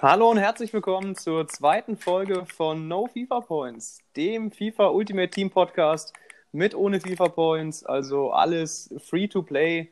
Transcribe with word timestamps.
Hallo 0.00 0.30
und 0.30 0.38
herzlich 0.38 0.72
willkommen 0.72 1.16
zur 1.16 1.48
zweiten 1.48 1.96
Folge 1.96 2.46
von 2.46 2.86
No 2.86 3.08
FIFA 3.08 3.40
Points, 3.40 3.98
dem 4.14 4.52
FIFA 4.52 4.90
Ultimate 4.90 5.28
Team 5.28 5.50
Podcast 5.50 6.12
mit 6.52 6.76
ohne 6.76 7.00
FIFA 7.00 7.28
Points, 7.30 7.84
also 7.84 8.30
alles 8.30 8.94
free 8.98 9.26
to 9.26 9.42
play 9.42 9.90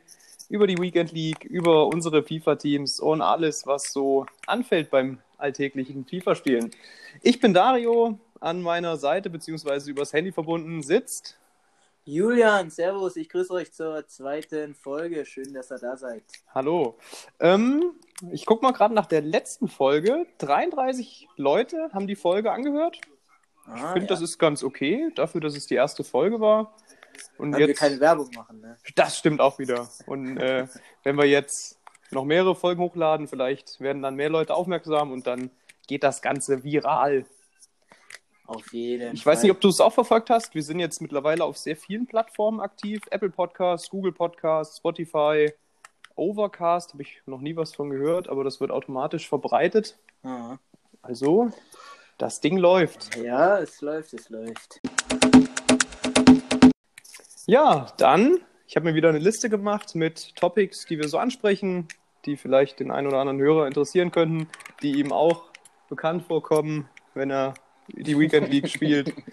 über 0.49 0.69
die 0.69 0.79
Weekend 0.79 1.11
League, 1.11 1.43
über 1.43 1.89
unsere 1.89 2.23
FIFA 2.23 2.55
Teams 2.55 3.01
und 3.01 3.21
alles, 3.21 3.67
was 3.67 3.93
so 3.93 4.27
anfällt 4.47 4.91
beim 4.91 5.19
alltäglichen 5.39 6.05
FIFA-Spielen. 6.05 6.71
Ich 7.23 7.41
bin 7.41 7.53
Dario, 7.53 8.21
an 8.39 8.63
meiner 8.63 8.99
Seite 8.99 9.29
beziehungsweise 9.29 9.91
übers 9.91 10.13
Handy 10.13 10.31
verbunden 10.31 10.85
sitzt 10.85 11.37
Julian, 12.09 12.71
Servus, 12.71 13.17
ich 13.17 13.29
grüße 13.29 13.53
euch 13.53 13.73
zur 13.73 14.07
zweiten 14.07 14.77
Folge. 14.77 15.27
Schön, 15.27 15.53
dass 15.53 15.73
ihr 15.73 15.79
da 15.79 15.97
seid. 15.97 16.23
Hallo. 16.55 16.97
Ähm, 17.41 17.95
ich 18.31 18.47
gucke 18.47 18.65
mal 18.65 18.73
gerade 18.73 18.95
nach 18.95 19.07
der 19.07 19.21
letzten 19.21 19.69
Folge. 19.69 20.27
33 20.39 21.29
Leute 21.37 21.91
haben 21.93 22.07
die 22.07 22.17
Folge 22.17 22.51
angehört. 22.53 23.01
Ah, 23.67 23.75
ich 23.75 23.83
finde, 23.83 24.01
ja. 24.01 24.07
das 24.07 24.21
ist 24.21 24.39
ganz 24.39 24.63
okay, 24.63 25.11
dafür, 25.15 25.41
dass 25.41 25.57
es 25.57 25.67
die 25.67 25.75
erste 25.75 26.05
Folge 26.05 26.41
war. 26.41 26.75
Und 27.39 27.53
Weil 27.53 27.61
jetzt... 27.61 27.69
wir 27.69 27.75
keine 27.75 28.01
Werbung 28.01 28.31
machen, 28.35 28.61
ne? 28.61 28.77
Das 28.95 29.19
stimmt 29.19 29.41
auch 29.41 29.59
wieder. 29.59 29.89
Und 30.07 30.39
äh, 30.39 30.67
wenn 31.03 31.17
wir 31.17 31.27
jetzt 31.27 31.79
noch 32.11 32.25
mehrere 32.25 32.55
Folgen 32.55 32.81
hochladen, 32.81 33.29
vielleicht 33.29 33.81
werden 33.81 34.03
dann 34.03 34.15
mehr 34.15 34.31
Leute 34.31 34.55
aufmerksam 34.55 35.13
und 35.13 35.27
dann 35.27 35.51
geht 35.87 36.03
das 36.03 36.23
Ganze 36.23 36.63
viral. 36.65 37.27
Auf 38.47 38.73
jeden 38.73 39.15
Ich 39.15 39.25
Fall. 39.25 39.35
weiß 39.35 39.43
nicht, 39.43 39.51
ob 39.51 39.61
du 39.61 39.69
es 39.69 39.81
auch 39.81 39.93
verfolgt 39.93 40.31
hast. 40.31 40.55
Wir 40.55 40.63
sind 40.63 40.79
jetzt 40.79 41.03
mittlerweile 41.03 41.45
auf 41.45 41.59
sehr 41.59 41.77
vielen 41.77 42.07
Plattformen 42.07 42.61
aktiv. 42.61 43.03
Apple 43.11 43.31
Podcasts, 43.31 43.91
Google 43.91 44.13
Podcasts, 44.13 44.79
Spotify, 44.79 45.53
Overcast. 46.17 46.93
Habe 46.93 47.03
ich 47.03 47.23
noch 47.27 47.41
nie 47.41 47.57
was 47.57 47.75
von 47.75 47.91
gehört, 47.91 48.29
aber 48.29 48.43
das 48.43 48.61
wird 48.61 48.71
automatisch 48.71 49.29
verbreitet. 49.29 49.99
Aha. 50.23 50.59
Also, 51.03 51.53
das 52.19 52.41
Ding 52.41 52.57
läuft. 52.57 53.17
Ja, 53.17 53.59
es 53.59 53.81
läuft, 53.81 54.15
es 54.15 54.29
läuft. 54.31 54.81
Ja, 57.47 57.93
dann, 57.99 58.39
ich 58.67 58.75
habe 58.75 58.87
mir 58.87 58.95
wieder 58.95 59.11
eine 59.11 59.19
Liste 59.19 59.49
gemacht 59.49 59.95
mit 59.95 60.35
Topics, 60.35 60.85
die 60.87 60.99
wir 60.99 61.09
so 61.09 61.19
ansprechen, 61.19 61.87
die 62.25 62.37
vielleicht 62.37 62.81
den 62.81 62.91
einen 62.91 63.07
oder 63.07 63.19
anderen 63.19 63.39
Hörer 63.39 63.67
interessieren 63.67 64.11
könnten, 64.11 64.49
die 64.83 64.99
ihm 64.99 65.13
auch 65.13 65.45
bekannt 65.89 66.25
vorkommen, 66.25 66.89
wenn 67.15 67.31
er 67.31 67.55
die 67.89 68.19
Weekend 68.19 68.51
League 68.51 68.69
spielt. 68.69 69.15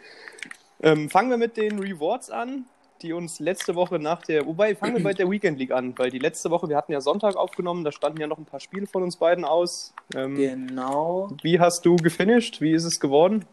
Ähm, 0.86 1.09
fangen 1.09 1.30
wir 1.30 1.38
mit 1.38 1.56
den 1.56 1.80
Rewards 1.80 2.30
an, 2.30 2.66
die 3.02 3.13
uns 3.13 3.39
letzte 3.39 3.75
Woche 3.75 3.99
nach 3.99 4.22
der. 4.22 4.45
Wobei, 4.45 4.75
fangen 4.75 4.97
wir 4.97 5.03
bei 5.03 5.13
der 5.13 5.30
Weekend 5.30 5.59
League 5.59 5.72
an, 5.72 5.97
weil 5.97 6.09
die 6.09 6.19
letzte 6.19 6.49
Woche, 6.49 6.69
wir 6.69 6.77
hatten 6.77 6.91
ja 6.91 7.02
Sonntag 7.02 7.36
aufgenommen, 7.36 7.83
da 7.83 7.91
standen 7.91 8.22
ja 8.22 8.27
noch 8.27 8.38
ein 8.38 8.45
paar 8.45 8.59
Spiele 8.59 8.88
von 8.88 9.03
uns 9.03 9.17
beiden 9.17 9.45
aus. 9.45 9.94
Ähm, 10.16 10.36
genau. 10.36 11.30
Wie 11.41 11.59
hast 11.59 11.86
du 11.86 11.95
gefinisht? 11.95 12.61
Wie 12.61 12.71
ist 12.71 12.86
es 12.86 12.99
geworden? 12.99 13.45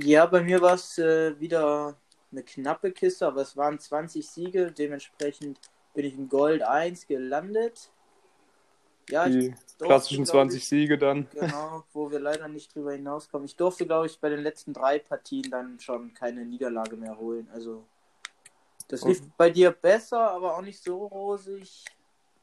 Ja, 0.00 0.26
bei 0.26 0.42
mir 0.42 0.60
war 0.60 0.74
es 0.74 0.98
äh, 0.98 1.38
wieder 1.38 1.96
eine 2.32 2.42
knappe 2.42 2.92
Kiste, 2.92 3.26
aber 3.26 3.42
es 3.42 3.56
waren 3.56 3.78
20 3.78 4.28
Siege, 4.28 4.72
dementsprechend 4.72 5.58
bin 5.94 6.04
ich 6.04 6.14
in 6.14 6.28
Gold 6.28 6.62
1 6.62 7.06
gelandet. 7.06 7.90
Ja, 9.10 9.28
die 9.28 9.54
klassischen 9.78 10.24
20 10.24 10.60
ich, 10.60 10.68
Siege 10.68 10.98
dann. 10.98 11.28
Genau, 11.32 11.84
wo 11.92 12.10
wir 12.10 12.18
leider 12.18 12.48
nicht 12.48 12.74
drüber 12.74 12.92
hinauskommen. 12.92 13.44
Ich 13.44 13.56
durfte, 13.56 13.86
glaube 13.86 14.06
ich, 14.06 14.18
bei 14.18 14.30
den 14.30 14.40
letzten 14.40 14.72
drei 14.72 14.98
Partien 14.98 15.50
dann 15.50 15.78
schon 15.78 16.14
keine 16.14 16.44
Niederlage 16.44 16.96
mehr 16.96 17.18
holen. 17.18 17.48
Also, 17.52 17.84
das 18.94 19.04
lief 19.04 19.22
bei 19.36 19.50
dir 19.50 19.70
besser, 19.70 20.30
aber 20.30 20.56
auch 20.56 20.62
nicht 20.62 20.82
so 20.82 21.06
rosig. 21.06 21.84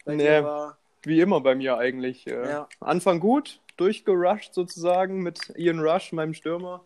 Bei 0.06 0.16
nee, 0.16 0.44
war... 0.44 0.78
wie 1.04 1.20
immer 1.20 1.42
bei 1.42 1.56
mir 1.56 1.78
eigentlich. 1.78 2.28
Äh, 2.28 2.50
ja. 2.50 2.68
Anfang 2.80 3.20
gut, 3.20 3.60
durchgerusht 3.78 4.54
sozusagen 4.54 5.22
mit 5.22 5.54
Ian 5.56 5.80
Rush, 5.80 6.12
meinem 6.12 6.34
Stürmer. 6.34 6.84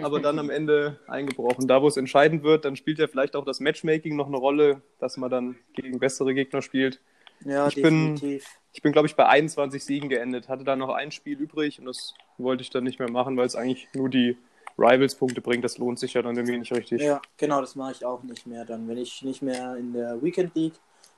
aber 0.00 0.20
dann 0.20 0.38
am 0.38 0.50
Ende 0.50 0.98
eingebrochen. 1.06 1.68
Da, 1.68 1.82
wo 1.82 1.88
es 1.88 1.96
entscheidend 1.96 2.42
wird, 2.42 2.64
dann 2.64 2.76
spielt 2.76 2.98
ja 2.98 3.06
vielleicht 3.06 3.36
auch 3.36 3.44
das 3.44 3.60
Matchmaking 3.60 4.16
noch 4.16 4.26
eine 4.26 4.38
Rolle, 4.38 4.82
dass 4.98 5.16
man 5.16 5.30
dann 5.30 5.56
gegen 5.74 5.98
bessere 5.98 6.34
Gegner 6.34 6.62
spielt. 6.62 7.00
Ja, 7.44 7.68
ich 7.68 7.74
definitiv. 7.74 8.44
Bin, 8.44 8.52
ich 8.72 8.82
bin, 8.82 8.92
glaube 8.92 9.06
ich, 9.06 9.14
bei 9.14 9.26
21 9.26 9.84
Siegen 9.84 10.08
geendet. 10.08 10.48
Hatte 10.48 10.64
da 10.64 10.76
noch 10.76 10.88
ein 10.88 11.10
Spiel 11.10 11.38
übrig 11.38 11.78
und 11.78 11.84
das 11.86 12.14
wollte 12.38 12.62
ich 12.62 12.70
dann 12.70 12.84
nicht 12.84 12.98
mehr 12.98 13.10
machen, 13.10 13.36
weil 13.36 13.46
es 13.46 13.56
eigentlich 13.56 13.88
nur 13.94 14.08
die 14.08 14.36
Rivals-Punkte 14.78 15.40
bringt. 15.40 15.64
Das 15.64 15.78
lohnt 15.78 15.98
sich 15.98 16.14
ja 16.14 16.22
dann 16.22 16.36
irgendwie 16.36 16.58
nicht 16.58 16.72
richtig. 16.72 17.02
Ja, 17.02 17.20
genau, 17.36 17.60
das 17.60 17.74
mache 17.74 17.92
ich 17.92 18.04
auch 18.04 18.22
nicht 18.22 18.46
mehr 18.46 18.64
dann. 18.64 18.88
Wenn 18.88 18.98
ich 18.98 19.22
nicht 19.22 19.42
mehr 19.42 19.76
in 19.76 19.92
der 19.92 20.22
Weekend 20.22 20.54
League 20.54 20.74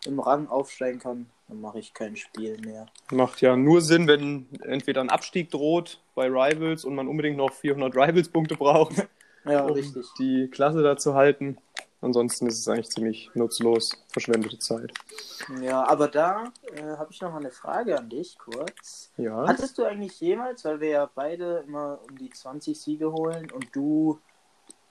im 0.06 0.20
Rang 0.20 0.48
aufsteigen 0.48 0.98
kann, 0.98 1.26
dann 1.48 1.60
mache 1.60 1.78
ich 1.78 1.94
kein 1.94 2.16
Spiel 2.16 2.58
mehr. 2.60 2.86
Macht 3.10 3.40
ja 3.40 3.56
nur 3.56 3.80
Sinn, 3.80 4.06
wenn 4.06 4.46
entweder 4.62 5.00
ein 5.00 5.10
Abstieg 5.10 5.50
droht 5.50 6.00
bei 6.14 6.26
Rivals 6.26 6.84
und 6.84 6.94
man 6.94 7.08
unbedingt 7.08 7.36
noch 7.36 7.52
400 7.52 7.94
Rivals-Punkte 7.94 8.56
braucht, 8.56 9.08
ja, 9.44 9.64
um 9.64 9.72
richtig. 9.72 10.06
die 10.18 10.48
Klasse 10.50 10.82
da 10.82 10.96
zu 10.96 11.14
halten. 11.14 11.58
Ansonsten 12.00 12.46
ist 12.46 12.58
es 12.58 12.68
eigentlich 12.68 12.90
ziemlich 12.90 13.30
nutzlos, 13.34 14.04
verschwendete 14.08 14.58
Zeit. 14.58 14.92
Ja, 15.62 15.86
aber 15.88 16.08
da 16.08 16.52
äh, 16.74 16.82
habe 16.82 17.10
ich 17.10 17.20
noch 17.20 17.32
mal 17.32 17.38
eine 17.38 17.50
Frage 17.50 17.98
an 17.98 18.10
dich 18.10 18.36
kurz. 18.38 19.10
Ja. 19.16 19.46
Hattest 19.46 19.78
du 19.78 19.84
eigentlich 19.84 20.20
jemals, 20.20 20.64
weil 20.64 20.80
wir 20.80 20.88
ja 20.88 21.10
beide 21.14 21.64
immer 21.66 22.00
um 22.08 22.16
die 22.18 22.30
20 22.30 22.78
Siege 22.78 23.12
holen 23.12 23.50
und 23.50 23.74
du 23.74 24.20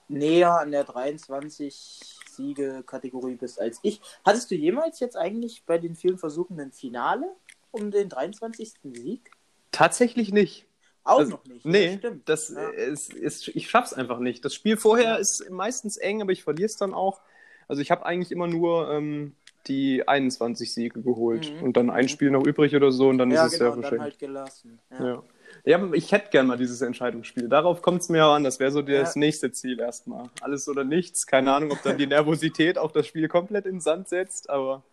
näher 0.07 0.59
an 0.59 0.71
der 0.71 0.83
23 0.83 2.19
Siege-Kategorie 2.27 3.35
bist 3.35 3.59
als 3.59 3.79
ich, 3.81 4.01
hattest 4.23 4.51
du 4.51 4.55
jemals 4.55 4.99
jetzt 4.99 5.17
eigentlich 5.17 5.63
bei 5.65 5.77
den 5.77 5.95
vielen 5.95 6.17
Versuchen 6.17 6.59
ein 6.59 6.71
Finale 6.71 7.35
um 7.71 7.91
den 7.91 8.09
23. 8.09 8.73
Sieg? 8.83 9.31
Tatsächlich 9.71 10.31
nicht. 10.31 10.65
Auch 11.05 11.19
das, 11.19 11.29
noch 11.29 11.45
nicht. 11.45 11.65
Nee, 11.65 11.99
das, 12.01 12.13
das 12.25 12.49
ja. 12.49 12.69
ist, 12.69 13.13
ist, 13.13 13.47
ich 13.49 13.69
schaff's 13.69 13.93
einfach 13.93 14.19
nicht. 14.19 14.43
Das 14.43 14.55
Spiel 14.55 14.75
vorher 14.75 15.05
ja. 15.05 15.15
ist 15.15 15.49
meistens 15.51 15.97
eng, 15.97 16.21
aber 16.21 16.31
ich 16.31 16.43
verliere 16.43 16.65
es 16.65 16.77
dann 16.77 16.93
auch. 16.93 17.21
Also 17.67 17.81
ich 17.81 17.91
habe 17.91 18.05
eigentlich 18.05 18.31
immer 18.31 18.47
nur 18.47 18.91
ähm, 18.91 19.33
die 19.67 20.07
21 20.07 20.73
Siege 20.73 21.01
geholt 21.01 21.53
mhm. 21.53 21.63
und 21.63 21.77
dann 21.77 21.91
ein 21.91 22.05
mhm. 22.05 22.09
Spiel 22.09 22.31
noch 22.31 22.45
übrig 22.45 22.75
oder 22.75 22.91
so 22.91 23.07
und 23.09 23.19
dann 23.19 23.29
ja, 23.29 23.45
ist 23.45 23.53
es 23.53 23.59
genau, 23.59 23.73
sehr 23.73 23.81
verschenkt. 23.81 24.03
halt 24.03 24.19
gelassen. 24.19 24.79
Ja. 24.99 25.23
ja. 25.63 25.93
ich 25.93 26.11
hätte 26.11 26.31
gern 26.31 26.47
mal 26.47 26.57
dieses 26.57 26.81
Entscheidungsspiel. 26.81 27.49
Darauf 27.49 27.83
kommt 27.83 28.01
es 28.01 28.09
mir 28.09 28.17
ja 28.17 28.35
an. 28.35 28.43
Das 28.43 28.59
wäre 28.59 28.71
so 28.71 28.81
das 28.81 29.15
nächste 29.15 29.51
Ziel 29.51 29.79
erstmal. 29.79 30.31
Alles 30.41 30.67
oder 30.67 30.83
nichts. 30.83 31.27
Keine 31.27 31.53
Ahnung, 31.53 31.71
ob 31.71 31.83
dann 31.83 31.99
die 31.99 32.07
Nervosität 32.07 32.79
auch 32.79 32.91
das 32.91 33.05
Spiel 33.05 33.27
komplett 33.27 33.67
in 33.67 33.75
den 33.75 33.81
Sand 33.81 34.09
setzt, 34.09 34.49
aber 34.49 34.83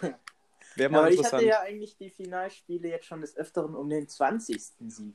wäre 0.76 0.90
mal 0.90 0.98
ja, 0.98 1.00
aber 1.00 1.10
interessant. 1.10 1.42
Ich 1.42 1.52
hatte 1.52 1.62
ja 1.62 1.68
eigentlich 1.68 1.96
die 1.98 2.08
Finalspiele 2.08 2.88
jetzt 2.88 3.04
schon 3.04 3.20
des 3.20 3.36
Öfteren 3.36 3.74
um 3.74 3.90
den 3.90 4.08
20. 4.08 4.62
Sieg. 4.88 5.14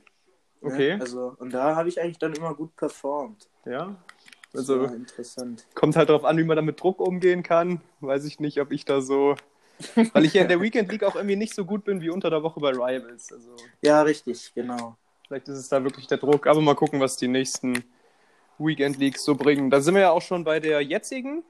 Ne? 0.61 0.71
Okay. 0.71 0.95
Ne? 0.95 1.01
Also, 1.01 1.35
und 1.39 1.53
da 1.53 1.75
habe 1.75 1.89
ich 1.89 2.01
eigentlich 2.01 2.19
dann 2.19 2.33
immer 2.33 2.53
gut 2.53 2.75
performt. 2.75 3.49
Ja. 3.65 3.95
Also 4.53 4.85
interessant. 4.85 5.65
Kommt 5.75 5.95
halt 5.95 6.09
darauf 6.09 6.23
an, 6.23 6.37
wie 6.37 6.43
man 6.43 6.55
da 6.55 6.61
mit 6.61 6.81
Druck 6.81 6.99
umgehen 6.99 7.43
kann. 7.43 7.81
Weiß 7.99 8.25
ich 8.25 8.39
nicht, 8.39 8.59
ob 8.59 8.71
ich 8.71 8.85
da 8.85 9.01
so. 9.01 9.35
Weil 10.13 10.25
ich 10.25 10.33
ja 10.33 10.41
in 10.41 10.47
der 10.47 10.61
Weekend 10.61 10.91
League 10.91 11.03
auch 11.03 11.15
irgendwie 11.15 11.35
nicht 11.35 11.53
so 11.53 11.65
gut 11.65 11.83
bin 11.83 12.01
wie 12.01 12.09
unter 12.09 12.29
der 12.29 12.41
Woche 12.41 12.59
bei 12.59 12.71
Rivals. 12.71 13.31
Also, 13.31 13.55
ja, 13.81 14.01
richtig, 14.01 14.51
genau. 14.55 14.95
Vielleicht 15.27 15.47
ist 15.49 15.57
es 15.59 15.69
da 15.69 15.83
wirklich 15.83 16.07
der 16.07 16.17
Druck, 16.17 16.47
aber 16.47 16.61
mal 16.61 16.75
gucken, 16.75 16.99
was 16.99 17.17
die 17.17 17.27
nächsten 17.27 17.83
Weekend 18.57 18.97
Leagues 18.97 19.23
so 19.23 19.35
bringen. 19.35 19.69
Da 19.69 19.81
sind 19.81 19.93
wir 19.93 20.01
ja 20.01 20.11
auch 20.11 20.21
schon 20.21 20.43
bei 20.43 20.59
der 20.59 20.81
jetzigen 20.81 21.43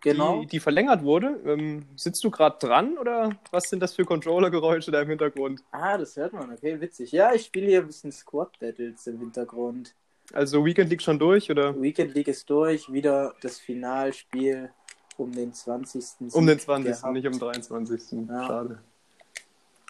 genau. 0.00 0.40
die, 0.40 0.46
die 0.46 0.60
verlängert 0.60 1.02
wurde. 1.02 1.40
Ähm, 1.44 1.86
sitzt 1.96 2.22
du 2.24 2.30
gerade 2.30 2.58
dran 2.58 2.98
oder 2.98 3.30
was 3.50 3.68
sind 3.68 3.80
das 3.80 3.94
für 3.94 4.04
Controller-Geräusche 4.04 4.90
da 4.90 5.02
im 5.02 5.08
Hintergrund? 5.08 5.62
Ah, 5.70 5.96
das 5.98 6.16
hört 6.16 6.32
man, 6.32 6.52
okay, 6.52 6.80
witzig. 6.80 7.12
Ja, 7.12 7.32
ich 7.32 7.46
spiele 7.46 7.66
hier 7.66 7.80
ein 7.80 7.86
bisschen 7.86 8.12
Squad 8.12 8.58
Battles 8.58 9.06
im 9.06 9.18
Hintergrund. 9.18 9.94
Also 10.32 10.64
Weekend 10.64 10.90
League 10.90 11.02
schon 11.02 11.18
durch, 11.18 11.50
oder? 11.50 11.80
Weekend 11.80 12.14
League 12.14 12.28
ist 12.28 12.48
durch, 12.48 12.92
wieder 12.92 13.34
das 13.40 13.58
Finalspiel 13.58 14.70
um 15.16 15.32
den 15.32 15.52
20. 15.52 16.04
Sieg 16.04 16.34
um 16.34 16.46
den 16.46 16.58
20. 16.58 16.92
Gehabt. 16.92 17.12
nicht 17.12 17.26
um 17.26 17.32
den 17.32 17.40
23. 17.40 18.12
Ja. 18.28 18.46
Schade. 18.46 18.78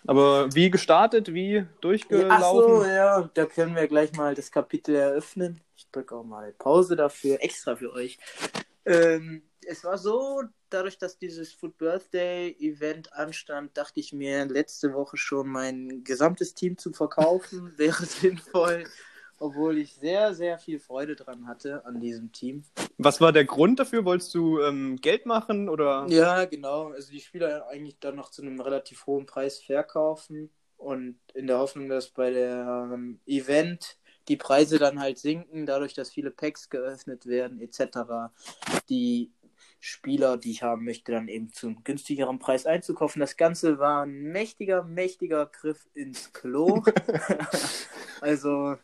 Aber 0.06 0.54
wie 0.54 0.70
gestartet, 0.70 1.32
wie 1.34 1.66
durchgelaufen? 1.80 2.30
Ach 2.30 2.50
so, 2.50 2.84
ja, 2.84 3.30
da 3.34 3.44
können 3.44 3.76
wir 3.76 3.86
gleich 3.86 4.12
mal 4.14 4.34
das 4.34 4.50
Kapitel 4.50 4.94
eröffnen. 4.94 5.60
Ich 5.76 5.86
drücke 5.90 6.16
auch 6.16 6.24
mal 6.24 6.52
Pause 6.52 6.96
dafür, 6.96 7.38
extra 7.42 7.76
für 7.76 7.92
euch. 7.92 8.18
Ähm, 8.86 9.42
es 9.66 9.84
war 9.84 9.98
so, 9.98 10.42
dadurch, 10.70 10.98
dass 10.98 11.18
dieses 11.18 11.52
Food 11.52 11.76
Birthday 11.78 12.56
Event 12.58 13.12
anstand, 13.12 13.76
dachte 13.76 14.00
ich 14.00 14.12
mir 14.12 14.46
letzte 14.46 14.92
Woche 14.94 15.16
schon, 15.16 15.48
mein 15.48 16.04
gesamtes 16.04 16.54
Team 16.54 16.78
zu 16.78 16.92
verkaufen 16.92 17.72
wäre 17.78 18.04
sinnvoll, 18.04 18.84
obwohl 19.38 19.78
ich 19.78 19.94
sehr, 19.94 20.34
sehr 20.34 20.58
viel 20.58 20.78
Freude 20.78 21.16
dran 21.16 21.46
hatte 21.46 21.84
an 21.84 22.00
diesem 22.00 22.32
Team. 22.32 22.64
Was 22.98 23.20
war 23.20 23.32
der 23.32 23.44
Grund 23.44 23.78
dafür? 23.78 24.04
Wolltest 24.04 24.34
du 24.34 24.60
ähm, 24.60 24.96
Geld 24.96 25.26
machen 25.26 25.68
oder? 25.68 26.06
Ja, 26.08 26.44
genau. 26.44 26.88
Also 26.88 27.10
die 27.12 27.20
Spieler 27.20 27.66
eigentlich 27.68 27.98
dann 28.00 28.16
noch 28.16 28.30
zu 28.30 28.42
einem 28.42 28.60
relativ 28.60 29.06
hohen 29.06 29.26
Preis 29.26 29.58
verkaufen 29.60 30.50
und 30.76 31.18
in 31.34 31.46
der 31.46 31.58
Hoffnung, 31.58 31.88
dass 31.88 32.08
bei 32.08 32.30
der 32.30 32.90
ähm, 32.92 33.20
Event 33.26 33.98
die 34.28 34.36
Preise 34.36 34.78
dann 34.78 35.00
halt 35.00 35.18
sinken, 35.18 35.66
dadurch, 35.66 35.94
dass 35.94 36.10
viele 36.10 36.30
Packs 36.30 36.70
geöffnet 36.70 37.26
werden, 37.26 37.60
etc. 37.60 38.30
Die 38.88 39.32
Spieler, 39.80 40.36
die 40.36 40.50
ich 40.50 40.62
haben 40.62 40.84
möchte, 40.84 41.12
dann 41.12 41.28
eben 41.28 41.52
zum 41.52 41.82
günstigeren 41.84 42.38
Preis 42.38 42.66
einzukaufen. 42.66 43.20
Das 43.20 43.36
Ganze 43.36 43.78
war 43.78 44.04
ein 44.04 44.24
mächtiger, 44.24 44.84
mächtiger 44.84 45.46
Griff 45.46 45.88
ins 45.94 46.32
Klo. 46.34 46.84
also 48.20 48.76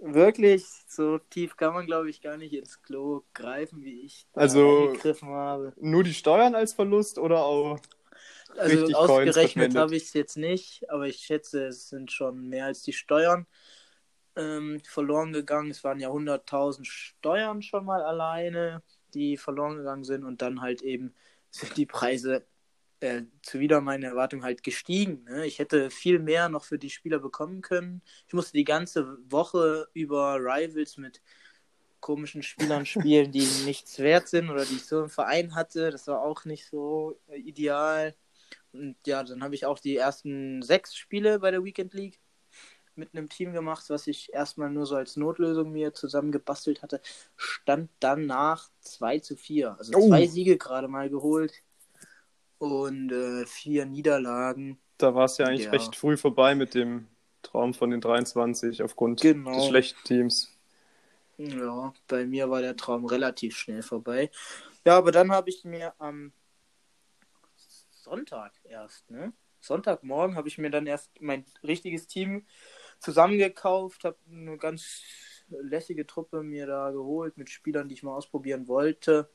wirklich, 0.00 0.66
so 0.88 1.18
tief 1.18 1.56
kann 1.56 1.74
man, 1.74 1.86
glaube 1.86 2.10
ich, 2.10 2.20
gar 2.20 2.36
nicht 2.36 2.52
ins 2.52 2.82
Klo 2.82 3.22
greifen, 3.34 3.84
wie 3.84 4.00
ich 4.00 4.26
also 4.32 4.90
gegriffen 4.92 5.28
habe. 5.28 5.72
Nur 5.80 6.02
die 6.02 6.14
Steuern 6.14 6.56
als 6.56 6.72
Verlust 6.72 7.18
oder 7.18 7.44
auch 7.44 7.78
also 8.58 8.94
ausgerechnet 8.94 9.74
habe 9.76 9.96
ich 9.96 10.04
es 10.04 10.12
jetzt 10.12 10.36
nicht, 10.36 10.90
aber 10.90 11.06
ich 11.06 11.18
schätze, 11.18 11.66
es 11.66 11.88
sind 11.88 12.12
schon 12.12 12.48
mehr 12.48 12.66
als 12.66 12.82
die 12.82 12.92
Steuern 12.92 13.46
ähm, 14.36 14.80
verloren 14.84 15.32
gegangen. 15.32 15.70
Es 15.70 15.84
waren 15.84 16.00
ja 16.00 16.08
100.000 16.08 16.84
Steuern 16.84 17.62
schon 17.62 17.84
mal 17.84 18.02
alleine, 18.02 18.82
die 19.14 19.36
verloren 19.36 19.76
gegangen 19.76 20.04
sind 20.04 20.24
und 20.24 20.42
dann 20.42 20.60
halt 20.60 20.82
eben 20.82 21.14
sind 21.50 21.76
die 21.76 21.86
Preise 21.86 22.46
äh, 23.00 23.22
zuwider 23.42 23.80
meiner 23.80 24.08
Erwartung 24.08 24.44
halt 24.44 24.62
gestiegen. 24.62 25.24
Ne? 25.24 25.46
Ich 25.46 25.58
hätte 25.58 25.90
viel 25.90 26.18
mehr 26.18 26.48
noch 26.48 26.64
für 26.64 26.78
die 26.78 26.90
Spieler 26.90 27.18
bekommen 27.18 27.60
können. 27.60 28.02
Ich 28.28 28.34
musste 28.34 28.52
die 28.52 28.64
ganze 28.64 29.18
Woche 29.30 29.88
über 29.92 30.36
Rivals 30.36 30.96
mit 30.96 31.20
komischen 32.00 32.42
Spielern 32.42 32.86
spielen, 32.86 33.32
die 33.32 33.46
nichts 33.64 33.98
wert 33.98 34.28
sind 34.28 34.50
oder 34.50 34.64
die 34.64 34.76
ich 34.76 34.86
so 34.86 35.02
im 35.02 35.10
Verein 35.10 35.54
hatte. 35.54 35.90
Das 35.90 36.06
war 36.08 36.22
auch 36.22 36.44
nicht 36.44 36.66
so 36.66 37.18
äh, 37.28 37.38
ideal. 37.38 38.14
Und 38.72 38.96
ja, 39.06 39.22
dann 39.22 39.42
habe 39.42 39.54
ich 39.54 39.66
auch 39.66 39.78
die 39.78 39.96
ersten 39.96 40.62
sechs 40.62 40.96
Spiele 40.96 41.40
bei 41.40 41.50
der 41.50 41.64
Weekend 41.64 41.94
League 41.94 42.20
mit 42.96 43.14
einem 43.14 43.28
Team 43.28 43.52
gemacht, 43.52 43.84
was 43.88 44.06
ich 44.06 44.32
erstmal 44.32 44.70
nur 44.70 44.86
so 44.86 44.96
als 44.96 45.16
Notlösung 45.16 45.72
mir 45.72 45.94
zusammengebastelt 45.94 46.82
hatte. 46.82 47.00
Stand 47.36 47.90
dann 48.00 48.26
nach 48.26 48.68
2 48.80 49.20
zu 49.20 49.36
4. 49.36 49.76
Also 49.78 49.92
oh. 49.94 50.08
zwei 50.08 50.26
Siege 50.26 50.56
gerade 50.58 50.88
mal 50.88 51.08
geholt 51.08 51.52
und 52.58 53.10
äh, 53.10 53.44
vier 53.46 53.86
Niederlagen. 53.86 54.78
Da 54.98 55.14
war 55.14 55.24
es 55.24 55.38
ja 55.38 55.46
eigentlich 55.46 55.64
ja. 55.64 55.70
recht 55.70 55.96
früh 55.96 56.16
vorbei 56.16 56.54
mit 56.54 56.74
dem 56.74 57.08
Traum 57.42 57.74
von 57.74 57.90
den 57.90 58.00
23 58.00 58.82
aufgrund 58.82 59.20
genau. 59.20 59.54
des 59.54 59.66
schlechten 59.66 60.02
Teams. 60.04 60.48
Ja, 61.38 61.92
bei 62.06 62.24
mir 62.24 62.50
war 62.50 62.60
der 62.60 62.76
Traum 62.76 63.04
relativ 63.04 63.56
schnell 63.56 63.82
vorbei. 63.82 64.30
Ja, 64.84 64.96
aber 64.96 65.10
dann 65.10 65.32
habe 65.32 65.50
ich 65.50 65.64
mir 65.64 65.94
am 65.98 66.32
Sonntag 67.90 68.52
erst, 68.64 69.10
ne? 69.10 69.32
Sonntagmorgen 69.60 70.36
habe 70.36 70.48
ich 70.48 70.58
mir 70.58 70.70
dann 70.70 70.86
erst 70.86 71.20
mein 71.20 71.44
richtiges 71.62 72.06
Team 72.06 72.44
zusammengekauft, 73.02 74.04
habe 74.04 74.16
eine 74.30 74.56
ganz 74.56 75.02
lässige 75.48 76.06
Truppe 76.06 76.42
mir 76.42 76.66
da 76.66 76.90
geholt 76.90 77.36
mit 77.36 77.50
Spielern, 77.50 77.88
die 77.88 77.94
ich 77.94 78.02
mal 78.02 78.14
ausprobieren 78.14 78.68
wollte. 78.68 79.30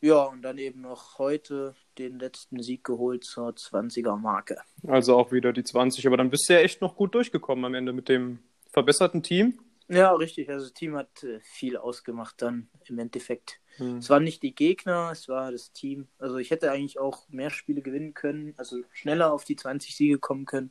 Ja, 0.00 0.24
und 0.24 0.42
dann 0.42 0.58
eben 0.58 0.82
noch 0.82 1.18
heute 1.18 1.74
den 1.96 2.18
letzten 2.18 2.62
Sieg 2.62 2.84
geholt 2.84 3.24
zur 3.24 3.48
20er 3.48 4.16
Marke. 4.18 4.60
Also 4.86 5.16
auch 5.16 5.32
wieder 5.32 5.52
die 5.52 5.64
20, 5.64 6.06
aber 6.06 6.18
dann 6.18 6.28
bist 6.28 6.48
du 6.48 6.52
ja 6.52 6.60
echt 6.60 6.82
noch 6.82 6.94
gut 6.94 7.14
durchgekommen 7.14 7.64
am 7.64 7.74
Ende 7.74 7.94
mit 7.94 8.10
dem 8.10 8.40
verbesserten 8.70 9.22
Team. 9.22 9.58
Ja, 9.88 10.12
richtig. 10.12 10.50
Also 10.50 10.66
das 10.66 10.74
Team 10.74 10.96
hat 10.96 11.22
äh, 11.24 11.40
viel 11.40 11.76
ausgemacht 11.76 12.40
dann 12.42 12.68
im 12.84 12.98
Endeffekt. 12.98 13.60
Hm. 13.76 13.98
Es 13.98 14.10
waren 14.10 14.24
nicht 14.24 14.42
die 14.42 14.54
Gegner, 14.54 15.10
es 15.12 15.28
war 15.28 15.52
das 15.52 15.72
Team. 15.72 16.08
Also 16.18 16.36
ich 16.36 16.50
hätte 16.50 16.70
eigentlich 16.70 16.98
auch 16.98 17.28
mehr 17.28 17.50
Spiele 17.50 17.82
gewinnen 17.82 18.14
können, 18.14 18.54
also 18.56 18.82
schneller 18.92 19.32
auf 19.32 19.44
die 19.44 19.56
20 19.56 19.96
Siege 19.96 20.18
kommen 20.18 20.46
können. 20.46 20.70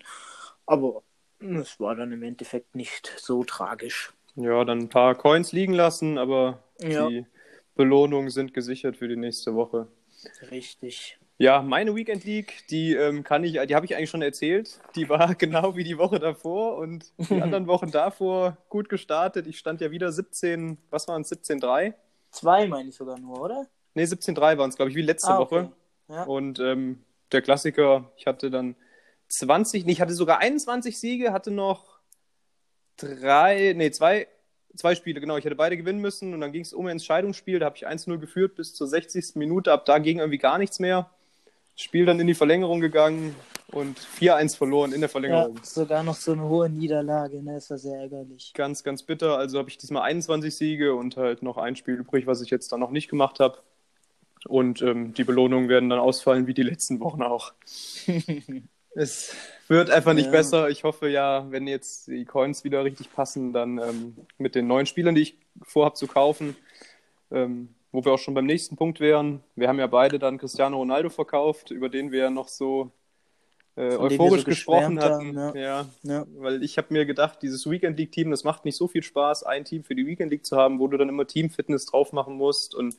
Aber 0.65 1.03
es 1.57 1.79
war 1.79 1.95
dann 1.95 2.11
im 2.11 2.23
Endeffekt 2.23 2.75
nicht 2.75 3.13
so 3.17 3.43
tragisch. 3.43 4.13
Ja, 4.35 4.63
dann 4.65 4.79
ein 4.79 4.89
paar 4.89 5.15
Coins 5.15 5.51
liegen 5.51 5.73
lassen, 5.73 6.17
aber 6.17 6.63
ja. 6.81 7.07
die 7.07 7.25
Belohnungen 7.75 8.29
sind 8.29 8.53
gesichert 8.53 8.97
für 8.97 9.07
die 9.07 9.15
nächste 9.15 9.53
Woche. 9.53 9.87
Richtig. 10.51 11.19
Ja, 11.37 11.61
meine 11.61 11.95
Weekend 11.95 12.23
League, 12.23 12.63
die 12.69 12.93
ähm, 12.93 13.23
kann 13.23 13.43
ich, 13.43 13.59
die 13.67 13.75
habe 13.75 13.85
ich 13.85 13.95
eigentlich 13.95 14.09
schon 14.09 14.21
erzählt. 14.21 14.79
Die 14.95 15.09
war 15.09 15.35
genau 15.35 15.75
wie 15.75 15.83
die 15.83 15.97
Woche 15.97 16.19
davor 16.19 16.77
und 16.77 17.11
die 17.17 17.41
anderen 17.41 17.67
Wochen 17.67 17.91
davor 17.91 18.57
gut 18.69 18.89
gestartet. 18.89 19.47
Ich 19.47 19.57
stand 19.57 19.81
ja 19.81 19.91
wieder 19.91 20.11
17, 20.11 20.77
was 20.89 21.07
waren 21.07 21.23
es, 21.23 21.31
17-3? 21.31 21.93
Zwei 22.31 22.67
meine 22.67 22.89
ich 22.89 22.95
sogar 22.95 23.19
nur, 23.19 23.41
oder? 23.41 23.67
Ne, 23.93 24.05
17-3 24.05 24.57
waren 24.57 24.69
es, 24.69 24.75
glaube 24.75 24.89
ich, 24.89 24.97
wie 24.97 25.01
letzte 25.01 25.29
ah, 25.29 25.39
okay. 25.39 25.55
Woche. 25.55 25.71
Ja. 26.07 26.23
Und 26.23 26.59
ähm, 26.59 27.03
der 27.31 27.41
Klassiker, 27.41 28.11
ich 28.15 28.25
hatte 28.25 28.49
dann 28.49 28.75
20, 29.37 29.85
nee, 29.85 29.93
ich 29.93 30.01
hatte 30.01 30.13
sogar 30.13 30.39
21 30.39 30.99
Siege, 30.99 31.33
hatte 31.33 31.51
noch 31.51 31.99
drei, 32.97 33.73
nee, 33.75 33.91
zwei, 33.91 34.27
zwei 34.75 34.95
Spiele, 34.95 35.19
genau. 35.19 35.37
Ich 35.37 35.45
hätte 35.45 35.55
beide 35.55 35.77
gewinnen 35.77 35.99
müssen 35.99 36.33
und 36.33 36.41
dann 36.41 36.51
ging 36.51 36.61
es 36.61 36.73
um 36.73 36.85
ein 36.85 36.93
Entscheidungsspiel. 36.93 37.59
Da 37.59 37.65
habe 37.65 37.75
ich 37.75 37.87
1-0 37.87 38.17
geführt 38.17 38.55
bis 38.55 38.73
zur 38.73 38.87
60. 38.87 39.35
Minute. 39.35 39.71
Ab 39.71 39.85
da 39.85 39.99
ging 39.99 40.19
irgendwie 40.19 40.37
gar 40.37 40.57
nichts 40.57 40.79
mehr. 40.79 41.09
Spiel 41.75 42.05
dann 42.05 42.19
in 42.19 42.27
die 42.27 42.35
Verlängerung 42.35 42.81
gegangen 42.81 43.35
und 43.71 43.97
4-1 43.97 44.55
verloren 44.57 44.93
in 44.93 44.99
der 44.99 45.09
Verlängerung. 45.09 45.55
Ja, 45.55 45.63
sogar 45.63 46.03
noch 46.03 46.15
so 46.15 46.33
eine 46.33 46.43
hohe 46.43 46.69
Niederlage, 46.69 47.41
ne? 47.41 47.55
Das 47.55 47.71
war 47.71 47.79
sehr 47.79 47.99
ärgerlich. 47.99 48.53
Ganz, 48.53 48.83
ganz 48.83 49.01
bitter. 49.01 49.37
Also 49.37 49.57
habe 49.57 49.69
ich 49.69 49.79
diesmal 49.79 50.03
21 50.03 50.55
Siege 50.55 50.93
und 50.93 51.17
halt 51.17 51.41
noch 51.41 51.57
ein 51.57 51.75
Spiel 51.75 51.95
übrig, 51.95 52.27
was 52.27 52.41
ich 52.41 52.51
jetzt 52.51 52.71
dann 52.71 52.79
noch 52.79 52.91
nicht 52.91 53.09
gemacht 53.09 53.39
habe. 53.39 53.57
Und 54.47 54.81
ähm, 54.81 55.13
die 55.13 55.23
Belohnungen 55.23 55.69
werden 55.69 55.89
dann 55.89 55.99
ausfallen 55.99 56.45
wie 56.45 56.53
die 56.53 56.63
letzten 56.63 56.99
Wochen 56.99 57.23
auch. 57.23 57.53
es 58.95 59.35
wird 59.67 59.89
einfach 59.89 60.13
nicht 60.13 60.25
ja. 60.25 60.31
besser. 60.31 60.69
Ich 60.69 60.83
hoffe 60.83 61.09
ja, 61.09 61.45
wenn 61.49 61.67
jetzt 61.67 62.07
die 62.07 62.25
Coins 62.25 62.63
wieder 62.63 62.83
richtig 62.83 63.11
passen, 63.11 63.53
dann 63.53 63.77
ähm, 63.79 64.15
mit 64.37 64.55
den 64.55 64.67
neuen 64.67 64.85
Spielern, 64.85 65.15
die 65.15 65.21
ich 65.21 65.37
vorhabe 65.61 65.95
zu 65.95 66.07
kaufen, 66.07 66.55
ähm, 67.31 67.69
wo 67.91 68.03
wir 68.03 68.13
auch 68.13 68.19
schon 68.19 68.33
beim 68.33 68.45
nächsten 68.45 68.75
Punkt 68.75 68.99
wären. 68.99 69.41
Wir 69.55 69.67
haben 69.67 69.79
ja 69.79 69.87
beide 69.87 70.19
dann 70.19 70.37
Cristiano 70.37 70.77
Ronaldo 70.77 71.09
verkauft, 71.09 71.71
über 71.71 71.89
den 71.89 72.11
wir 72.11 72.19
ja 72.19 72.29
noch 72.29 72.47
so 72.47 72.91
äh, 73.75 73.95
euphorisch 73.95 74.41
so 74.41 74.45
gesprochen 74.45 74.99
hatten. 74.99 75.39
Haben, 75.39 75.57
ja. 75.57 75.81
Ja, 75.81 75.85
ja. 76.03 76.25
Weil 76.37 76.63
ich 76.63 76.77
habe 76.77 76.87
mir 76.91 77.05
gedacht, 77.05 77.39
dieses 77.41 77.69
Weekend 77.69 77.97
League 77.97 78.11
Team, 78.11 78.29
das 78.31 78.43
macht 78.43 78.65
nicht 78.65 78.75
so 78.75 78.87
viel 78.87 79.03
Spaß, 79.03 79.43
ein 79.43 79.65
Team 79.65 79.83
für 79.83 79.95
die 79.95 80.05
Weekend 80.05 80.31
League 80.31 80.45
zu 80.45 80.57
haben, 80.57 80.79
wo 80.79 80.87
du 80.87 80.97
dann 80.97 81.09
immer 81.09 81.25
Team 81.25 81.49
Fitness 81.49 81.85
drauf 81.85 82.13
machen 82.13 82.35
musst 82.35 82.75
und 82.75 82.95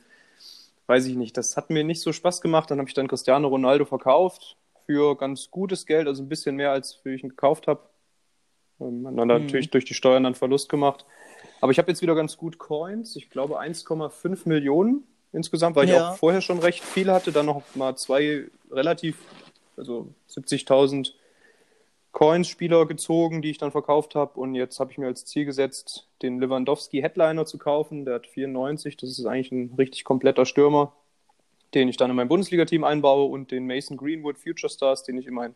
weiß 0.87 1.05
ich 1.07 1.15
nicht, 1.15 1.35
das 1.37 1.57
hat 1.57 1.69
mir 1.69 1.83
nicht 1.83 2.01
so 2.01 2.11
Spaß 2.11 2.41
gemacht. 2.41 2.69
Dann 2.69 2.79
habe 2.79 2.89
ich 2.89 2.93
dann 2.93 3.07
Cristiano 3.07 3.47
Ronaldo 3.47 3.85
verkauft 3.85 4.57
für 4.85 5.15
ganz 5.17 5.51
gutes 5.51 5.85
Geld, 5.85 6.07
also 6.07 6.23
ein 6.23 6.29
bisschen 6.29 6.55
mehr 6.55 6.71
als 6.71 6.93
für 6.93 7.13
ich 7.13 7.23
ihn 7.23 7.29
gekauft 7.29 7.67
habe. 7.67 7.81
Ähm, 8.79 9.03
dann 9.03 9.13
mhm. 9.13 9.27
natürlich 9.27 9.69
durch 9.69 9.85
die 9.85 9.93
Steuern 9.93 10.23
dann 10.23 10.35
Verlust 10.35 10.69
gemacht. 10.69 11.05
Aber 11.61 11.71
ich 11.71 11.77
habe 11.77 11.89
jetzt 11.91 12.01
wieder 12.01 12.15
ganz 12.15 12.37
gut 12.37 12.57
Coins. 12.57 13.15
Ich 13.15 13.29
glaube 13.29 13.59
1,5 13.59 14.47
Millionen 14.47 15.03
insgesamt, 15.31 15.75
weil 15.75 15.89
ja. 15.89 15.95
ich 15.95 16.01
auch 16.01 16.17
vorher 16.17 16.41
schon 16.41 16.59
recht 16.59 16.83
viel 16.83 17.11
hatte. 17.11 17.31
Dann 17.31 17.45
noch 17.45 17.63
mal 17.75 17.95
zwei 17.95 18.45
relativ, 18.71 19.17
also 19.77 20.09
70.000 20.29 21.13
Coins-Spieler 22.11 22.85
gezogen, 22.85 23.41
die 23.41 23.49
ich 23.49 23.57
dann 23.57 23.71
verkauft 23.71 24.15
habe. 24.15 24.39
Und 24.39 24.55
jetzt 24.55 24.79
habe 24.79 24.91
ich 24.91 24.97
mir 24.97 25.07
als 25.07 25.25
Ziel 25.25 25.45
gesetzt, 25.45 26.07
den 26.21 26.39
Lewandowski 26.39 27.01
Headliner 27.01 27.45
zu 27.45 27.57
kaufen. 27.57 28.05
Der 28.05 28.15
hat 28.15 28.27
94. 28.27 28.97
Das 28.97 29.09
ist 29.09 29.25
eigentlich 29.25 29.51
ein 29.51 29.73
richtig 29.77 30.03
kompletter 30.03 30.45
Stürmer 30.45 30.93
den 31.73 31.87
ich 31.87 31.97
dann 31.97 32.09
in 32.09 32.15
mein 32.15 32.27
Bundesliga-Team 32.27 32.83
einbaue 32.83 33.25
und 33.25 33.51
den 33.51 33.67
Mason 33.67 33.97
Greenwood 33.97 34.37
Future 34.37 34.69
Stars, 34.71 35.03
den 35.03 35.17
ich 35.17 35.27
in 35.27 35.33
mein 35.33 35.55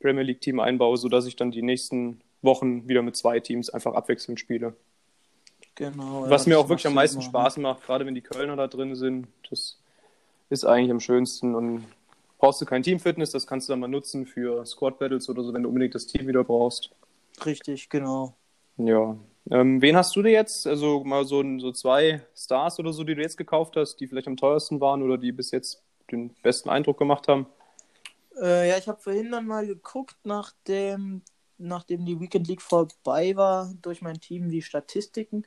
Premier 0.00 0.22
League-Team 0.22 0.60
einbaue, 0.60 0.96
sodass 0.96 1.26
ich 1.26 1.36
dann 1.36 1.50
die 1.50 1.62
nächsten 1.62 2.20
Wochen 2.42 2.88
wieder 2.88 3.02
mit 3.02 3.16
zwei 3.16 3.40
Teams 3.40 3.68
einfach 3.70 3.94
abwechselnd 3.94 4.38
spiele. 4.38 4.74
Genau. 5.74 6.24
Was 6.28 6.46
ja, 6.46 6.50
mir 6.50 6.58
auch 6.58 6.68
wirklich 6.68 6.86
am 6.86 6.94
meisten 6.94 7.22
Spaß 7.22 7.58
macht, 7.58 7.84
gerade 7.84 8.04
wenn 8.06 8.14
die 8.14 8.20
Kölner 8.20 8.56
da 8.56 8.66
drin 8.66 8.94
sind. 8.94 9.28
Das 9.48 9.78
ist 10.50 10.64
eigentlich 10.64 10.90
am 10.90 11.00
schönsten 11.00 11.54
und 11.54 11.84
brauchst 12.38 12.60
du 12.60 12.64
kein 12.64 12.82
Team-Fitness, 12.82 13.30
das 13.30 13.46
kannst 13.46 13.68
du 13.68 13.72
dann 13.72 13.80
mal 13.80 13.88
nutzen 13.88 14.26
für 14.26 14.64
Squad-Battles 14.64 15.28
oder 15.28 15.42
so, 15.42 15.52
wenn 15.52 15.62
du 15.62 15.68
unbedingt 15.68 15.94
das 15.94 16.06
Team 16.06 16.26
wieder 16.26 16.44
brauchst. 16.44 16.90
Richtig, 17.44 17.88
genau. 17.90 18.34
Ja, 18.76 19.16
ähm, 19.50 19.80
wen 19.80 19.96
hast 19.96 20.14
du 20.16 20.22
dir 20.22 20.32
jetzt? 20.32 20.66
Also 20.66 21.04
mal 21.04 21.24
so, 21.24 21.42
so 21.58 21.72
zwei 21.72 22.22
Stars 22.34 22.78
oder 22.78 22.92
so, 22.92 23.04
die 23.04 23.14
du 23.14 23.22
jetzt 23.22 23.36
gekauft 23.36 23.76
hast, 23.76 23.96
die 23.96 24.06
vielleicht 24.06 24.28
am 24.28 24.36
teuersten 24.36 24.80
waren 24.80 25.02
oder 25.02 25.18
die 25.18 25.32
bis 25.32 25.50
jetzt 25.50 25.82
den 26.10 26.34
besten 26.42 26.68
Eindruck 26.68 26.98
gemacht 26.98 27.28
haben? 27.28 27.46
Äh, 28.40 28.68
ja, 28.68 28.78
ich 28.78 28.88
habe 28.88 29.00
vorhin 29.00 29.30
dann 29.30 29.46
mal 29.46 29.66
geguckt, 29.66 30.16
nachdem, 30.24 31.22
nachdem 31.58 32.04
die 32.04 32.20
Weekend 32.20 32.48
League 32.48 32.62
vorbei 32.62 33.34
war, 33.36 33.72
durch 33.82 34.02
mein 34.02 34.20
Team 34.20 34.48
die 34.48 34.62
Statistiken. 34.62 35.44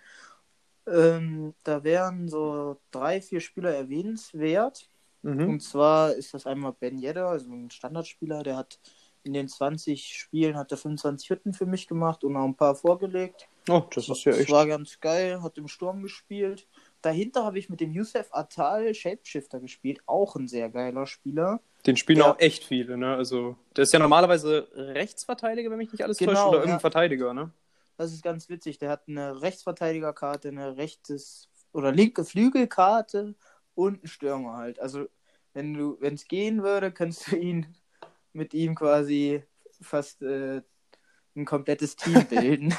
Ähm, 0.88 1.53
da 1.63 1.84
wären 1.84 2.27
so 2.27 2.77
drei, 2.91 3.22
vier 3.22 3.39
Spieler 3.39 3.74
erwähnenswert. 3.74 4.89
Mhm. 5.22 5.50
Und 5.50 5.60
zwar 5.62 6.13
ist 6.13 6.34
das 6.34 6.48
einmal 6.48 6.74
Ben 6.74 6.98
Yedder, 6.98 7.27
also 7.27 7.51
ein 7.51 7.70
Standardspieler, 7.70 8.43
der 8.43 8.58
hat 8.58 8.79
in 9.24 9.34
den 9.34 9.48
20 9.48 10.18
Spielen 10.18 10.58
hat 10.58 10.72
er 10.72 10.78
25 10.78 11.30
Hütten 11.30 11.54
für 11.54 11.66
mich 11.66 11.88
gemacht 11.88 12.24
und 12.24 12.36
auch 12.36 12.46
ein 12.46 12.56
paar 12.56 12.75
vorgelegt. 12.75 13.48
Oh, 13.70 13.84
das 13.94 14.10
ist 14.10 14.24
ja 14.24 14.32
echt. 14.34 14.44
Das 14.44 14.50
war 14.50 14.68
ganz 14.68 15.00
geil, 15.00 15.42
hat 15.42 15.58
im 15.58 15.68
Sturm 15.68 16.01
gespielt. 16.01 16.68
Dahinter 17.01 17.46
habe 17.46 17.60
ich 17.60 17.70
mit 17.70 17.80
dem 17.80 17.92
Yusef 17.92 18.30
Atal 18.32 18.94
Shapeshifter 18.94 19.60
gespielt, 19.60 20.01
auch 20.06 20.36
ein 20.36 20.48
sehr 20.48 20.70
geiler 20.70 21.06
Spieler. 21.06 21.62
Den 21.86 21.98
spielen 21.98 22.20
der, 22.20 22.32
auch 22.32 22.40
echt 22.40 22.63
viele, 22.63 22.98
ne? 22.98 23.16
Also, 23.16 23.56
der 23.75 23.84
ist 23.84 23.94
ja 23.94 24.00
normalerweise 24.00 24.68
Rechtsverteidiger, 24.74 25.72
wenn 25.72 25.78
mich 25.78 25.92
nicht 25.92 26.04
alles 26.04 26.18
genau, 26.18 26.34
täuscht, 26.34 26.44
oder 26.44 26.58
ja. 26.58 26.62
irgendein 26.62 26.80
Verteidiger, 26.80 27.34
ne? 27.34 27.51
Das 27.98 28.13
ist 28.13 28.24
ganz 28.24 28.50
witzig. 28.50 28.78
Der 28.80 28.90
hat 28.90 29.08
eine 29.08 29.42
Rechtsverteidigerkarte, 29.42 30.48
eine 30.48 30.78
rechtes 30.78 31.50
oder 31.74 31.92
linke 31.92 32.24
Flügelkarte 32.24 33.36
und 33.75 34.04
ein 34.04 34.08
Stürmer 34.08 34.58
halt. 34.58 34.80
Also 34.80 35.08
wenn 35.54 35.74
du, 35.74 35.98
wenn 36.00 36.16
es 36.16 36.28
gehen 36.28 36.63
würde, 36.63 36.92
könntest 36.92 37.32
du 37.32 37.36
ihn 37.36 37.68
mit 38.33 38.53
ihm 38.53 38.75
quasi 38.75 39.43
fast 39.81 40.21
äh, 40.21 40.61
ein 41.35 41.45
komplettes 41.45 41.95
Team 41.95 42.25
bilden. 42.29 42.73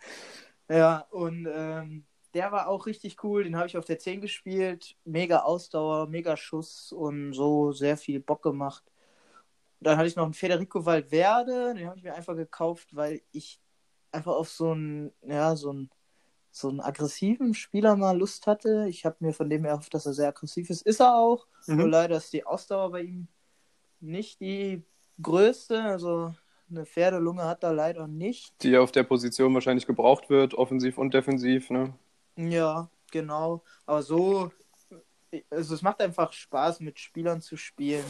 ja, 0.68 1.06
und 1.10 1.48
ähm, 1.50 2.06
der 2.34 2.52
war 2.52 2.68
auch 2.68 2.86
richtig 2.86 3.22
cool. 3.24 3.44
Den 3.44 3.56
habe 3.56 3.66
ich 3.66 3.76
auf 3.76 3.84
der 3.84 3.98
10 3.98 4.20
gespielt. 4.20 4.96
Mega 5.04 5.40
Ausdauer, 5.40 6.08
mega 6.08 6.36
Schuss 6.36 6.92
und 6.92 7.32
so 7.32 7.72
sehr 7.72 7.96
viel 7.96 8.20
Bock 8.20 8.42
gemacht. 8.42 8.84
Dann 9.80 9.96
hatte 9.96 10.08
ich 10.08 10.16
noch 10.16 10.24
einen 10.24 10.34
Federico 10.34 10.84
Valverde. 10.84 11.74
Den 11.74 11.86
habe 11.86 11.98
ich 11.98 12.04
mir 12.04 12.14
einfach 12.14 12.36
gekauft, 12.36 12.94
weil 12.94 13.22
ich 13.32 13.60
einfach 14.10 14.34
auf 14.34 14.50
so 14.50 14.72
einen, 14.72 15.12
ja, 15.22 15.54
so 15.56 15.70
einen, 15.70 15.90
so 16.50 16.68
einen 16.68 16.80
aggressiven 16.80 17.54
Spieler 17.54 17.96
mal 17.96 18.18
Lust 18.18 18.46
hatte. 18.46 18.86
Ich 18.88 19.04
habe 19.04 19.16
mir 19.20 19.32
von 19.32 19.48
dem 19.48 19.64
erhofft, 19.64 19.94
dass 19.94 20.06
er 20.06 20.14
sehr 20.14 20.28
aggressiv 20.28 20.70
ist. 20.70 20.82
Ist 20.82 21.00
er 21.00 21.16
auch. 21.16 21.46
Mhm. 21.66 21.76
Nur 21.76 21.88
leider 21.88 22.16
ist 22.16 22.32
die 22.32 22.44
Ausdauer 22.44 22.90
bei 22.90 23.02
ihm 23.02 23.28
nicht 24.00 24.40
die 24.40 24.82
größte. 25.20 25.82
Also 25.82 26.34
eine 26.70 26.86
Pferdelunge 26.86 27.44
hat 27.44 27.62
er 27.62 27.72
leider 27.72 28.06
nicht. 28.06 28.62
Die 28.62 28.76
auf 28.76 28.92
der 28.92 29.04
Position 29.04 29.54
wahrscheinlich 29.54 29.86
gebraucht 29.86 30.30
wird, 30.30 30.54
offensiv 30.54 30.98
und 30.98 31.14
defensiv, 31.14 31.70
ne? 31.70 31.94
Ja, 32.36 32.90
genau. 33.10 33.62
Aber 33.86 34.02
so, 34.02 34.50
also 35.50 35.74
es 35.74 35.82
macht 35.82 36.00
einfach 36.00 36.32
Spaß, 36.32 36.80
mit 36.80 36.98
Spielern 36.98 37.40
zu 37.40 37.56
spielen, 37.56 38.04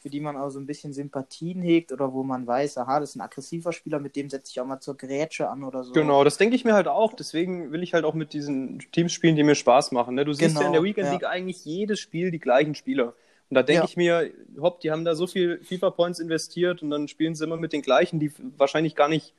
für 0.00 0.08
die 0.08 0.20
man 0.20 0.36
auch 0.36 0.50
so 0.50 0.58
ein 0.58 0.66
bisschen 0.66 0.92
Sympathien 0.92 1.60
hegt 1.60 1.92
oder 1.92 2.12
wo 2.12 2.22
man 2.22 2.46
weiß, 2.46 2.78
aha, 2.78 3.00
das 3.00 3.10
ist 3.10 3.16
ein 3.16 3.20
aggressiver 3.20 3.72
Spieler, 3.72 3.98
mit 3.98 4.16
dem 4.16 4.30
setze 4.30 4.52
ich 4.52 4.60
auch 4.60 4.66
mal 4.66 4.80
zur 4.80 4.96
Grätsche 4.96 5.48
an 5.50 5.64
oder 5.64 5.84
so. 5.84 5.92
Genau, 5.92 6.24
das 6.24 6.38
denke 6.38 6.56
ich 6.56 6.64
mir 6.64 6.74
halt 6.74 6.88
auch. 6.88 7.12
Deswegen 7.12 7.72
will 7.72 7.82
ich 7.82 7.92
halt 7.92 8.04
auch 8.04 8.14
mit 8.14 8.32
diesen 8.32 8.78
Teams 8.92 9.12
spielen, 9.12 9.36
die 9.36 9.42
mir 9.42 9.54
Spaß 9.54 9.92
machen. 9.92 10.14
Ne? 10.14 10.24
Du 10.24 10.32
siehst 10.32 10.50
genau, 10.50 10.60
ja 10.60 10.66
in 10.68 10.72
der 10.72 10.82
Weekend 10.82 11.10
League 11.10 11.22
ja. 11.22 11.28
eigentlich 11.28 11.64
jedes 11.64 12.00
Spiel 12.00 12.30
die 12.30 12.38
gleichen 12.38 12.74
Spieler. 12.74 13.14
Und 13.48 13.54
da 13.54 13.62
denke 13.62 13.82
ja. 13.82 13.84
ich 13.84 13.96
mir, 13.96 14.30
hopp, 14.60 14.80
die 14.80 14.90
haben 14.90 15.04
da 15.04 15.14
so 15.14 15.26
viel 15.26 15.60
FIFA-Points 15.62 16.18
investiert 16.18 16.82
und 16.82 16.90
dann 16.90 17.06
spielen 17.06 17.34
sie 17.34 17.44
immer 17.44 17.56
mit 17.56 17.72
den 17.72 17.82
gleichen, 17.82 18.18
die 18.18 18.32
wahrscheinlich 18.56 18.96
gar 18.96 19.08
nicht, 19.08 19.34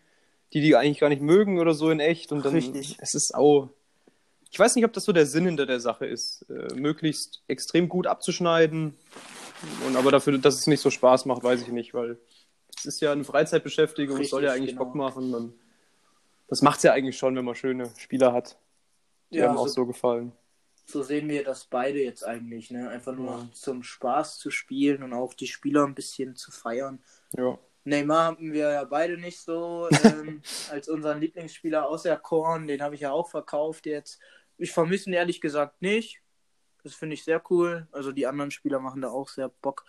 die 0.53 0.61
die 0.61 0.75
eigentlich 0.75 0.99
gar 0.99 1.09
nicht 1.09 1.21
mögen 1.21 1.59
oder 1.59 1.73
so 1.73 1.89
in 1.89 1.99
echt. 1.99 2.31
Und 2.31 2.45
dann, 2.45 2.53
Richtig. 2.53 2.97
es 2.99 3.13
ist 3.13 3.35
auch, 3.35 3.69
ich 4.49 4.57
weiß 4.57 4.75
nicht, 4.75 4.85
ob 4.85 4.93
das 4.93 5.03
so 5.03 5.11
der 5.11 5.25
Sinn 5.25 5.45
hinter 5.45 5.65
der 5.65 5.81
Sache 5.81 6.05
ist, 6.05 6.45
äh, 6.49 6.73
möglichst 6.75 7.43
extrem 7.47 7.89
gut 7.89 8.07
abzuschneiden. 8.07 8.95
Und 9.85 9.97
aber 9.97 10.11
dafür, 10.11 10.37
dass 10.37 10.55
es 10.55 10.67
nicht 10.67 10.79
so 10.79 10.89
Spaß 10.89 11.25
macht, 11.25 11.43
weiß 11.43 11.61
ich 11.63 11.69
nicht, 11.69 11.93
weil 11.93 12.17
es 12.77 12.85
ist 12.85 13.01
ja 13.01 13.11
eine 13.11 13.25
Freizeitbeschäftigung, 13.25 14.21
es 14.21 14.29
soll 14.29 14.45
ja 14.45 14.53
eigentlich 14.53 14.71
genau. 14.71 14.85
Bock 14.85 14.95
machen. 14.95 15.33
Und 15.33 15.53
das 16.47 16.61
macht 16.61 16.77
es 16.77 16.83
ja 16.83 16.93
eigentlich 16.93 17.17
schon, 17.17 17.35
wenn 17.35 17.43
man 17.43 17.55
schöne 17.55 17.91
Spieler 17.97 18.31
hat. 18.31 18.57
Die 19.31 19.39
ja, 19.39 19.49
haben 19.49 19.57
auch 19.57 19.67
so 19.67 19.85
gefallen 19.85 20.31
so 20.89 21.03
sehen 21.03 21.27
wir 21.27 21.43
das 21.43 21.65
beide 21.65 21.99
jetzt 21.99 22.23
eigentlich, 22.23 22.71
ne? 22.71 22.89
Einfach 22.89 23.13
nur 23.13 23.31
ja. 23.31 23.49
zum 23.51 23.83
Spaß 23.83 24.39
zu 24.39 24.49
spielen 24.51 25.03
und 25.03 25.13
auch 25.13 25.33
die 25.33 25.47
Spieler 25.47 25.85
ein 25.85 25.95
bisschen 25.95 26.35
zu 26.35 26.51
feiern. 26.51 27.03
Ja. 27.37 27.59
Neymar 27.83 28.23
haben 28.23 28.53
wir 28.53 28.71
ja 28.71 28.83
beide 28.85 29.17
nicht 29.17 29.39
so 29.39 29.89
ähm, 30.03 30.41
als 30.71 30.87
unseren 30.87 31.19
Lieblingsspieler 31.19 31.87
außer 31.87 32.15
Korn, 32.17 32.67
den 32.67 32.81
habe 32.81 32.95
ich 32.95 33.01
ja 33.01 33.11
auch 33.11 33.29
verkauft 33.29 33.85
jetzt. 33.85 34.19
Ich 34.57 34.71
vermisse 34.71 35.09
ihn 35.09 35.13
ehrlich 35.13 35.41
gesagt 35.41 35.81
nicht. 35.81 36.21
Das 36.83 36.95
finde 36.95 37.15
ich 37.15 37.23
sehr 37.23 37.41
cool. 37.49 37.87
Also 37.91 38.13
die 38.13 38.25
anderen 38.25 38.51
Spieler 38.51 38.79
machen 38.79 39.01
da 39.01 39.09
auch 39.09 39.27
sehr 39.27 39.49
Bock. 39.49 39.83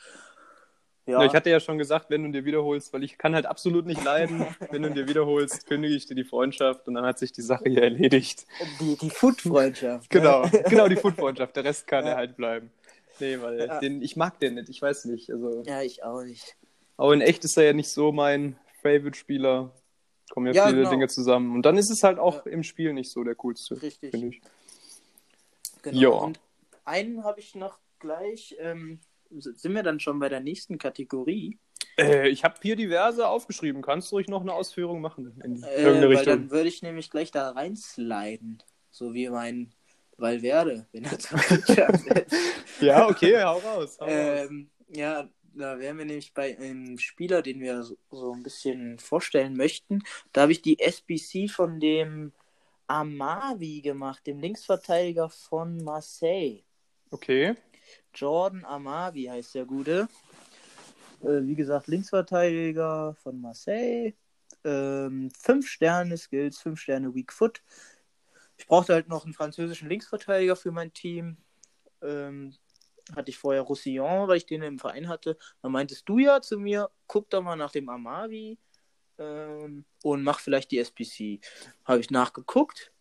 Ja. 1.08 1.24
Ich 1.24 1.32
hatte 1.32 1.48
ja 1.48 1.58
schon 1.58 1.78
gesagt, 1.78 2.10
wenn 2.10 2.22
du 2.22 2.30
dir 2.30 2.44
wiederholst, 2.44 2.92
weil 2.92 3.02
ich 3.02 3.16
kann 3.16 3.34
halt 3.34 3.46
absolut 3.46 3.86
nicht 3.86 4.04
leiden. 4.04 4.44
wenn 4.70 4.82
du 4.82 4.90
dir 4.90 5.08
wiederholst, 5.08 5.66
kündige 5.66 5.94
ich 5.94 6.04
dir 6.04 6.14
die 6.14 6.24
Freundschaft 6.24 6.86
und 6.86 6.94
dann 6.94 7.06
hat 7.06 7.18
sich 7.18 7.32
die 7.32 7.40
Sache 7.40 7.64
hier 7.66 7.82
erledigt. 7.82 8.46
Die, 8.78 8.94
die 8.96 9.08
Food-Freundschaft. 9.08 10.10
genau, 10.10 10.46
genau 10.68 10.86
die 10.86 10.96
Food-Freundschaft. 10.96 11.56
Der 11.56 11.64
Rest 11.64 11.86
kann 11.86 12.04
ja. 12.06 12.14
halt 12.14 12.36
bleiben. 12.36 12.70
Nee, 13.20 13.40
weil 13.40 13.58
ja. 13.58 13.80
den, 13.80 14.02
ich 14.02 14.16
mag 14.16 14.38
den 14.38 14.56
nicht, 14.56 14.68
ich 14.68 14.82
weiß 14.82 15.06
nicht. 15.06 15.30
Also, 15.30 15.62
ja, 15.62 15.80
ich 15.80 16.04
auch 16.04 16.22
nicht. 16.22 16.56
Aber 16.98 17.14
in 17.14 17.22
echt 17.22 17.42
ist 17.42 17.56
er 17.56 17.64
ja 17.64 17.72
nicht 17.72 17.88
so 17.88 18.12
mein 18.12 18.58
Favorite-Spieler. 18.82 19.72
Kommen 20.28 20.46
ja, 20.48 20.52
ja 20.52 20.66
viele 20.66 20.80
genau. 20.80 20.90
Dinge 20.90 21.08
zusammen. 21.08 21.54
Und 21.54 21.62
dann 21.64 21.78
ist 21.78 21.90
es 21.90 22.02
halt 22.02 22.18
auch 22.18 22.44
im 22.44 22.62
Spiel 22.62 22.92
nicht 22.92 23.10
so 23.10 23.24
der 23.24 23.34
coolste, 23.34 23.80
Richtig. 23.80 24.10
finde 24.10 24.28
ich. 24.28 24.42
Genau. 25.80 25.98
Ja. 25.98 26.08
Und 26.08 26.38
einen 26.84 27.24
habe 27.24 27.40
ich 27.40 27.54
noch 27.54 27.78
gleich. 27.98 28.54
Ähm, 28.60 29.00
sind 29.30 29.74
wir 29.74 29.82
dann 29.82 30.00
schon 30.00 30.18
bei 30.18 30.28
der 30.28 30.40
nächsten 30.40 30.78
Kategorie? 30.78 31.58
Äh, 31.98 32.28
ich 32.28 32.44
habe 32.44 32.54
hier 32.62 32.76
diverse 32.76 33.26
aufgeschrieben. 33.26 33.82
Kannst 33.82 34.10
du 34.10 34.16
ruhig 34.16 34.28
noch 34.28 34.40
eine 34.40 34.52
Ausführung 34.52 35.00
machen 35.00 35.40
in 35.44 35.62
äh, 35.62 35.82
irgendeine 35.82 36.08
Richtung? 36.10 36.26
Dann 36.26 36.50
würde 36.50 36.68
ich 36.68 36.82
nämlich 36.82 37.10
gleich 37.10 37.30
da 37.30 37.50
reinsliden. 37.50 38.62
So 38.90 39.14
wie 39.14 39.28
mein 39.28 39.72
Valverde, 40.16 40.86
wenn 40.92 41.04
er 41.04 41.18
zum 41.18 41.38
Ja, 42.80 43.08
okay, 43.08 43.42
hau 43.42 43.58
raus. 43.58 43.98
Hau 44.00 44.06
ähm, 44.06 44.70
ja, 44.88 45.28
da 45.54 45.78
wären 45.78 45.98
wir 45.98 46.04
nämlich 46.04 46.32
bei 46.34 46.56
einem 46.56 46.98
Spieler, 46.98 47.42
den 47.42 47.60
wir 47.60 47.82
so, 47.82 47.96
so 48.10 48.32
ein 48.32 48.42
bisschen 48.42 48.98
vorstellen 48.98 49.56
möchten. 49.56 50.02
Da 50.32 50.42
habe 50.42 50.52
ich 50.52 50.62
die 50.62 50.78
SBC 50.78 51.50
von 51.50 51.80
dem 51.80 52.32
Amavi 52.86 53.80
gemacht, 53.82 54.26
dem 54.26 54.38
Linksverteidiger 54.38 55.28
von 55.28 55.82
Marseille. 55.84 56.62
Okay. 57.10 57.54
Jordan 58.14 58.64
Amavi 58.64 59.24
heißt 59.24 59.54
der 59.54 59.64
Gute. 59.64 60.08
Äh, 61.22 61.42
wie 61.42 61.54
gesagt, 61.54 61.88
Linksverteidiger 61.88 63.14
von 63.22 63.40
Marseille. 63.40 64.14
Ähm, 64.64 65.30
fünf 65.38 65.68
Sterne 65.68 66.16
Skills, 66.16 66.58
fünf 66.58 66.80
Sterne 66.80 67.14
Weak 67.14 67.32
Foot. 67.32 67.62
Ich 68.56 68.66
brauchte 68.66 68.92
halt 68.92 69.08
noch 69.08 69.24
einen 69.24 69.34
französischen 69.34 69.88
Linksverteidiger 69.88 70.56
für 70.56 70.72
mein 70.72 70.92
Team. 70.92 71.36
Ähm, 72.02 72.54
hatte 73.14 73.30
ich 73.30 73.38
vorher 73.38 73.62
Roussillon, 73.62 74.28
weil 74.28 74.36
ich 74.36 74.46
den 74.46 74.62
im 74.62 74.78
Verein 74.78 75.08
hatte. 75.08 75.38
Dann 75.62 75.72
meintest 75.72 76.08
du 76.08 76.18
ja 76.18 76.40
zu 76.40 76.58
mir, 76.58 76.90
guck 77.06 77.30
doch 77.30 77.42
mal 77.42 77.56
nach 77.56 77.70
dem 77.70 77.88
Amavi 77.88 78.58
ähm, 79.18 79.84
und 80.02 80.22
mach 80.22 80.40
vielleicht 80.40 80.70
die 80.70 80.78
SPC. 80.78 81.40
Habe 81.84 82.00
ich 82.00 82.10
nachgeguckt, 82.10 82.92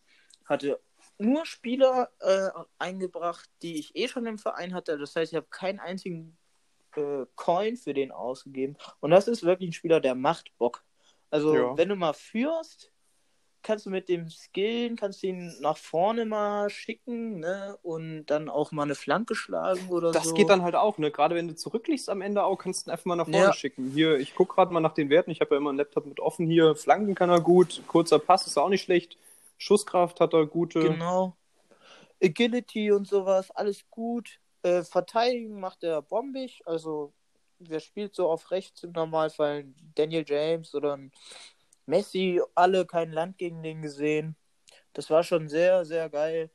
hatte 0.44 0.80
nur 1.18 1.44
Spieler 1.46 2.10
äh, 2.20 2.50
eingebracht, 2.78 3.50
die 3.62 3.78
ich 3.78 3.96
eh 3.96 4.08
schon 4.08 4.26
im 4.26 4.38
Verein 4.38 4.74
hatte. 4.74 4.98
Das 4.98 5.14
heißt, 5.16 5.32
ich 5.32 5.36
habe 5.36 5.48
keinen 5.50 5.80
einzigen 5.80 6.36
äh, 6.96 7.26
Coin 7.34 7.76
für 7.76 7.94
den 7.94 8.12
ausgegeben. 8.12 8.76
Und 9.00 9.10
das 9.10 9.28
ist 9.28 9.42
wirklich 9.42 9.70
ein 9.70 9.74
Spieler, 9.74 10.00
der 10.00 10.14
macht 10.14 10.56
Bock. 10.58 10.84
Also, 11.30 11.54
ja. 11.54 11.76
wenn 11.76 11.88
du 11.88 11.96
mal 11.96 12.14
führst, 12.14 12.92
kannst 13.62 13.86
du 13.86 13.90
mit 13.90 14.08
dem 14.08 14.28
Skillen, 14.30 14.96
kannst 14.96 15.22
du 15.22 15.26
ihn 15.26 15.54
nach 15.60 15.76
vorne 15.76 16.24
mal 16.24 16.70
schicken, 16.70 17.40
ne? 17.40 17.76
Und 17.82 18.26
dann 18.26 18.48
auch 18.48 18.72
mal 18.72 18.84
eine 18.84 18.94
Flanke 18.94 19.34
schlagen 19.34 19.88
oder 19.88 20.12
das 20.12 20.24
so. 20.24 20.30
Das 20.30 20.36
geht 20.36 20.48
dann 20.48 20.62
halt 20.62 20.74
auch, 20.74 20.98
ne? 20.98 21.10
Gerade 21.10 21.34
wenn 21.34 21.48
du 21.48 21.54
zurückliegst 21.54 22.08
am 22.08 22.22
Ende 22.22 22.44
auch, 22.44 22.56
kannst 22.56 22.86
du 22.86 22.90
ihn 22.90 22.92
einfach 22.92 23.04
mal 23.04 23.16
nach 23.16 23.26
vorne 23.26 23.38
ja. 23.38 23.52
schicken. 23.52 23.90
Hier, 23.90 24.18
ich 24.18 24.34
gucke 24.34 24.54
gerade 24.54 24.72
mal 24.72 24.80
nach 24.80 24.94
den 24.94 25.10
Werten. 25.10 25.30
Ich 25.30 25.40
habe 25.40 25.54
ja 25.54 25.58
immer 25.58 25.70
einen 25.70 25.78
Laptop 25.78 26.06
mit 26.06 26.20
offen 26.20 26.46
hier. 26.46 26.76
Flanken 26.76 27.14
kann 27.14 27.30
er 27.30 27.40
gut, 27.40 27.82
kurzer 27.88 28.18
Pass 28.18 28.46
ist 28.46 28.56
auch 28.56 28.68
nicht 28.68 28.82
schlecht. 28.82 29.18
Schusskraft 29.58 30.20
hat 30.20 30.32
er 30.32 30.46
gute. 30.46 30.80
Genau. 30.80 31.36
Agility 32.22 32.90
und 32.92 33.06
sowas, 33.06 33.50
alles 33.50 33.88
gut. 33.90 34.40
Äh, 34.62 34.82
Verteidigen 34.82 35.60
macht 35.60 35.84
er 35.84 36.02
bombig. 36.02 36.62
Also, 36.64 37.12
wer 37.58 37.80
spielt 37.80 38.14
so 38.14 38.28
auf 38.28 38.50
rechts 38.50 38.82
im 38.82 38.92
Normalfall? 38.92 39.66
Daniel 39.94 40.24
James 40.26 40.74
oder 40.74 40.98
Messi, 41.86 42.40
alle 42.54 42.86
kein 42.86 43.12
Land 43.12 43.38
gegen 43.38 43.62
den 43.62 43.82
gesehen. 43.82 44.36
Das 44.92 45.10
war 45.10 45.22
schon 45.22 45.48
sehr, 45.48 45.84
sehr 45.84 46.08
geil. 46.08 46.50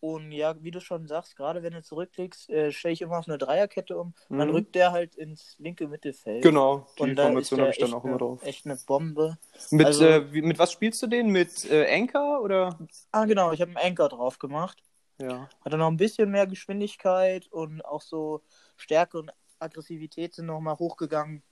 Und 0.00 0.30
ja, 0.30 0.54
wie 0.62 0.70
du 0.70 0.80
schon 0.80 1.08
sagst, 1.08 1.36
gerade 1.36 1.62
wenn 1.62 1.72
du 1.72 1.82
zurücklegst, 1.82 2.50
äh, 2.50 2.70
stelle 2.70 2.94
ich 2.94 3.02
immer 3.02 3.18
auf 3.18 3.26
eine 3.26 3.36
Dreierkette 3.36 3.98
um. 3.98 4.14
Mhm. 4.28 4.38
Dann 4.38 4.50
rückt 4.50 4.74
der 4.76 4.92
halt 4.92 5.16
ins 5.16 5.56
linke 5.58 5.88
Mittelfeld. 5.88 6.42
Genau, 6.42 6.86
die 6.98 7.02
und 7.02 7.16
Formation 7.18 7.60
habe 7.60 7.70
ich 7.70 7.78
dann 7.78 7.92
auch 7.94 8.04
immer 8.04 8.18
drauf. 8.18 8.42
Echt 8.44 8.64
eine 8.64 8.76
Bombe. 8.76 9.38
Mit, 9.70 9.86
also, 9.86 10.04
äh, 10.04 10.32
wie, 10.32 10.42
mit 10.42 10.58
was 10.58 10.70
spielst 10.70 11.02
du 11.02 11.08
den? 11.08 11.30
Mit 11.30 11.68
äh, 11.68 11.92
Anchor 11.92 12.42
oder? 12.42 12.78
Ah, 13.10 13.24
genau, 13.24 13.52
ich 13.52 13.60
habe 13.60 13.70
einen 13.76 13.90
Anchor 13.90 14.08
drauf 14.08 14.38
gemacht. 14.38 14.82
Ja. 15.20 15.48
Hat 15.64 15.72
er 15.72 15.78
noch 15.78 15.88
ein 15.88 15.96
bisschen 15.96 16.30
mehr 16.30 16.46
Geschwindigkeit 16.46 17.48
und 17.48 17.84
auch 17.84 18.02
so 18.02 18.42
Stärke 18.76 19.18
und 19.18 19.32
Aggressivität 19.58 20.34
sind 20.34 20.46
nochmal 20.46 20.78
hochgegangen. 20.78 21.42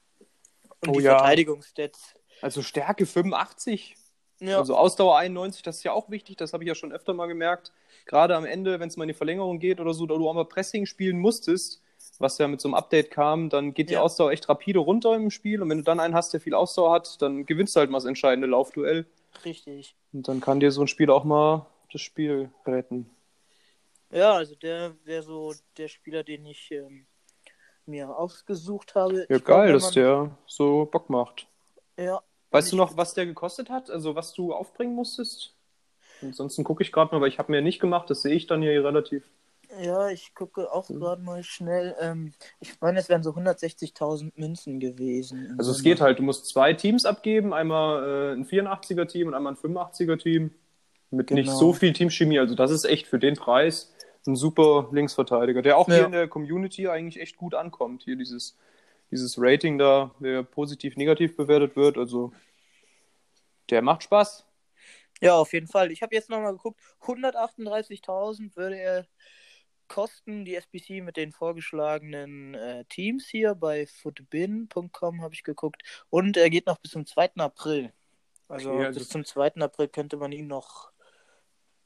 Und 0.82 0.88
oh, 0.88 0.98
die 0.98 1.04
ja. 1.04 1.18
Verteidigungsstats. 1.18 2.14
Also 2.42 2.62
Stärke 2.62 3.06
85. 3.06 3.96
Ja. 4.40 4.58
Also 4.58 4.76
Ausdauer 4.76 5.16
91, 5.18 5.62
das 5.62 5.78
ist 5.78 5.84
ja 5.84 5.92
auch 5.92 6.10
wichtig, 6.10 6.36
das 6.36 6.52
habe 6.52 6.64
ich 6.64 6.68
ja 6.68 6.74
schon 6.74 6.92
öfter 6.92 7.14
mal 7.14 7.26
gemerkt. 7.26 7.72
Gerade 8.04 8.36
am 8.36 8.44
Ende, 8.44 8.78
wenn 8.80 8.88
es 8.88 8.96
mal 8.96 9.04
in 9.04 9.08
die 9.08 9.14
Verlängerung 9.14 9.58
geht 9.58 9.80
oder 9.80 9.94
so, 9.94 10.04
oder 10.04 10.18
du 10.18 10.28
auch 10.28 10.34
mal 10.34 10.44
Pressing 10.44 10.86
spielen 10.86 11.18
musstest, 11.18 11.80
was 12.18 12.38
ja 12.38 12.46
mit 12.46 12.60
so 12.60 12.68
einem 12.68 12.74
Update 12.74 13.10
kam, 13.10 13.48
dann 13.48 13.74
geht 13.74 13.88
die 13.88 13.94
ja. 13.94 14.02
Ausdauer 14.02 14.32
echt 14.32 14.48
rapide 14.48 14.78
runter 14.78 15.14
im 15.14 15.30
Spiel 15.30 15.62
und 15.62 15.70
wenn 15.70 15.78
du 15.78 15.84
dann 15.84 16.00
einen 16.00 16.14
hast, 16.14 16.32
der 16.32 16.40
viel 16.40 16.54
Ausdauer 16.54 16.92
hat, 16.92 17.20
dann 17.22 17.46
gewinnst 17.46 17.74
du 17.74 17.80
halt 17.80 17.90
mal 17.90 17.98
das 17.98 18.04
entscheidende 18.04 18.46
Laufduell. 18.46 19.06
Richtig. 19.44 19.94
Und 20.12 20.28
dann 20.28 20.40
kann 20.40 20.60
dir 20.60 20.70
so 20.70 20.82
ein 20.82 20.88
Spiel 20.88 21.10
auch 21.10 21.24
mal 21.24 21.66
das 21.92 22.00
Spiel 22.00 22.50
retten. 22.66 23.10
Ja, 24.10 24.32
also 24.32 24.54
der 24.54 24.94
wäre 25.04 25.22
so 25.22 25.54
der 25.76 25.88
Spieler, 25.88 26.22
den 26.22 26.46
ich 26.46 26.70
ähm, 26.70 27.06
mir 27.86 28.16
ausgesucht 28.16 28.94
habe. 28.94 29.26
Ja, 29.28 29.36
ich 29.36 29.44
geil, 29.44 29.68
glaub, 29.68 29.80
dass 29.80 29.90
der 29.92 30.30
so 30.46 30.86
Bock 30.86 31.10
macht. 31.10 31.46
Ja, 31.96 32.22
Weißt 32.56 32.72
du 32.72 32.76
noch, 32.76 32.96
was 32.96 33.14
der 33.14 33.26
gekostet 33.26 33.70
hat? 33.70 33.90
Also 33.90 34.14
was 34.14 34.32
du 34.32 34.52
aufbringen 34.52 34.94
musstest? 34.94 35.54
Ansonsten 36.22 36.64
gucke 36.64 36.82
ich 36.82 36.92
gerade 36.92 37.14
mal, 37.14 37.20
weil 37.20 37.28
ich 37.28 37.38
habe 37.38 37.52
mir 37.52 37.60
nicht 37.60 37.78
gemacht, 37.80 38.08
das 38.08 38.22
sehe 38.22 38.34
ich 38.34 38.46
dann 38.46 38.62
hier 38.62 38.82
relativ 38.84 39.22
Ja, 39.82 40.08
ich 40.08 40.34
gucke 40.34 40.72
auch 40.72 40.88
gerade 40.88 41.20
mal 41.22 41.42
schnell. 41.42 41.94
Ähm, 42.00 42.32
ich 42.60 42.80
meine, 42.80 42.98
es 42.98 43.08
wären 43.10 43.22
so 43.22 43.30
160.000 43.32 44.32
Münzen 44.36 44.80
gewesen. 44.80 45.54
Also 45.58 45.72
es 45.72 45.82
geht 45.82 46.00
halt, 46.00 46.18
du 46.18 46.22
musst 46.22 46.46
zwei 46.46 46.72
Teams 46.72 47.04
abgeben, 47.04 47.52
einmal 47.52 48.32
äh, 48.32 48.32
ein 48.32 48.46
84er-Team 48.46 49.28
und 49.28 49.34
einmal 49.34 49.52
ein 49.52 49.56
85er-Team. 49.58 50.50
Mit 51.10 51.30
nicht 51.30 51.46
Genau. 51.46 51.58
so 51.58 51.72
viel 51.72 51.92
Teamchemie. 51.92 52.38
Also 52.38 52.54
das 52.54 52.70
ist 52.70 52.84
echt 52.84 53.06
für 53.06 53.18
den 53.18 53.34
Preis 53.36 53.92
ein 54.26 54.34
super 54.34 54.88
Linksverteidiger, 54.90 55.62
der 55.62 55.76
auch 55.78 55.88
Ja. 55.88 55.94
hier 55.96 56.06
in 56.06 56.12
der 56.12 56.26
Community 56.28 56.88
eigentlich 56.88 57.20
echt 57.22 57.36
gut 57.36 57.54
ankommt. 57.54 58.02
Hier 58.04 58.16
dieses, 58.16 58.56
dieses 59.12 59.36
Rating 59.38 59.78
da, 59.78 60.10
der 60.18 60.42
positiv, 60.42 60.96
negativ 60.96 61.36
bewertet 61.36 61.76
wird. 61.76 61.96
Also 61.96 62.32
der 63.70 63.82
macht 63.82 64.02
Spaß. 64.04 64.46
Ja, 65.20 65.34
auf 65.36 65.52
jeden 65.52 65.66
Fall. 65.66 65.90
Ich 65.92 66.02
habe 66.02 66.14
jetzt 66.14 66.28
nochmal 66.30 66.52
geguckt. 66.52 66.78
138.000 67.02 68.54
würde 68.56 68.76
er 68.78 69.06
kosten, 69.88 70.44
die 70.44 70.56
SBC 70.56 71.00
mit 71.02 71.16
den 71.16 71.32
vorgeschlagenen 71.32 72.54
äh, 72.54 72.84
Teams 72.86 73.26
hier 73.26 73.54
bei 73.54 73.86
footbin.com 73.86 75.22
habe 75.22 75.32
ich 75.34 75.42
geguckt. 75.44 75.82
Und 76.10 76.36
er 76.36 76.50
geht 76.50 76.66
noch 76.66 76.78
bis 76.78 76.90
zum 76.92 77.06
2. 77.06 77.30
April. 77.36 77.92
Also, 78.48 78.72
Okay, 78.72 78.86
also- 78.86 78.98
bis 79.00 79.08
zum 79.08 79.24
2. 79.24 79.54
April 79.62 79.88
könnte 79.88 80.16
man 80.16 80.32
ihn 80.32 80.48
noch. 80.48 80.90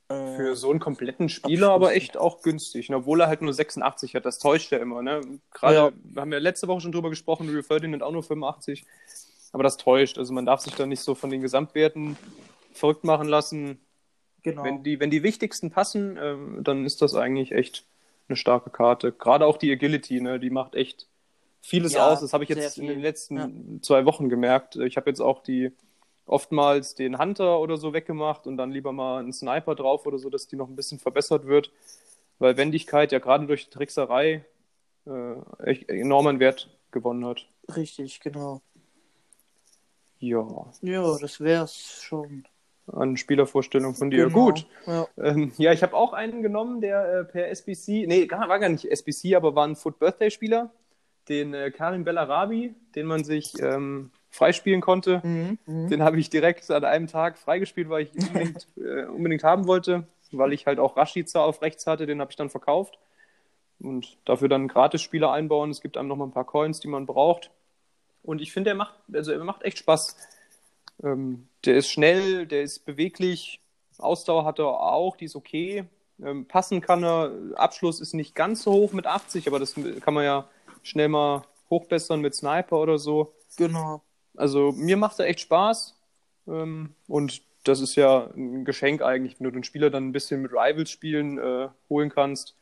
äh, 0.08 0.36
Für 0.36 0.56
so 0.56 0.70
einen 0.70 0.80
kompletten 0.80 1.28
Spieler 1.28 1.70
aber 1.70 1.94
echt 1.94 2.16
auch 2.16 2.42
günstig. 2.42 2.88
Und 2.88 2.96
Obwohl 2.96 3.20
er 3.20 3.28
halt 3.28 3.42
nur 3.42 3.52
86 3.54 4.14
hat, 4.16 4.24
das 4.24 4.38
täuscht 4.40 4.72
ja 4.72 4.78
immer. 4.78 5.02
Ne? 5.02 5.20
Gerade, 5.52 5.74
Ja. 5.76 5.92
wir 6.02 6.22
haben 6.22 6.32
ja 6.32 6.38
letzte 6.38 6.66
Woche 6.68 6.80
schon 6.80 6.92
drüber 6.92 7.10
gesprochen, 7.10 7.48
Rio 7.48 7.62
Ferdinand 7.62 8.02
auch 8.02 8.10
nur 8.12 8.22
85. 8.24 8.84
Aber 9.52 9.62
das 9.62 9.76
täuscht. 9.76 10.18
Also 10.18 10.32
man 10.32 10.46
darf 10.46 10.60
sich 10.60 10.74
da 10.74 10.86
nicht 10.86 11.00
so 11.00 11.14
von 11.14 11.30
den 11.30 11.40
Gesamtwerten 11.40 12.16
verrückt 12.72 13.04
machen 13.04 13.28
lassen. 13.28 13.80
genau. 14.42 14.64
Wenn, 14.64 14.82
die, 14.82 15.00
wenn 15.00 15.10
die 15.10 15.22
wichtigsten 15.22 15.70
passen, 15.70 16.18
ähm, 16.20 16.58
dann 16.62 16.84
ist 16.86 17.02
das 17.02 17.14
eigentlich 17.14 17.52
echt 17.52 17.84
eine 18.28 18.36
starke 18.36 18.70
Karte. 18.70 19.12
Gerade 19.12 19.46
auch 19.46 19.56
die 19.56 19.72
Agility, 19.72 20.20
ne? 20.20 20.38
die 20.38 20.50
macht 20.50 20.74
echt 20.74 21.08
vieles 21.62 21.92
Ja, 21.94 22.10
aus. 22.12 22.20
Das 22.20 22.32
habe 22.32 22.44
ich 22.44 22.50
jetzt 22.50 22.78
in 22.78 22.84
viel. 22.84 22.94
den 22.94 23.02
letzten 23.02 23.82
zwei 23.82 24.04
Wochen 24.06 24.28
gemerkt. 24.28 24.76
Ich 24.76 24.96
habe 24.96 25.10
jetzt 25.10 25.20
auch 25.20 25.42
die 25.42 25.72
oftmals 26.26 26.94
den 26.94 27.18
Hunter 27.18 27.58
oder 27.58 27.76
so 27.76 27.92
weggemacht 27.92 28.46
und 28.46 28.56
dann 28.56 28.70
lieber 28.70 28.92
mal 28.92 29.18
einen 29.18 29.32
Sniper 29.32 29.74
drauf 29.74 30.06
oder 30.06 30.18
so, 30.18 30.30
dass 30.30 30.46
die 30.46 30.56
noch 30.56 30.68
ein 30.68 30.76
bisschen 30.76 30.98
verbessert 31.00 31.46
wird. 31.46 31.72
Weil 32.38 32.56
Wendigkeit 32.56 33.12
ja 33.12 33.18
gerade 33.18 33.46
durch 33.46 33.64
die 33.64 33.70
Trickserei 33.70 34.44
äh, 35.06 35.34
echt 35.64 35.88
enormen 35.90 36.40
Wert 36.40 36.70
gewonnen 36.92 37.24
hat. 37.26 37.46
Richtig, 37.76 38.20
genau. 38.20 38.62
Ja, 40.20 40.46
Ja, 40.82 41.16
das 41.18 41.40
wär's 41.40 42.00
schon. 42.02 42.44
an 42.92 43.16
Spielervorstellung 43.16 43.94
von 43.94 44.10
dir. 44.10 44.26
Genau. 44.26 44.46
Gut. 44.46 44.66
Ja. 44.86 45.06
Ähm, 45.18 45.52
ja, 45.58 45.72
ich 45.72 45.82
habe 45.82 45.94
auch 45.94 46.12
einen 46.12 46.42
genommen, 46.42 46.80
der 46.80 47.20
äh, 47.20 47.24
per 47.24 47.48
SBC, 47.48 48.06
nee, 48.06 48.26
gar, 48.26 48.48
war 48.48 48.58
gar 48.58 48.68
nicht 48.68 48.84
SBC, 48.84 49.34
aber 49.36 49.54
war 49.54 49.66
ein 49.66 49.76
Foot 49.76 49.98
Birthday 49.98 50.30
Spieler, 50.30 50.70
den 51.28 51.54
äh, 51.54 51.70
Karim 51.70 52.04
Bellarabi, 52.04 52.74
den 52.94 53.06
man 53.06 53.24
sich 53.24 53.54
ähm, 53.60 54.10
freispielen 54.28 54.80
konnte. 54.80 55.20
Mhm. 55.24 55.58
Mhm. 55.66 55.88
Den 55.88 56.02
habe 56.02 56.18
ich 56.18 56.30
direkt 56.30 56.70
an 56.70 56.84
einem 56.84 57.06
Tag 57.06 57.38
freigespielt, 57.38 57.88
weil 57.88 58.04
ich 58.04 58.14
ihn 58.14 58.26
unbedingt, 58.26 58.68
äh, 58.76 59.04
unbedingt 59.04 59.44
haben 59.44 59.66
wollte, 59.66 60.06
weil 60.32 60.52
ich 60.52 60.66
halt 60.66 60.78
auch 60.78 60.96
Rashica 60.96 61.44
auf 61.44 61.62
rechts 61.62 61.86
hatte, 61.86 62.06
den 62.06 62.20
habe 62.20 62.30
ich 62.30 62.36
dann 62.36 62.50
verkauft 62.50 62.98
und 63.80 64.18
dafür 64.24 64.48
dann 64.48 64.68
Gratis-Spieler 64.68 65.32
einbauen. 65.32 65.70
Es 65.70 65.80
gibt 65.80 65.96
einem 65.96 66.08
noch 66.08 66.16
mal 66.16 66.26
ein 66.26 66.32
paar 66.32 66.44
Coins, 66.44 66.80
die 66.80 66.88
man 66.88 67.06
braucht. 67.06 67.50
Und 68.22 68.40
ich 68.40 68.52
finde, 68.52 68.70
er 68.70 68.76
macht, 68.76 68.94
also 69.12 69.32
er 69.32 69.42
macht 69.44 69.62
echt 69.62 69.78
Spaß. 69.78 70.16
Ähm, 71.02 71.48
der 71.64 71.76
ist 71.76 71.90
schnell, 71.90 72.46
der 72.46 72.62
ist 72.62 72.84
beweglich, 72.84 73.60
Ausdauer 73.98 74.44
hat 74.44 74.58
er 74.58 74.66
auch, 74.66 75.16
die 75.16 75.26
ist 75.26 75.36
okay. 75.36 75.84
Ähm, 76.22 76.46
passen 76.46 76.80
kann 76.80 77.02
er, 77.02 77.32
Abschluss 77.54 78.00
ist 78.00 78.14
nicht 78.14 78.34
ganz 78.34 78.62
so 78.62 78.72
hoch 78.72 78.92
mit 78.92 79.06
80, 79.06 79.46
aber 79.46 79.58
das 79.58 79.74
kann 79.74 80.14
man 80.14 80.24
ja 80.24 80.48
schnell 80.82 81.08
mal 81.08 81.42
hochbessern 81.70 82.20
mit 82.20 82.34
Sniper 82.34 82.78
oder 82.78 82.98
so. 82.98 83.34
Genau. 83.56 84.02
Also 84.36 84.72
mir 84.72 84.96
macht 84.96 85.18
er 85.18 85.26
echt 85.26 85.40
Spaß. 85.40 85.96
Ähm, 86.46 86.94
und 87.06 87.42
das 87.64 87.80
ist 87.80 87.94
ja 87.96 88.30
ein 88.34 88.64
Geschenk 88.64 89.02
eigentlich, 89.02 89.38
wenn 89.38 89.44
du 89.44 89.50
den 89.50 89.64
Spieler 89.64 89.90
dann 89.90 90.08
ein 90.08 90.12
bisschen 90.12 90.42
mit 90.42 90.52
Rivals 90.52 90.90
spielen 90.90 91.38
äh, 91.38 91.68
holen 91.88 92.10
kannst. 92.10 92.56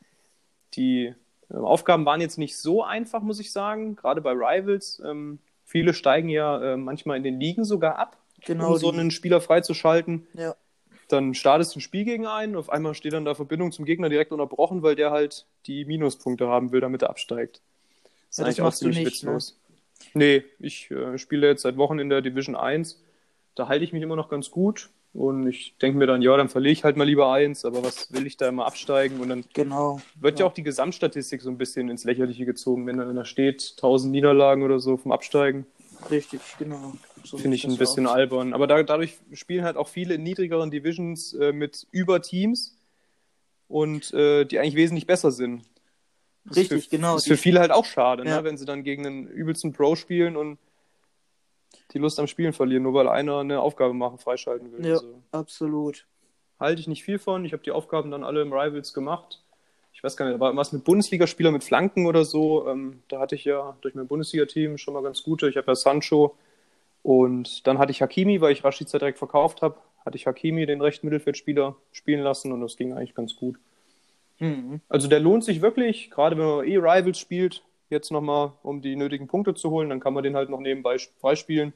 Die 0.75 1.14
äh, 1.51 1.55
Aufgaben 1.55 2.05
waren 2.05 2.21
jetzt 2.21 2.38
nicht 2.38 2.57
so 2.57 2.83
einfach, 2.83 3.23
muss 3.23 3.40
ich 3.40 3.53
sagen. 3.53 3.97
Gerade 3.97 4.21
bei 4.21 4.33
Rivals. 4.33 5.01
Ähm, 5.05 5.38
viele 5.68 5.92
steigen 5.92 6.31
ja 6.31 6.72
äh, 6.72 6.76
manchmal 6.76 7.18
in 7.18 7.22
den 7.22 7.38
Ligen 7.38 7.64
sogar 7.64 7.98
ab, 7.98 8.16
Genau. 8.44 8.72
um 8.72 8.78
so 8.78 8.90
einen 8.90 9.11
Spieler 9.11 9.40
freizuschalten. 9.40 10.26
ja. 10.35 10.57
Dann 11.11 11.33
startest 11.33 11.74
du 11.74 11.78
ein 11.78 11.81
Spiel 11.81 12.04
gegen 12.04 12.26
einen, 12.26 12.54
auf 12.54 12.68
einmal 12.68 12.94
steht 12.94 13.14
dann 13.14 13.24
da 13.24 13.35
Verbindung 13.35 13.72
zum 13.72 13.87
Gegner 13.87 14.11
direkt 14.11 14.31
unterbrochen, 14.31 14.83
weil 14.83 14.94
der 14.94 15.11
halt 15.11 15.46
die 15.66 15.87
Minuspunkte 15.87 16.48
haben 16.48 16.70
will, 16.70 16.83
damit 16.83 17.00
er 17.00 17.09
absteigt. 17.09 17.62
Das 18.28 18.37
Ja, 18.37 18.44
das 18.44 18.59
machst 18.59 18.83
du 18.83 18.88
nicht, 18.88 19.24
ne? 19.24 19.38
Nee, 20.12 20.44
ich 20.59 20.90
äh, 20.90 21.16
spiele 21.16 21.46
jetzt 21.46 21.62
seit 21.62 21.78
Wochen 21.78 21.98
in 21.98 22.11
der 22.11 22.20
Division 22.20 22.54
1. 22.57 23.02
Da 23.54 23.68
halte 23.68 23.85
ich 23.85 23.94
mich 23.94 24.02
immer 24.02 24.16
noch 24.16 24.28
ganz 24.28 24.50
gut. 24.50 24.90
Und 25.14 25.47
ich 25.49 25.77
denke 25.81 25.99
mir 25.99 26.07
dann, 26.07 26.23
ja, 26.23 26.37
dann 26.37 26.49
verliere 26.49 26.73
ich 26.73 26.85
halt 26.85 26.97
mal 26.97 27.05
lieber 27.05 27.33
eins, 27.33 27.64
aber 27.64 27.83
was 27.83 28.12
will 28.12 28.27
ich 28.27 28.37
da 28.37 28.49
immer 28.49 28.66
absteigen? 28.66 29.21
Und 29.21 29.29
dann 29.31 29.44
Genau. 29.55 30.01
wird 30.21 30.38
ja, 30.38 30.47
auch 30.47 30.53
die 30.53 30.62
Gesamtstatistik 30.62 31.40
so 31.40 31.51
ein 31.51 31.59
bisschen 31.59 31.88
ins 31.88 32.05
Lächerliche 32.05 32.44
gezogen, 32.44 32.87
wenn 32.87 32.99
dann 32.99 33.16
da 33.16 33.25
steht, 33.25 33.73
1000 33.77 34.12
Niederlagen 34.12 34.62
oder 34.62 34.79
so 34.79 34.97
vom 34.97 35.11
Absteigen. 35.12 35.66
Richtig, 36.11 36.40
genau. 36.59 36.92
So 37.25 37.38
Finde 37.38 37.57
ich 37.57 37.64
ein 37.66 37.77
bisschen 37.77 38.07
aus. 38.07 38.12
albern. 38.14 38.53
Aber 38.53 38.66
da, 38.68 38.83
dadurch 38.85 39.18
spielen 39.33 39.64
halt 39.64 39.77
auch 39.77 39.88
viele 39.88 40.14
in 40.14 40.23
niedrigeren 40.23 40.71
Divisions 40.71 41.33
äh, 41.35 41.53
mit 41.53 41.87
Überteams 41.90 42.77
und 43.66 44.12
äh, 44.14 44.44
die 44.44 44.59
eigentlich 44.59 44.77
wesentlich 44.77 45.07
besser 45.07 45.33
sind. 45.33 45.64
Das 46.44 46.57
ist 46.57 46.71
Richtig, 46.71 46.85
für, 46.85 46.97
genau. 46.97 47.14
Das 47.14 47.23
ist 47.25 47.29
für 47.29 47.37
viele 47.37 47.61
halt 47.61 47.73
auch 47.73 47.85
schade, 47.85 48.25
Ja. 48.25 48.38
ne? 48.38 48.44
wenn 48.44 48.57
sie 48.57 48.64
dann 48.66 48.85
gegen 48.85 49.05
einen 49.07 49.27
übelsten 49.27 49.73
Pro 49.73 49.97
spielen 49.97 50.37
und 50.37 50.59
die 51.92 51.98
Lust 51.98 52.18
am 52.20 52.27
Spielen 52.27 52.53
verlieren, 52.53 52.83
nur 52.83 52.94
weil 52.94 53.09
einer 53.09 53.38
eine 53.38 53.61
Aufgabe 53.61 53.94
machen, 53.94 54.18
freischalten 54.18 54.72
will. 54.72 54.87
Ja. 54.87 54.94
Also, 54.94 55.22
Absolut. 55.33 56.07
halte 56.61 56.81
ich 56.81 56.88
nicht 56.88 57.05
viel 57.05 57.18
von. 57.18 57.44
Ich 57.44 57.53
habe 57.53 57.62
die 57.62 57.70
Aufgaben 57.70 58.11
dann 58.11 58.24
alle 58.24 58.42
im 58.42 58.53
Rivals 58.53 58.92
gemacht. 58.92 59.42
Ich 59.92 60.05
weiß 60.05 60.16
gar 60.16 60.27
nicht, 60.27 60.35
aber 60.35 60.55
was 60.55 60.72
mit 60.72 60.85
Bundesligaspielern 60.85 61.53
mit 61.53 61.64
Flanken 61.64 62.07
oder 62.07 62.24
so, 62.24 62.68
ähm, 62.68 63.03
da 63.09 63.18
hatte 63.18 63.35
ich 63.35 63.44
ja 63.44 63.77
durch 63.81 63.94
mein 63.94 64.07
Bundesliga-Team 64.07 64.79
schon 64.79 64.94
mal 64.94 65.03
ganz 65.03 65.22
gute. 65.22 65.48
Ich 65.48 65.57
habe 65.57 65.66
ja 65.66 65.74
Sancho 65.74 66.37
und 67.03 67.66
dann 67.66 67.79
hatte 67.79 67.90
ich 67.90 68.01
Hakimi, 68.01 68.40
weil 68.40 68.53
ich 68.53 68.62
Rashica 68.62 68.98
direkt 68.98 69.18
verkauft 69.18 69.62
habe, 69.62 69.77
hatte 70.05 70.16
ich 70.16 70.27
Hakimi, 70.27 70.66
den 70.66 70.81
rechten 70.81 71.07
Mittelfeldspieler, 71.07 71.74
spielen 71.90 72.22
lassen 72.22 72.53
und 72.53 72.61
das 72.61 72.77
ging 72.77 72.92
eigentlich 72.92 73.14
ganz 73.14 73.35
gut. 73.35 73.57
Mhm. 74.38 74.81
Also 74.88 75.09
der 75.09 75.20
lohnt 75.20 75.44
sich 75.44 75.62
wirklich, 75.62 76.11
gerade 76.11 76.38
wenn 76.38 76.46
man 76.46 76.66
eh 76.66 76.77
Rivals 76.77 77.18
spielt, 77.18 77.64
jetzt 77.90 78.11
nochmal, 78.11 78.53
um 78.62 78.83
die 78.83 78.96
nötigen 78.96 79.27
Punkte 79.27 79.55
zu 79.55 79.70
holen, 79.70 79.88
dann 79.88 80.01
kann 80.01 80.14
man 80.14 80.22
den 80.22 80.37
halt 80.37 80.51
noch 80.51 80.61
nebenbei 80.61 80.96
freispielen. 81.20 81.72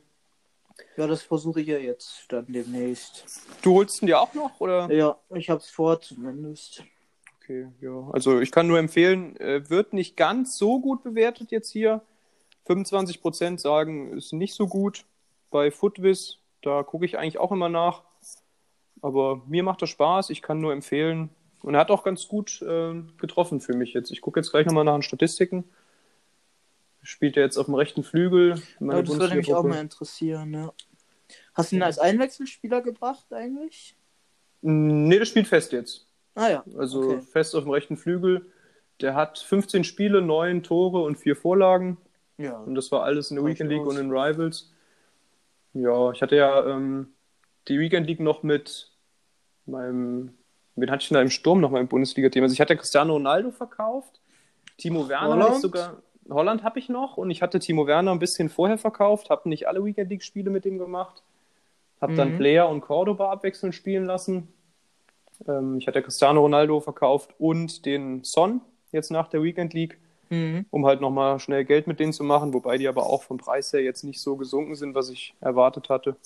Ja, 0.96 1.07
das 1.07 1.22
versuche 1.22 1.61
ich 1.61 1.66
ja 1.68 1.79
jetzt 1.79 2.27
dann 2.29 2.46
demnächst. 2.48 3.25
Du 3.62 3.75
holst 3.75 4.03
ihn 4.03 4.07
dir 4.07 4.20
auch 4.20 4.33
noch, 4.35 4.61
oder? 4.61 4.90
Ja, 4.90 5.18
ich 5.35 5.51
hab's 5.51 5.70
vor 5.70 6.01
zumindest. 6.01 6.85
Okay, 7.42 7.68
ja. 7.81 8.09
Also 8.12 8.40
ich 8.40 8.53
kann 8.53 8.68
nur 8.68 8.79
empfehlen, 8.79 9.37
äh, 9.37 9.68
wird 9.68 9.92
nicht 9.92 10.16
ganz 10.16 10.57
so 10.57 10.81
gut 10.81 11.03
bewertet 11.03 11.51
jetzt 11.51 11.70
hier. 11.70 12.03
25% 12.66 13.59
sagen, 13.59 14.16
ist 14.16 14.33
nicht 14.33 14.55
so 14.55 14.66
gut. 14.66 15.05
Bei 15.51 15.70
Footwiz, 15.70 16.38
da 16.62 16.83
gucke 16.83 17.05
ich 17.05 17.18
eigentlich 17.18 17.38
auch 17.38 17.53
immer 17.53 17.68
nach. 17.68 18.03
Aber 19.03 19.42
mir 19.48 19.64
macht 19.64 19.83
das 19.83 19.90
Spaß, 19.90 20.31
ich 20.31 20.42
kann 20.42 20.61
nur 20.61 20.72
empfehlen. 20.72 21.31
Und 21.62 21.75
er 21.75 21.81
hat 21.81 21.90
auch 21.90 22.05
ganz 22.05 22.29
gut 22.29 22.62
äh, 22.62 22.94
getroffen 23.18 23.61
für 23.61 23.75
mich 23.75 23.92
jetzt. 23.92 24.11
Ich 24.11 24.20
gucke 24.20 24.40
jetzt 24.40 24.51
gleich 24.51 24.66
nochmal 24.66 24.85
nach 24.85 24.94
den 24.94 25.03
Statistiken. 25.03 25.64
Spielt 27.03 27.37
er 27.37 27.43
jetzt 27.43 27.57
auf 27.57 27.67
dem 27.67 27.75
rechten 27.75 28.05
Flügel. 28.05 28.62
Ja, 28.81 29.03
das 29.03 29.19
würde 29.19 29.35
mich 29.35 29.53
auch 29.53 29.65
mal 29.65 29.81
interessieren, 29.81 30.55
ja. 30.55 30.73
Hast 31.55 31.73
du 31.73 31.77
ihn 31.77 31.83
als 31.83 31.99
Einwechselspieler 31.99 32.81
gebracht 32.81 33.33
eigentlich? 33.33 33.97
Nee, 34.62 35.19
das 35.19 35.29
spielt 35.29 35.49
fest 35.49 35.73
jetzt. 35.73 36.07
Ah 36.35 36.49
ja. 36.49 36.65
Also 36.79 37.03
okay. 37.03 37.21
fest 37.21 37.55
auf 37.55 37.65
dem 37.65 37.73
rechten 37.73 37.97
Flügel. 37.97 38.47
Der 39.01 39.15
hat 39.15 39.38
15 39.38 39.85
Spiele, 39.85 40.23
9 40.23 40.62
Tore 40.62 41.03
und 41.03 41.17
4 41.17 41.37
Vorlagen. 41.37 41.99
Ja. 42.38 42.59
Und 42.59 42.75
das 42.75 42.91
war 42.93 43.03
alles 43.03 43.31
in 43.31 43.37
der 43.37 43.45
Weekend 43.45 43.71
League 43.71 43.83
aus. 43.83 43.88
und 43.88 43.99
in 43.99 44.11
Rivals. 44.11 44.73
Ja, 45.75 46.12
ich 46.12 46.23
hatte 46.23 46.37
ja 46.37 46.67
ähm, 46.67 47.09
die 47.69 47.79
Weekend 47.79 48.07
League 48.07 48.21
noch 48.21 48.43
mit 48.43 48.91
meinem, 49.67 50.35
wen 50.77 50.91
hatte 50.91 51.03
ich 51.03 51.09
denn 51.09 51.17
da 51.17 51.23
im 51.23 51.31
Sturm 51.31 51.61
noch 51.61 51.71
mal 51.71 51.81
im 51.81 51.88
Bundesliga-Team? 51.88 52.43
Also 52.43 52.53
ich 52.53 52.61
hatte 52.61 52.77
Cristiano 52.77 53.15
Ronaldo 53.15 53.51
verkauft, 53.51 54.21
Timo 54.79 55.09
Werner 55.09 55.45
Holland? 55.45 55.61
sogar, 55.61 56.03
Holland 56.31 56.63
habe 56.63 56.79
ich 56.79 56.89
noch 56.89 57.17
und 57.17 57.31
ich 57.31 57.43
hatte 57.43 57.59
Timo 57.59 57.87
Werner 57.87 58.13
ein 58.13 58.19
bisschen 58.19 58.49
vorher 58.49 58.79
verkauft, 58.79 59.31
habe 59.31 59.49
nicht 59.49 59.67
alle 59.67 59.85
Weekend 59.85 60.11
League-Spiele 60.11 60.51
mit 60.51 60.65
ihm 60.65 60.79
gemacht, 60.79 61.23
habe 62.01 62.15
dann 62.15 62.33
Mhm. 62.33 62.37
Player 62.37 62.69
und 62.69 62.81
Cordoba 62.81 63.31
abwechselnd 63.31 63.75
spielen 63.75 64.05
lassen. 64.05 64.49
Ähm, 65.49 65.79
ich 65.79 65.87
hatte 65.87 66.03
Cristiano 66.03 66.41
Ronaldo 66.41 66.81
verkauft 66.81 67.35
und 67.39 67.85
den 67.87 68.23
Son 68.25 68.61
jetzt 68.93 69.11
nach 69.11 69.29
der 69.29 69.43
Weekend 69.43 69.75
League 69.75 69.99
Mhm. 70.31 70.65
um 70.71 70.87
halt 70.87 71.03
nochmal 71.03 71.39
schnell 71.41 71.65
Geld 71.65 71.87
mit 71.87 72.01
denen 72.01 72.15
zu 72.15 72.25
machen, 72.25 72.55
wobei 72.55 72.79
die 72.79 72.89
aber 72.89 73.05
auch 73.05 73.23
vom 73.23 73.37
Preis 73.37 73.71
her 73.75 73.83
jetzt 73.83 74.03
nicht 74.03 74.19
so 74.19 74.37
gesunken 74.37 74.77
sind, 74.77 74.95
was 74.95 75.11
ich 75.11 75.35
erwartet 75.43 75.91
hatte. 75.91 76.17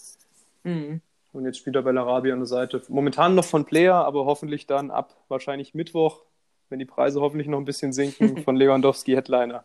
Mhm. 0.62 1.00
Und 1.32 1.44
jetzt 1.44 1.58
spielt 1.58 1.74
er 1.74 1.82
Bellarabi 1.82 2.30
an 2.30 2.38
der 2.38 2.46
Seite. 2.46 2.80
Momentan 2.88 3.34
noch 3.34 3.44
von 3.44 3.64
Player, 3.64 3.96
aber 3.96 4.24
hoffentlich 4.24 4.66
dann 4.66 4.92
ab 4.92 5.16
wahrscheinlich 5.28 5.74
Mittwoch 5.74 6.20
wenn 6.68 6.78
die 6.78 6.84
Preise 6.84 7.20
hoffentlich 7.20 7.48
noch 7.48 7.58
ein 7.58 7.64
bisschen 7.64 7.92
sinken, 7.92 8.38
von 8.44 8.56
Lewandowski 8.56 9.12
Headliner. 9.14 9.64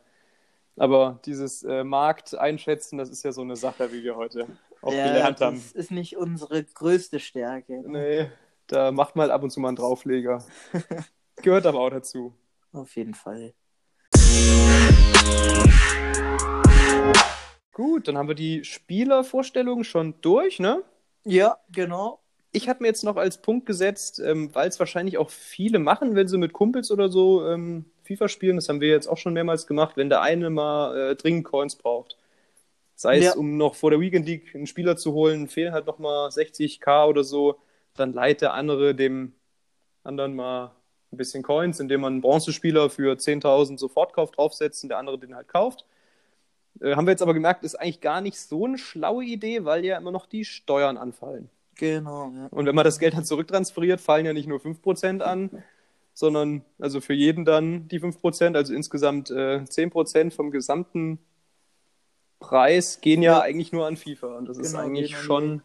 Aber 0.77 1.19
dieses 1.25 1.63
äh, 1.63 1.83
Markt 1.83 2.35
einschätzen, 2.35 2.97
das 2.97 3.09
ist 3.09 3.23
ja 3.23 3.31
so 3.31 3.41
eine 3.41 3.55
Sache, 3.55 3.91
wie 3.91 4.03
wir 4.03 4.15
heute 4.15 4.47
auch 4.81 4.93
ja, 4.93 5.07
gelernt 5.07 5.41
haben. 5.41 5.57
Das 5.57 5.71
ist 5.73 5.91
nicht 5.91 6.17
unsere 6.17 6.63
größte 6.63 7.19
Stärke. 7.19 7.83
Nee, 7.85 8.29
da 8.67 8.91
macht 8.91 9.15
mal 9.15 9.31
ab 9.31 9.43
und 9.43 9.51
zu 9.51 9.59
mal 9.59 9.69
einen 9.69 9.77
Draufleger. 9.77 10.43
Gehört 11.37 11.65
aber 11.65 11.79
auch 11.79 11.89
dazu. 11.89 12.33
Auf 12.71 12.95
jeden 12.95 13.13
Fall. 13.13 13.53
Gut, 17.73 18.07
dann 18.07 18.17
haben 18.17 18.27
wir 18.27 18.35
die 18.35 18.63
Spielervorstellungen 18.63 19.83
schon 19.83 20.15
durch, 20.21 20.59
ne? 20.59 20.83
Ja, 21.23 21.57
genau. 21.71 22.19
Ich 22.51 22.67
habe 22.67 22.83
mir 22.83 22.87
jetzt 22.87 23.03
noch 23.03 23.15
als 23.15 23.41
Punkt 23.41 23.65
gesetzt, 23.65 24.19
ähm, 24.19 24.53
weil 24.53 24.67
es 24.67 24.79
wahrscheinlich 24.79 25.17
auch 25.17 25.29
viele 25.29 25.79
machen, 25.79 26.15
wenn 26.15 26.27
sie 26.27 26.37
mit 26.37 26.53
Kumpels 26.53 26.91
oder 26.91 27.09
so 27.09 27.47
ähm, 27.47 27.85
FIFA 28.15 28.27
spielen. 28.27 28.55
Das 28.55 28.69
haben 28.69 28.81
wir 28.81 28.89
jetzt 28.89 29.07
auch 29.07 29.17
schon 29.17 29.33
mehrmals 29.33 29.67
gemacht, 29.67 29.97
wenn 29.97 30.09
der 30.09 30.21
eine 30.21 30.49
mal 30.49 30.97
äh, 30.97 31.15
dringend 31.15 31.45
Coins 31.45 31.75
braucht. 31.75 32.17
Sei 32.95 33.17
ja. 33.19 33.29
es, 33.31 33.35
um 33.35 33.57
noch 33.57 33.75
vor 33.75 33.89
der 33.89 33.99
Weekend 33.99 34.27
League 34.27 34.53
einen 34.53 34.67
Spieler 34.67 34.95
zu 34.95 35.13
holen, 35.13 35.47
fehlen 35.47 35.73
halt 35.73 35.87
noch 35.87 35.97
mal 35.97 36.27
60k 36.29 37.07
oder 37.07 37.23
so, 37.23 37.57
dann 37.95 38.13
leiht 38.13 38.41
der 38.41 38.53
andere 38.53 38.93
dem 38.93 39.33
anderen 40.03 40.35
mal 40.35 40.75
ein 41.11 41.17
bisschen 41.17 41.43
Coins, 41.43 41.79
indem 41.79 42.01
man 42.01 42.13
einen 42.13 42.21
Bronzespieler 42.21 42.89
für 42.89 43.15
10.000 43.15 43.77
Sofortkauf 43.77 44.31
draufsetzt 44.31 44.83
und 44.83 44.89
der 44.89 44.97
andere 44.97 45.19
den 45.19 45.35
halt 45.35 45.47
kauft. 45.47 45.85
Äh, 46.79 46.95
haben 46.95 47.05
wir 47.05 47.11
jetzt 47.11 47.21
aber 47.21 47.33
gemerkt, 47.33 47.63
ist 47.63 47.75
eigentlich 47.75 48.01
gar 48.01 48.21
nicht 48.21 48.39
so 48.39 48.65
eine 48.65 48.77
schlaue 48.77 49.25
Idee, 49.25 49.65
weil 49.65 49.83
ja 49.83 49.97
immer 49.97 50.11
noch 50.11 50.25
die 50.25 50.45
Steuern 50.45 50.97
anfallen. 50.97 51.49
Genau, 51.75 52.31
ja. 52.35 52.47
Und 52.51 52.65
wenn 52.65 52.75
man 52.75 52.85
das 52.85 52.99
Geld 52.99 53.13
dann 53.13 53.25
zurücktransferiert, 53.25 53.99
fallen 53.99 54.25
ja 54.25 54.33
nicht 54.33 54.47
nur 54.47 54.59
5% 54.59 55.21
an, 55.21 55.63
sondern 56.21 56.63
also 56.79 57.01
für 57.01 57.13
jeden 57.13 57.43
dann 57.43 57.89
die 57.89 57.99
5%, 57.99 58.55
also 58.55 58.73
insgesamt 58.73 59.29
äh, 59.31 59.65
10% 59.65 60.31
vom 60.31 60.51
gesamten 60.51 61.19
Preis 62.39 63.01
gehen 63.01 63.21
ja, 63.21 63.33
ja, 63.33 63.41
eigentlich 63.41 63.73
nur 63.73 63.85
an 63.85 63.97
FIFA. 63.97 64.37
Und 64.37 64.47
das 64.47 64.57
genau, 64.57 64.69
ist 64.69 64.75
eigentlich 64.75 65.17
schon, 65.17 65.61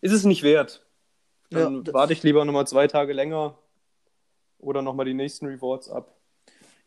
ist 0.00 0.12
es 0.12 0.24
nicht 0.24 0.44
wert. 0.44 0.86
Dann 1.50 1.84
ja, 1.84 1.92
warte 1.94 2.12
ich 2.12 2.22
lieber 2.22 2.44
nochmal 2.44 2.66
zwei 2.66 2.86
Tage 2.86 3.12
länger 3.12 3.58
oder 4.58 4.82
nochmal 4.82 5.06
die 5.06 5.14
nächsten 5.14 5.46
Rewards 5.46 5.88
ab. 5.88 6.14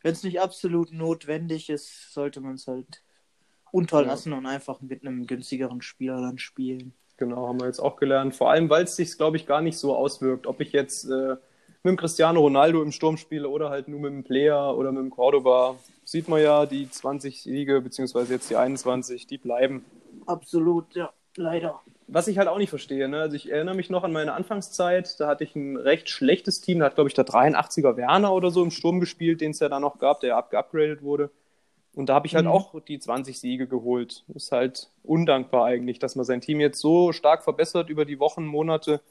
Wenn 0.02 0.14
es 0.14 0.24
nicht 0.24 0.40
absolut 0.40 0.94
notwendig 0.94 1.70
ist, 1.70 2.14
sollte 2.14 2.40
man 2.40 2.54
es 2.56 2.68
halt 2.68 3.04
unterlassen 3.72 4.32
ja. 4.32 4.38
und 4.38 4.46
einfach 4.46 4.80
mit 4.80 5.02
einem 5.02 5.26
günstigeren 5.26 5.82
Spieler 5.82 6.22
dann 6.22 6.38
spielen. 6.38 6.94
Genau, 7.18 7.48
haben 7.48 7.60
wir 7.60 7.66
jetzt 7.66 7.80
auch 7.80 7.98
gelernt. 7.98 8.36
Vor 8.36 8.52
allem, 8.52 8.70
weil 8.70 8.84
es 8.84 8.96
sich, 8.96 9.18
glaube 9.18 9.38
ich, 9.38 9.48
gar 9.48 9.62
nicht 9.62 9.78
so 9.78 9.96
auswirkt, 9.96 10.46
ob 10.46 10.62
ich 10.62 10.72
jetzt 10.72 11.10
äh, 11.10 11.36
mit 11.88 11.94
dem 11.94 11.98
Cristiano 11.98 12.42
Ronaldo 12.42 12.82
im 12.82 12.92
Sturm 12.92 13.16
spiele 13.16 13.48
oder 13.48 13.70
halt 13.70 13.88
nur 13.88 14.02
mit 14.02 14.12
dem 14.12 14.24
Player 14.24 14.76
oder 14.78 14.92
mit 14.92 15.02
dem 15.02 15.10
Cordoba. 15.10 15.76
Sieht 16.04 16.28
man 16.28 16.42
ja, 16.42 16.66
die 16.66 16.90
20 16.90 17.42
Siege, 17.42 17.80
beziehungsweise 17.82 18.34
jetzt 18.34 18.50
die 18.50 18.58
21, 18.58 19.26
die 19.26 19.38
bleiben. 19.38 19.86
Absolut, 20.26 20.94
ja, 20.96 21.12
leider. 21.38 21.80
Was 22.08 22.28
ich 22.28 22.38
halt 22.38 22.50
auch 22.50 22.58
nicht 22.58 22.70
verstehe, 22.70 23.08
ne? 23.08 23.22
also 23.22 23.36
ich 23.36 23.52
erinnere 23.52 23.76
mich 23.76 23.90
noch 23.90 24.04
an 24.04 24.12
meine 24.12 24.34
Anfangszeit, 24.34 25.20
da 25.20 25.28
hatte 25.28 25.44
ich 25.44 25.56
ein 25.56 25.78
recht 25.78 26.10
schlechtes 26.10 26.62
Team, 26.62 26.80
da 26.80 26.86
hat, 26.86 26.96
glaube 26.96 27.10
ich, 27.10 27.14
der 27.14 27.26
83er 27.26 27.96
Werner 27.98 28.34
oder 28.34 28.52
so 28.52 28.64
im 28.64 28.72
Sturm 28.72 29.00
gespielt, 29.00 29.42
den 29.42 29.52
es 29.52 29.60
ja 29.60 29.70
da 29.70 29.80
noch 29.80 29.98
gab, 29.98 30.20
der 30.20 30.38
abgeupgradet 30.38 31.02
wurde. 31.02 31.32
Und 31.96 32.10
da 32.10 32.16
habe 32.16 32.28
ich 32.28 32.36
halt 32.36 32.46
mhm. 32.46 32.52
auch 32.52 32.80
die 32.82 33.00
20 33.00 33.40
Siege 33.40 33.68
geholt. 33.68 34.24
Ist 34.34 34.52
halt 34.52 34.90
undankbar 35.04 35.66
eigentlich, 35.66 36.00
dass 36.00 36.16
man 36.16 36.26
sein 36.26 36.42
Team 36.42 36.60
jetzt 36.60 36.80
so 36.80 37.12
stark 37.12 37.44
verbessert 37.44 37.90
über 37.90 38.06
die 38.06 38.20
Wochen, 38.20 38.46
Monate 38.46 39.02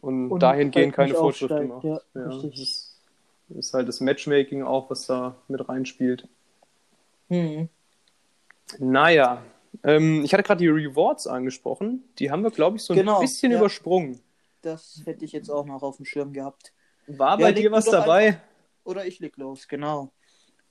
und, 0.00 0.30
und 0.30 0.42
dahingehend 0.42 0.96
halt 0.96 1.08
keine 1.08 1.14
Fortschritte 1.18 1.62
macht. 1.62 1.84
Ja, 1.84 2.00
ja, 2.14 2.42
ist, 2.44 2.96
ist, 3.48 3.74
halt 3.74 3.88
das 3.88 4.00
Matchmaking 4.00 4.62
auch, 4.62 4.90
was 4.90 5.06
da 5.06 5.36
mit 5.48 5.68
reinspielt. 5.68 6.28
Mhm. 7.28 7.68
Naja, 8.78 9.42
ähm, 9.84 10.24
ich 10.24 10.32
hatte 10.32 10.42
gerade 10.42 10.58
die 10.58 10.68
Rewards 10.68 11.26
angesprochen. 11.26 12.04
Die 12.18 12.30
haben 12.30 12.42
wir, 12.42 12.50
glaube 12.50 12.76
ich, 12.76 12.82
so 12.82 12.92
ein 12.92 12.98
genau, 12.98 13.20
bisschen 13.20 13.52
ja. 13.52 13.58
übersprungen. 13.58 14.20
Das 14.62 15.02
hätte 15.04 15.24
ich 15.24 15.32
jetzt 15.32 15.50
auch 15.50 15.64
noch 15.64 15.82
auf 15.82 15.96
dem 15.96 16.04
Schirm 16.04 16.32
gehabt. 16.32 16.72
War 17.06 17.38
bei 17.38 17.52
dir 17.52 17.70
was 17.72 17.86
dabei? 17.86 18.26
Einfach... 18.26 18.42
Oder 18.84 19.06
ich 19.06 19.18
leg 19.20 19.36
los, 19.36 19.68
genau. 19.68 20.12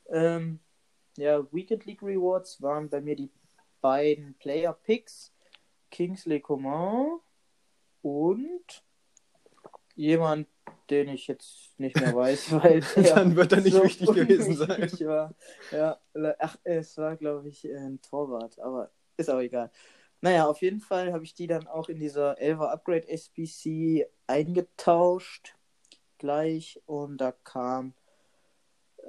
Ähm, 0.10 0.60
ja, 1.18 1.44
Weekend 1.52 1.86
League 1.86 2.04
Rewards 2.04 2.62
waren 2.62 2.90
bei 2.90 3.02
mir 3.02 3.16
die 3.16 3.30
beiden 3.82 4.36
Player 4.36 4.74
Picks. 4.74 5.32
Kingsley 5.90 6.42
Coman 6.42 7.20
und 8.02 8.84
jemand, 9.98 10.48
den 10.90 11.10
ich 11.10 11.28
jetzt 11.28 11.78
nicht 11.78 12.00
mehr 12.00 12.16
weiß, 12.16 12.52
weil 12.64 12.82
dann 13.04 13.36
wird 13.36 13.52
er 13.52 13.62
nicht 13.62 13.74
so 13.74 13.84
wichtig 13.84 14.14
gewesen 14.14 14.56
sein. 14.56 14.90
War. 15.08 15.36
Ja, 15.72 16.00
ach, 16.40 16.58
es 16.64 16.98
war 16.98 17.18
glaube 17.18 17.50
ich 17.50 17.66
ein 17.66 18.00
Torwart, 18.02 18.58
aber 18.60 18.92
ist 19.18 19.30
auch 19.30 19.40
egal. 19.40 19.72
Naja, 20.22 20.48
auf 20.48 20.62
jeden 20.62 20.80
Fall 20.80 21.12
habe 21.14 21.24
ich 21.24 21.34
die 21.34 21.48
dann 21.48 21.68
auch 21.68 21.90
in 21.90 22.00
dieser 22.00 22.40
11 22.40 22.62
Upgrade 22.62 23.08
SBC 23.08 24.08
eingetauscht 24.26 25.56
gleich 26.18 26.82
und 26.86 27.18
da 27.18 27.32
kam 27.32 27.94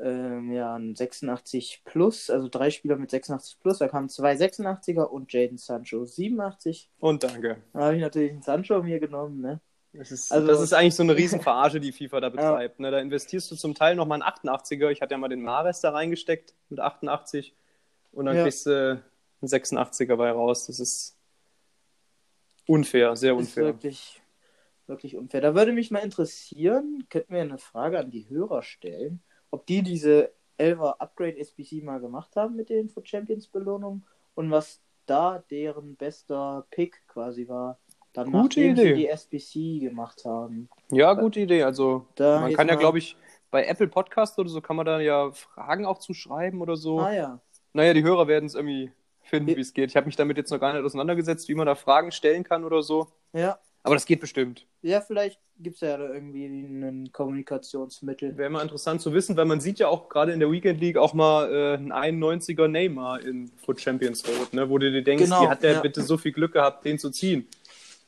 ähm, 0.02 0.52
ja, 0.52 0.76
ein 0.76 0.94
86 0.94 1.82
plus, 1.84 2.30
also 2.30 2.48
drei 2.48 2.70
Spieler 2.70 2.96
mit 2.96 3.10
86 3.10 3.58
plus. 3.60 3.78
Da 3.78 3.88
kamen 3.88 4.08
zwei 4.08 4.34
86er 4.34 5.02
und 5.02 5.32
Jaden 5.32 5.58
Sancho 5.58 6.04
87. 6.04 6.90
Und 6.98 7.24
danke. 7.24 7.62
Da 7.72 7.80
habe 7.80 7.96
ich 7.96 8.02
natürlich 8.02 8.30
einen 8.30 8.42
Sancho 8.42 8.82
mir 8.82 9.00
genommen, 9.00 9.40
ne? 9.40 9.60
Das 9.92 10.12
ist, 10.12 10.30
also, 10.30 10.46
das 10.46 10.60
ist 10.60 10.72
eigentlich 10.72 10.94
so 10.94 11.02
eine 11.02 11.16
Riesenverarsche, 11.16 11.80
die 11.80 11.92
FIFA 11.92 12.20
da 12.20 12.28
betreibt. 12.28 12.78
Ja. 12.78 12.82
Ne? 12.82 12.90
Da 12.90 12.98
investierst 12.98 13.50
du 13.50 13.56
zum 13.56 13.74
Teil 13.74 13.96
nochmal 13.96 14.22
einen 14.22 14.30
88er. 14.30 14.90
Ich 14.90 15.00
hatte 15.00 15.14
ja 15.14 15.18
mal 15.18 15.28
den 15.28 15.42
Mares 15.42 15.80
da 15.80 15.90
reingesteckt 15.90 16.54
mit 16.68 16.80
88 16.80 17.54
und 18.12 18.26
dann 18.26 18.36
ja. 18.36 18.42
kriegst 18.42 18.66
du 18.66 19.02
einen 19.40 19.48
86er 19.48 20.16
bei 20.16 20.30
raus. 20.30 20.66
Das 20.66 20.78
ist 20.78 21.16
unfair, 22.66 23.16
sehr 23.16 23.34
unfair. 23.34 23.64
Ist 23.64 23.74
wirklich, 23.74 24.22
wirklich 24.86 25.16
unfair. 25.16 25.40
Da 25.40 25.54
würde 25.54 25.72
mich 25.72 25.90
mal 25.90 26.00
interessieren, 26.00 27.06
könnten 27.08 27.34
wir 27.34 27.40
eine 27.40 27.58
Frage 27.58 27.98
an 27.98 28.10
die 28.10 28.28
Hörer 28.28 28.62
stellen 28.62 29.22
ob 29.50 29.66
die 29.66 29.82
diese 29.82 30.32
11er 30.58 30.98
Upgrade 30.98 31.38
SBC 31.38 31.82
mal 31.82 32.00
gemacht 32.00 32.36
haben 32.36 32.56
mit 32.56 32.68
den 32.68 32.88
Foot 32.88 33.08
Champions 33.08 33.46
Belohnungen 33.46 34.04
und 34.34 34.50
was 34.50 34.80
da 35.06 35.42
deren 35.50 35.96
bester 35.96 36.66
Pick 36.70 37.06
quasi 37.06 37.48
war. 37.48 37.78
Dann 38.12 38.32
gute 38.32 38.60
Idee. 38.60 38.94
die 38.94 39.08
SBC 39.08 39.80
gemacht 39.80 40.24
haben. 40.24 40.68
Ja, 40.90 41.14
gute 41.14 41.40
Idee. 41.40 41.62
Also 41.62 42.06
da 42.16 42.40
man 42.40 42.52
kann 42.52 42.68
ja, 42.68 42.74
glaube 42.74 42.98
ich, 42.98 43.16
bei 43.50 43.64
Apple 43.64 43.88
Podcast 43.88 44.38
oder 44.38 44.48
so 44.48 44.60
kann 44.60 44.76
man 44.76 44.86
da 44.86 45.00
ja 45.00 45.30
Fragen 45.32 45.86
auch 45.86 45.98
zuschreiben 45.98 46.60
oder 46.60 46.76
so. 46.76 47.00
Ah 47.00 47.12
ja. 47.12 47.40
Naja, 47.72 47.94
die 47.94 48.02
Hörer 48.02 48.26
werden 48.28 48.46
es 48.46 48.54
irgendwie 48.54 48.90
finden, 49.22 49.54
wie 49.54 49.60
es 49.60 49.74
geht. 49.74 49.90
Ich 49.90 49.96
habe 49.96 50.06
mich 50.06 50.16
damit 50.16 50.36
jetzt 50.36 50.50
noch 50.50 50.58
gar 50.58 50.72
nicht 50.72 50.84
auseinandergesetzt, 50.84 51.48
wie 51.48 51.54
man 51.54 51.66
da 51.66 51.74
Fragen 51.74 52.12
stellen 52.12 52.44
kann 52.44 52.64
oder 52.64 52.82
so. 52.82 53.08
Ja. 53.32 53.58
Aber 53.82 53.94
das 53.94 54.06
geht 54.06 54.20
bestimmt. 54.20 54.66
Ja, 54.82 55.00
vielleicht 55.00 55.40
gibt 55.60 55.76
es 55.76 55.80
ja 55.80 55.96
da 55.96 56.12
irgendwie 56.12 56.46
ein 56.46 57.10
Kommunikationsmittel. 57.12 58.36
Wäre 58.36 58.50
mal 58.50 58.62
interessant 58.62 59.00
zu 59.00 59.12
wissen, 59.12 59.36
weil 59.36 59.44
man 59.44 59.60
sieht 59.60 59.78
ja 59.78 59.88
auch 59.88 60.08
gerade 60.08 60.32
in 60.32 60.40
der 60.40 60.50
Weekend 60.50 60.80
League 60.80 60.96
auch 60.96 61.14
mal 61.14 61.52
äh, 61.52 61.74
einen 61.92 62.20
91er 62.22 62.68
Neymar 62.68 63.20
in 63.20 63.50
Foot 63.64 63.80
Champions 63.80 64.26
Road, 64.26 64.52
ne? 64.52 64.68
wo 64.68 64.78
du 64.78 64.90
dir 64.90 65.02
denkst, 65.02 65.24
genau, 65.24 65.42
wie 65.42 65.48
hat 65.48 65.62
der 65.62 65.74
ja. 65.74 65.80
bitte 65.80 66.02
so 66.02 66.16
viel 66.16 66.32
Glück 66.32 66.52
gehabt, 66.52 66.84
den 66.84 66.98
zu 66.98 67.10
ziehen? 67.10 67.46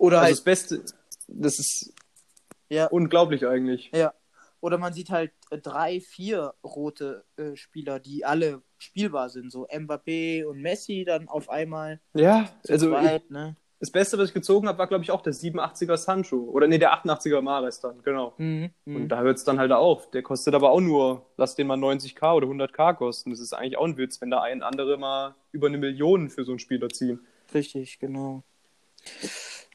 Oder 0.00 0.22
also 0.22 0.24
halt, 0.24 0.32
das 0.32 0.44
Beste, 0.44 0.82
das 1.28 1.58
ist 1.58 1.92
ja. 2.70 2.86
unglaublich 2.86 3.46
eigentlich. 3.46 3.90
Ja. 3.94 4.14
Oder 4.60 4.78
man 4.78 4.94
sieht 4.94 5.10
halt 5.10 5.32
äh, 5.50 5.58
drei, 5.58 6.00
vier 6.00 6.54
rote 6.64 7.24
äh, 7.36 7.54
Spieler, 7.54 8.00
die 8.00 8.24
alle 8.24 8.62
spielbar 8.78 9.28
sind, 9.28 9.52
so 9.52 9.66
Mbappé 9.68 10.44
und 10.46 10.60
Messi 10.62 11.04
dann 11.06 11.28
auf 11.28 11.50
einmal. 11.50 12.00
Ja, 12.14 12.48
also 12.66 12.88
zweit, 12.88 13.30
ne? 13.30 13.56
Das 13.78 13.90
Beste, 13.90 14.18
was 14.18 14.28
ich 14.28 14.34
gezogen 14.34 14.68
habe, 14.68 14.78
war, 14.78 14.86
glaube 14.86 15.04
ich, 15.04 15.10
auch 15.10 15.22
der 15.22 15.32
87er 15.32 15.96
Sancho. 15.96 16.36
Oder 16.36 16.66
nee, 16.66 16.78
der 16.78 16.92
88er 16.94 17.40
Mares 17.40 17.80
dann, 17.80 18.02
genau. 18.02 18.34
Mhm, 18.36 18.70
mhm, 18.84 18.96
und 18.96 19.08
da 19.08 19.20
hört 19.20 19.36
es 19.38 19.44
dann 19.44 19.58
halt 19.58 19.72
auf. 19.72 20.10
Der 20.10 20.22
kostet 20.22 20.54
aber 20.54 20.70
auch 20.70 20.80
nur, 20.80 21.26
lass 21.36 21.56
den 21.56 21.66
mal 21.66 21.78
90k 21.78 22.34
oder 22.34 22.46
100k 22.46 22.94
kosten. 22.94 23.30
Das 23.30 23.40
ist 23.40 23.54
eigentlich 23.54 23.78
auch 23.78 23.86
ein 23.86 23.96
Witz, 23.96 24.20
wenn 24.20 24.30
da 24.30 24.40
ein 24.42 24.62
andere 24.62 24.98
mal 24.98 25.34
über 25.52 25.68
eine 25.68 25.78
Million 25.78 26.28
für 26.30 26.44
so 26.44 26.52
einen 26.52 26.58
Spieler 26.58 26.88
ziehen. 26.90 27.20
Richtig, 27.54 27.98
genau. 27.98 28.44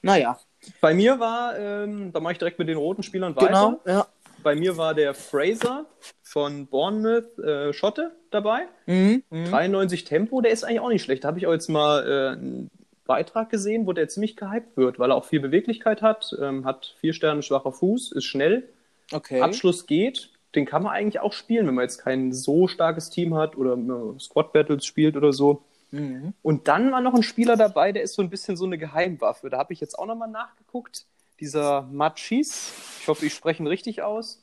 Naja. 0.02 0.40
Bei 0.82 0.94
mir 0.94 1.20
war, 1.20 1.58
ähm, 1.58 2.12
da 2.12 2.20
mache 2.20 2.34
ich 2.34 2.40
direkt 2.40 2.60
mit 2.60 2.68
den 2.68 2.78
roten 2.78 3.04
Spielern 3.04 3.36
weiter. 3.36 3.48
Genau, 3.48 3.82
ja. 3.86 4.08
Bei 4.42 4.56
mir 4.56 4.78
war 4.78 4.94
der 4.94 5.14
Fraser 5.14 5.86
von 6.22 6.68
Bournemouth 6.68 7.40
äh, 7.40 7.74
Schotte 7.74 8.12
dabei. 8.30 8.68
Mhm, 8.86 9.24
93 9.32 10.04
mhm. 10.04 10.08
Tempo, 10.08 10.42
der 10.42 10.52
ist 10.52 10.64
eigentlich 10.64 10.80
auch 10.80 10.90
nicht 10.90 11.04
schlecht. 11.04 11.24
Da 11.24 11.30
habe 11.30 11.40
ich 11.40 11.48
auch 11.48 11.52
jetzt 11.52 11.70
mal 11.70 12.38
äh, 12.38 12.68
Beitrag 13.06 13.50
gesehen, 13.50 13.88
wo 13.88 13.94
der 13.94 14.08
ziemlich 14.08 14.36
gehypt 14.36 14.78
wird, 14.78 15.00
weil 15.00 15.12
er 15.12 15.16
auch 15.16 15.26
viel 15.26 15.40
Beweglichkeit 15.40 16.02
hat, 16.02 16.36
ähm, 16.40 16.66
hat 16.66 16.96
vier 17.00 17.14
Sterne 17.14 17.42
schwacher 17.42 17.72
Fuß, 17.72 18.12
ist 18.12 18.26
schnell, 18.26 18.70
okay. 19.12 19.42
Abschluss 19.42 19.86
geht. 19.86 20.30
Den 20.56 20.66
kann 20.66 20.84
man 20.84 20.94
eigentlich 20.94 21.20
auch 21.20 21.34
spielen, 21.34 21.68
wenn 21.68 21.76
man 21.76 21.84
jetzt 21.84 21.98
kein 21.98 22.32
so 22.32 22.68
starkes 22.68 23.10
Team 23.10 23.36
hat 23.36 23.58
oder 23.58 23.78
Squad 24.20 24.54
Battles 24.54 24.86
spielt 24.86 25.18
oder 25.18 25.34
so. 25.34 25.64
Mhm. 26.00 26.34
Und 26.42 26.68
dann 26.68 26.92
war 26.92 27.02
noch 27.02 27.14
ein 27.14 27.24
Spieler 27.24 27.56
dabei, 27.58 27.92
der 27.92 28.04
ist 28.04 28.14
so 28.16 28.22
ein 28.22 28.30
bisschen 28.30 28.58
so 28.58 28.66
eine 28.66 28.78
Geheimwaffe. 28.78 29.50
Da 29.50 29.58
habe 29.58 29.74
ich 29.74 29.80
jetzt 29.80 29.98
auch 29.98 30.06
nochmal 30.06 30.30
nachgeguckt. 30.30 31.06
Dieser 31.40 31.82
Machis, 31.92 32.72
ich 33.02 33.08
hoffe, 33.08 33.26
ich 33.26 33.34
spreche 33.34 33.62
ihn 33.64 33.68
richtig 33.68 34.02
aus. 34.02 34.42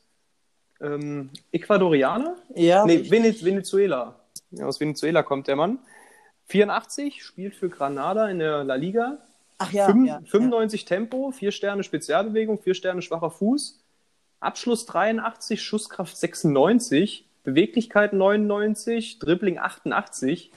ähm, 0.81 1.29
Ecuadorianer? 1.51 2.35
Ja, 2.55 2.85
nee. 2.85 3.09
Venez 3.09 3.43
Venezuela. 3.43 4.15
Ja, 4.51 4.65
aus 4.65 4.79
Venezuela 4.79 5.23
kommt 5.23 5.47
der 5.47 5.55
Mann. 5.55 5.79
84, 6.47 7.23
spielt 7.23 7.55
für 7.55 7.69
Granada 7.69 8.27
in 8.29 8.39
der 8.39 8.63
La 8.63 8.75
Liga. 8.75 9.17
Ach 9.59 9.71
ja, 9.71 9.85
Fünf- 9.87 10.07
ja, 10.07 10.19
95 10.25 10.85
Tempo, 10.85 11.31
4 11.31 11.51
Sterne 11.51 11.83
Spezialbewegung, 11.83 12.59
4 12.59 12.73
Sterne 12.73 13.01
schwacher 13.01 13.31
Fuß. 13.31 13.79
Abschluss 14.39 14.85
83, 14.85 15.61
Schusskraft 15.61 16.17
96, 16.17 17.25
Beweglichkeit 17.43 18.11
99, 18.13 19.19
Dribbling 19.19 19.57
88. 19.57 20.51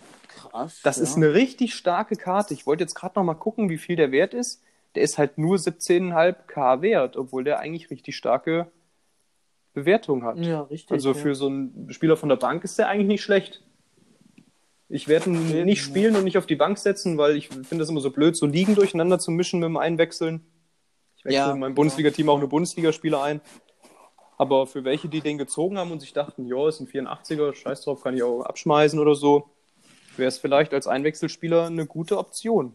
Krass. 0.57 0.81
Das 0.83 0.97
ja. 0.97 1.03
ist 1.03 1.16
eine 1.16 1.35
richtig 1.35 1.75
starke 1.75 2.16
Karte. 2.16 2.55
Ich 2.55 2.66
wollte 2.66 2.83
jetzt 2.83 2.95
gerade 2.95 3.19
noch 3.19 3.25
mal 3.25 3.35
gucken, 3.35 3.69
wie 3.69 3.79
viel 3.79 3.97
der 3.97 4.11
Wert 4.11 4.33
ist. 4.33 4.62
Der 4.95 5.03
ist 5.03 5.19
halt 5.19 5.37
nur 5.37 5.57
17,5k 5.57 6.81
wert, 6.81 7.16
obwohl 7.16 7.45
der 7.45 7.59
eigentlich 7.59 7.90
richtig 7.90 8.16
starke 8.16 8.71
Bewertung 9.75 10.25
hat. 10.25 10.38
Ja, 10.38 10.62
richtig. 10.62 10.92
Also 10.92 11.11
ja. 11.11 11.14
für 11.14 11.35
so 11.35 11.49
einen 11.49 11.92
Spieler 11.92 12.16
von 12.16 12.31
der 12.31 12.37
Bank 12.37 12.64
ist 12.64 12.79
der 12.79 12.88
eigentlich 12.88 13.09
nicht 13.09 13.23
schlecht. 13.23 13.62
Ich 14.88 15.09
werde 15.09 15.31
ihn 15.31 15.64
nicht 15.64 15.83
spielen 15.83 16.16
und 16.16 16.25
nicht 16.25 16.38
auf 16.38 16.47
die 16.47 16.57
Bank 16.57 16.79
setzen, 16.79 17.19
weil 17.19 17.37
ich 17.37 17.49
finde 17.49 17.79
das 17.79 17.90
immer 17.90 18.01
so 18.01 18.11
blöd, 18.11 18.37
so 18.37 18.47
Ligen 18.47 18.75
durcheinander 18.75 19.19
zu 19.19 19.33
mischen 19.33 19.61
mit 19.61 19.66
dem 19.66 19.77
Einwechseln. 19.77 20.47
Ich 21.19 21.25
wechsle 21.25 21.38
Ja, 21.38 21.53
in 21.53 21.59
meinem. 21.59 21.75
Bundesliga-Team 21.75 22.29
auch 22.31 22.38
eine 22.38 22.47
Bundesligaspieler 22.47 23.23
ein. 23.23 23.40
Aber 24.38 24.66
für 24.66 24.85
welche, 24.85 25.09
die 25.09 25.21
den 25.21 25.38
gezogen 25.38 25.77
haben 25.77 25.90
und 25.90 26.01
sich 26.01 26.12
dachten, 26.12 26.47
ja, 26.47 26.69
ist 26.69 26.81
ein 26.81 26.87
84er, 26.87 27.53
scheiß 27.55 27.83
drauf, 27.83 28.03
kann 28.03 28.14
ich 28.14 28.23
auch 28.23 28.42
abschmeißen 28.42 28.99
oder 28.99 29.14
so, 29.14 29.51
wäre 30.18 30.29
es 30.29 30.38
vielleicht 30.38 30.72
als 30.74 30.87
Einwechselspieler 30.87 31.66
eine 31.66 31.87
gute 31.87 32.18
Option. 32.18 32.72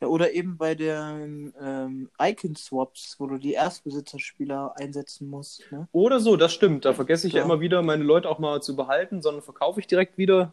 Ja, 0.00 0.06
oder 0.06 0.32
eben 0.32 0.56
bei 0.56 0.74
den 0.76 1.52
ähm, 1.60 2.08
Icon-Swaps, 2.20 3.16
wo 3.18 3.26
du 3.26 3.36
die 3.38 3.52
Erstbesitzerspieler 3.54 4.74
einsetzen 4.76 5.28
musst. 5.28 5.64
Ne? 5.72 5.88
Oder 5.90 6.20
so, 6.20 6.36
das 6.36 6.52
stimmt. 6.52 6.84
Da 6.84 6.92
vergesse 6.92 7.26
ich 7.26 7.32
ja 7.32 7.40
Ja. 7.40 7.44
immer 7.44 7.58
wieder, 7.60 7.82
meine 7.82 8.04
Leute 8.04 8.28
auch 8.28 8.38
mal 8.38 8.62
zu 8.62 8.76
behalten, 8.76 9.22
sondern 9.22 9.42
verkaufe 9.42 9.80
ich 9.80 9.88
direkt 9.88 10.16
wieder 10.16 10.52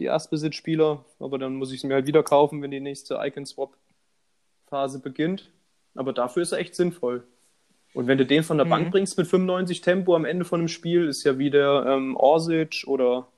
die 0.00 0.04
Erstbesitzspieler. 0.06 1.04
Aber 1.20 1.38
dann 1.38 1.54
muss 1.54 1.72
ich 1.72 1.80
sie 1.80 1.86
mir 1.86 1.94
halt 1.94 2.06
wieder 2.08 2.24
kaufen, 2.24 2.60
wenn 2.60 2.72
die 2.72 2.80
nächste 2.80 3.20
Icon-Swap-Phase 3.22 4.98
beginnt. 5.00 5.50
Aber 5.94 6.12
dafür 6.12 6.42
ist 6.42 6.50
er 6.52 6.58
echt 6.58 6.74
sinnvoll. 6.74 7.24
Und 7.94 8.08
wenn 8.08 8.18
du 8.18 8.26
den 8.26 8.42
von 8.42 8.58
der 8.58 8.66
Mhm. 8.66 8.70
Bank 8.70 8.90
bringst 8.90 9.16
mit 9.16 9.26
95 9.28 9.80
Tempo 9.80 10.14
am 10.16 10.24
Ende 10.24 10.44
von 10.44 10.58
einem 10.60 10.68
Spiel, 10.68 11.06
ist 11.08 11.22
ja 11.24 11.38
wie 11.38 11.50
der 11.50 11.84
ähm, 11.86 12.16
Orsic 12.16 12.84
oder 12.88 13.28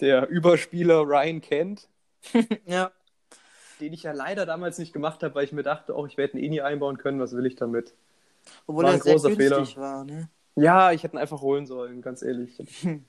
der 0.00 0.28
Überspieler 0.28 1.00
Ryan 1.02 1.40
Kent, 1.40 1.88
Ja. 2.66 2.90
den 3.80 3.92
ich 3.92 4.02
ja 4.04 4.12
leider 4.12 4.46
damals 4.46 4.78
nicht 4.78 4.92
gemacht 4.92 5.22
habe, 5.22 5.34
weil 5.34 5.44
ich 5.44 5.52
mir 5.52 5.62
dachte, 5.62 5.96
oh, 5.96 6.06
ich 6.06 6.16
werde 6.16 6.38
ihn 6.38 6.44
eh 6.44 6.48
nie 6.48 6.60
einbauen 6.60 6.96
können, 6.98 7.20
was 7.20 7.34
will 7.36 7.46
ich 7.46 7.56
damit? 7.56 7.94
Obwohl 8.66 8.84
War 8.84 8.90
er 8.92 8.94
ein 8.94 9.00
großer 9.00 9.30
Fehler. 9.30 9.76
war, 9.76 10.04
ne? 10.04 10.28
Ja, 10.56 10.92
ich 10.92 11.02
hätte 11.02 11.16
ihn 11.16 11.20
einfach 11.20 11.40
holen 11.40 11.66
sollen, 11.66 12.02
ganz 12.02 12.22
ehrlich. 12.22 12.56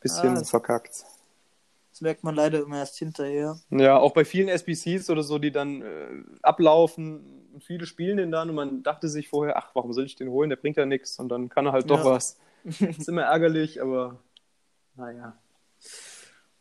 Bisschen 0.00 0.36
Ah, 0.36 0.44
verkackt. 0.44 1.04
Das 1.90 2.00
merkt 2.00 2.24
man 2.24 2.34
leider 2.34 2.60
immer 2.60 2.78
erst 2.78 2.98
hinterher. 2.98 3.56
Ja, 3.70 3.96
auch 3.96 4.12
bei 4.12 4.24
vielen 4.24 4.48
SBCs 4.48 5.10
oder 5.10 5.22
so, 5.22 5.38
die 5.38 5.52
dann 5.52 5.82
äh, 5.82 6.08
ablaufen 6.42 7.48
und 7.54 7.62
viele 7.62 7.86
spielen 7.86 8.16
den 8.16 8.30
dann 8.32 8.50
und 8.50 8.56
man 8.56 8.82
dachte 8.82 9.08
sich 9.08 9.28
vorher, 9.28 9.56
ach, 9.56 9.70
warum 9.74 9.92
soll 9.92 10.04
ich 10.04 10.16
den 10.16 10.28
holen? 10.28 10.50
Der 10.50 10.56
bringt 10.56 10.76
ja 10.76 10.86
nichts 10.86 11.18
und 11.18 11.28
dann 11.28 11.48
kann 11.48 11.66
er 11.66 11.72
halt 11.72 11.88
doch 11.88 11.98
Ja. 11.98 12.04
was. 12.04 12.38
ist 12.64 13.08
immer 13.08 13.22
ärgerlich, 13.22 13.80
aber 13.80 14.18
naja. 14.96 15.38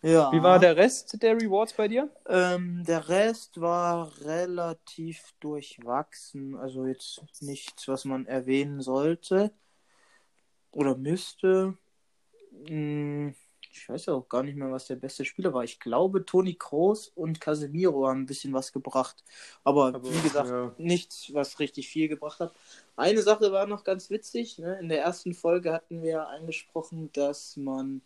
Ja. 0.03 0.31
Wie 0.31 0.43
war 0.43 0.59
der 0.59 0.75
Rest 0.77 1.21
der 1.21 1.35
Rewards 1.35 1.73
bei 1.73 1.87
dir? 1.87 2.09
Ähm, 2.27 2.83
der 2.85 3.07
Rest 3.09 3.61
war 3.61 4.11
relativ 4.21 5.33
durchwachsen. 5.39 6.55
Also 6.55 6.85
jetzt 6.85 7.23
nichts, 7.41 7.87
was 7.87 8.05
man 8.05 8.25
erwähnen 8.25 8.81
sollte 8.81 9.53
oder 10.71 10.95
müsste. 10.97 11.77
Hm, 12.67 13.35
Ich 13.71 13.89
weiß 13.89 14.07
ja 14.07 14.13
auch 14.15 14.29
gar 14.29 14.43
nicht 14.43 14.55
mehr, 14.57 14.71
was 14.71 14.87
der 14.87 14.95
beste 14.97 15.25
Spieler 15.25 15.53
war. 15.53 15.63
Ich 15.63 15.79
glaube, 15.79 16.25
Toni 16.25 16.55
Kroos 16.55 17.09
und 17.09 17.41
Casemiro 17.41 18.07
haben 18.07 18.21
ein 18.23 18.25
bisschen 18.27 18.53
was 18.53 18.73
gebracht. 18.73 19.23
Aber, 19.63 19.95
Aber, 19.95 20.09
wie 20.09 20.21
gesagt, 20.21 20.49
ja. 20.49 20.75
nichts, 20.77 21.33
was 21.33 21.59
richtig 21.59 21.89
viel 21.89 22.07
gebracht 22.09 22.39
hat. 22.39 22.53
Eine 22.95 23.21
Sache 23.23 23.51
war 23.51 23.67
noch 23.67 23.83
ganz 23.83 24.09
witzig. 24.11 24.59
Ne? 24.59 24.79
In 24.79 24.89
der 24.89 25.01
ersten 25.03 25.33
Folge 25.33 25.73
hatten 25.73 26.03
wir 26.03 26.27
angesprochen, 26.29 27.11
dass 27.13 27.57
man 27.57 28.01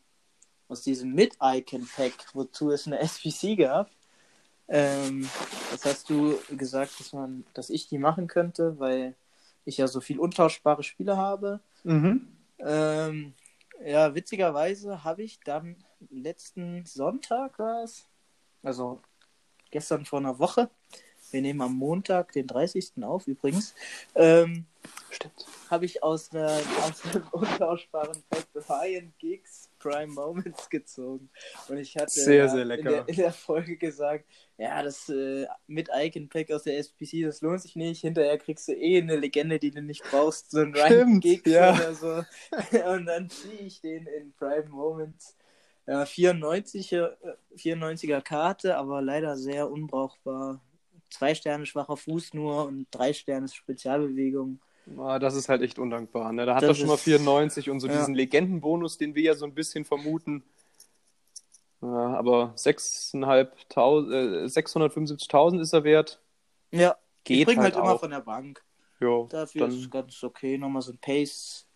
aus 0.67 0.81
diesem 0.81 1.13
Mid-Icon-Pack, 1.13 2.13
wozu 2.33 2.71
es 2.71 2.87
eine 2.87 2.99
SPC 2.99 3.57
gab, 3.57 3.89
ähm, 4.67 5.29
das 5.71 5.85
hast 5.85 6.09
du 6.09 6.37
gesagt, 6.49 6.99
dass 6.99 7.13
man, 7.13 7.45
dass 7.53 7.69
ich 7.69 7.87
die 7.87 7.97
machen 7.97 8.27
könnte, 8.27 8.77
weil 8.79 9.15
ich 9.65 9.77
ja 9.77 9.87
so 9.87 10.01
viel 10.01 10.19
untauschbare 10.19 10.83
Spiele 10.83 11.17
habe. 11.17 11.61
Mhm. 11.83 12.27
Ähm, 12.59 13.33
ja, 13.85 14.13
witzigerweise 14.15 15.03
habe 15.03 15.23
ich 15.23 15.39
dann 15.41 15.77
letzten 16.09 16.85
Sonntag 16.85 17.59
war 17.59 17.83
es, 17.83 18.05
also 18.63 19.01
gestern 19.71 20.05
vor 20.05 20.19
einer 20.19 20.39
Woche, 20.39 20.69
wir 21.31 21.41
nehmen 21.41 21.61
am 21.61 21.75
Montag, 21.75 22.31
den 22.31 22.47
30. 22.47 23.03
auf 23.03 23.27
übrigens, 23.27 23.73
ähm, 24.15 24.65
Stimmt. 25.11 25.45
habe 25.69 25.85
ich 25.85 26.03
aus, 26.03 26.33
einer, 26.33 26.59
aus 26.81 27.03
einem 27.05 27.27
untauschbaren 27.31 28.23
Pack 28.29 28.47
Ryan 28.69 29.13
Gigs 29.17 29.69
Prime 29.79 30.13
Moments 30.13 30.69
gezogen. 30.69 31.29
Und 31.69 31.77
ich 31.77 31.95
hatte 31.95 32.11
Sehr, 32.11 32.49
sehr 32.49 32.69
In, 32.69 32.85
der, 32.85 33.07
in 33.07 33.15
der 33.15 33.31
Folge 33.31 33.77
gesagt, 33.77 34.25
ja, 34.57 34.81
das 34.81 35.07
äh, 35.09 35.45
mit 35.67 35.89
Icon 35.93 36.29
Pack 36.29 36.51
aus 36.51 36.63
der 36.63 36.77
SPC, 36.77 37.23
das 37.23 37.41
lohnt 37.41 37.61
sich 37.61 37.75
nicht. 37.75 38.01
Hinterher 38.01 38.37
kriegst 38.37 38.67
du 38.67 38.73
eh 38.73 39.01
eine 39.01 39.15
Legende, 39.15 39.59
die 39.59 39.71
du 39.71 39.81
nicht 39.81 40.03
brauchst, 40.09 40.51
so 40.51 40.59
ein 40.59 40.73
Ryan 40.73 41.19
Giggs 41.19 41.49
ja. 41.49 41.75
oder 41.75 41.93
so. 41.93 42.23
Und 42.89 43.05
dann 43.05 43.29
ziehe 43.29 43.59
ich 43.59 43.81
den 43.81 44.07
in 44.07 44.33
Prime 44.33 44.69
Moments. 44.69 45.35
Ja, 45.85 46.03
94er, 46.03 47.15
äh, 47.21 47.55
94er 47.55 48.21
Karte, 48.21 48.75
aber 48.75 49.01
leider 49.01 49.37
sehr 49.37 49.69
unbrauchbar. 49.69 50.61
Zwei 51.09 51.33
Sterne 51.35 51.65
schwacher 51.65 51.97
Fuß 51.97 52.33
nur 52.33 52.65
und 52.65 52.87
drei 52.91 53.13
Sterne 53.13 53.47
Spezialbewegung. 53.47 54.59
Ah, 54.97 55.19
das 55.19 55.35
ist 55.35 55.49
halt 55.49 55.61
echt 55.61 55.79
undankbar. 55.79 56.31
Ne? 56.31 56.45
Da 56.45 56.55
hat 56.55 56.63
Das 56.63 56.69
er 56.69 56.75
schon 56.75 56.87
mal 56.87 56.93
ist- 56.95 57.03
94 57.03 57.69
und 57.69 57.79
so 57.79 57.87
Ja. 57.87 57.97
diesen 57.97 58.15
Legendenbonus, 58.15 58.97
den 58.97 59.15
wir 59.15 59.23
ja 59.23 59.33
so 59.35 59.45
ein 59.45 59.53
bisschen 59.53 59.83
vermuten. 59.85 60.43
Ja, 61.81 62.15
aber 62.17 62.53
6.500, 62.55 64.11
äh, 64.11 64.47
675.000 64.49 65.59
ist 65.61 65.73
er 65.73 65.83
wert. 65.83 66.19
Ja, 66.71 66.95
Geht 67.23 67.39
ich 67.39 67.45
bringe 67.45 67.61
halt, 67.61 67.75
halt 67.75 67.83
immer 67.85 67.99
von 67.99 68.09
der 68.11 68.21
Bank. 68.21 68.63
Jo, 68.99 69.27
Dafür 69.29 69.67
ist 69.67 69.83
dann, 69.83 69.89
ganz 69.91 70.23
okay. 70.23 70.57
Nochmal 70.57 70.81
so 70.81 70.91
ein 70.91 70.97
Pace. 70.97 71.67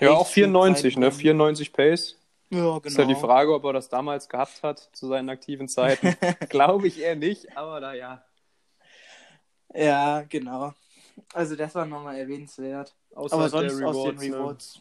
ja, 0.00 0.12
auch 0.12 0.24
Pace 0.24 0.32
94, 0.32 0.96
ne? 0.96 1.06
reinbringen. 1.06 1.20
94 1.20 1.72
Pace. 1.72 2.16
Ja, 2.50 2.58
genau. 2.60 2.80
Ist 2.80 2.98
halt 2.98 3.08
die 3.10 3.14
Frage, 3.14 3.54
ob 3.54 3.64
er 3.64 3.72
das 3.72 3.88
damals 3.88 4.28
gehabt 4.28 4.62
hat 4.62 4.90
zu 4.92 5.08
seinen 5.08 5.28
aktiven 5.30 5.68
Zeiten. 5.68 6.14
Glaube 6.48 6.86
ich 6.86 7.00
eher 7.00 7.16
nicht, 7.16 7.56
aber 7.56 7.80
naja. 7.80 8.24
Ja, 9.74 10.22
genau. 10.28 10.72
Also 11.32 11.56
das 11.56 11.74
war 11.74 11.86
nochmal 11.86 12.16
erwähnenswert. 12.16 12.94
Außer 13.14 13.34
Aber 13.36 13.48
sonst 13.48 13.82
aus 13.82 14.02
den 14.04 14.30
ne? 14.30 14.36
Rewards 14.36 14.80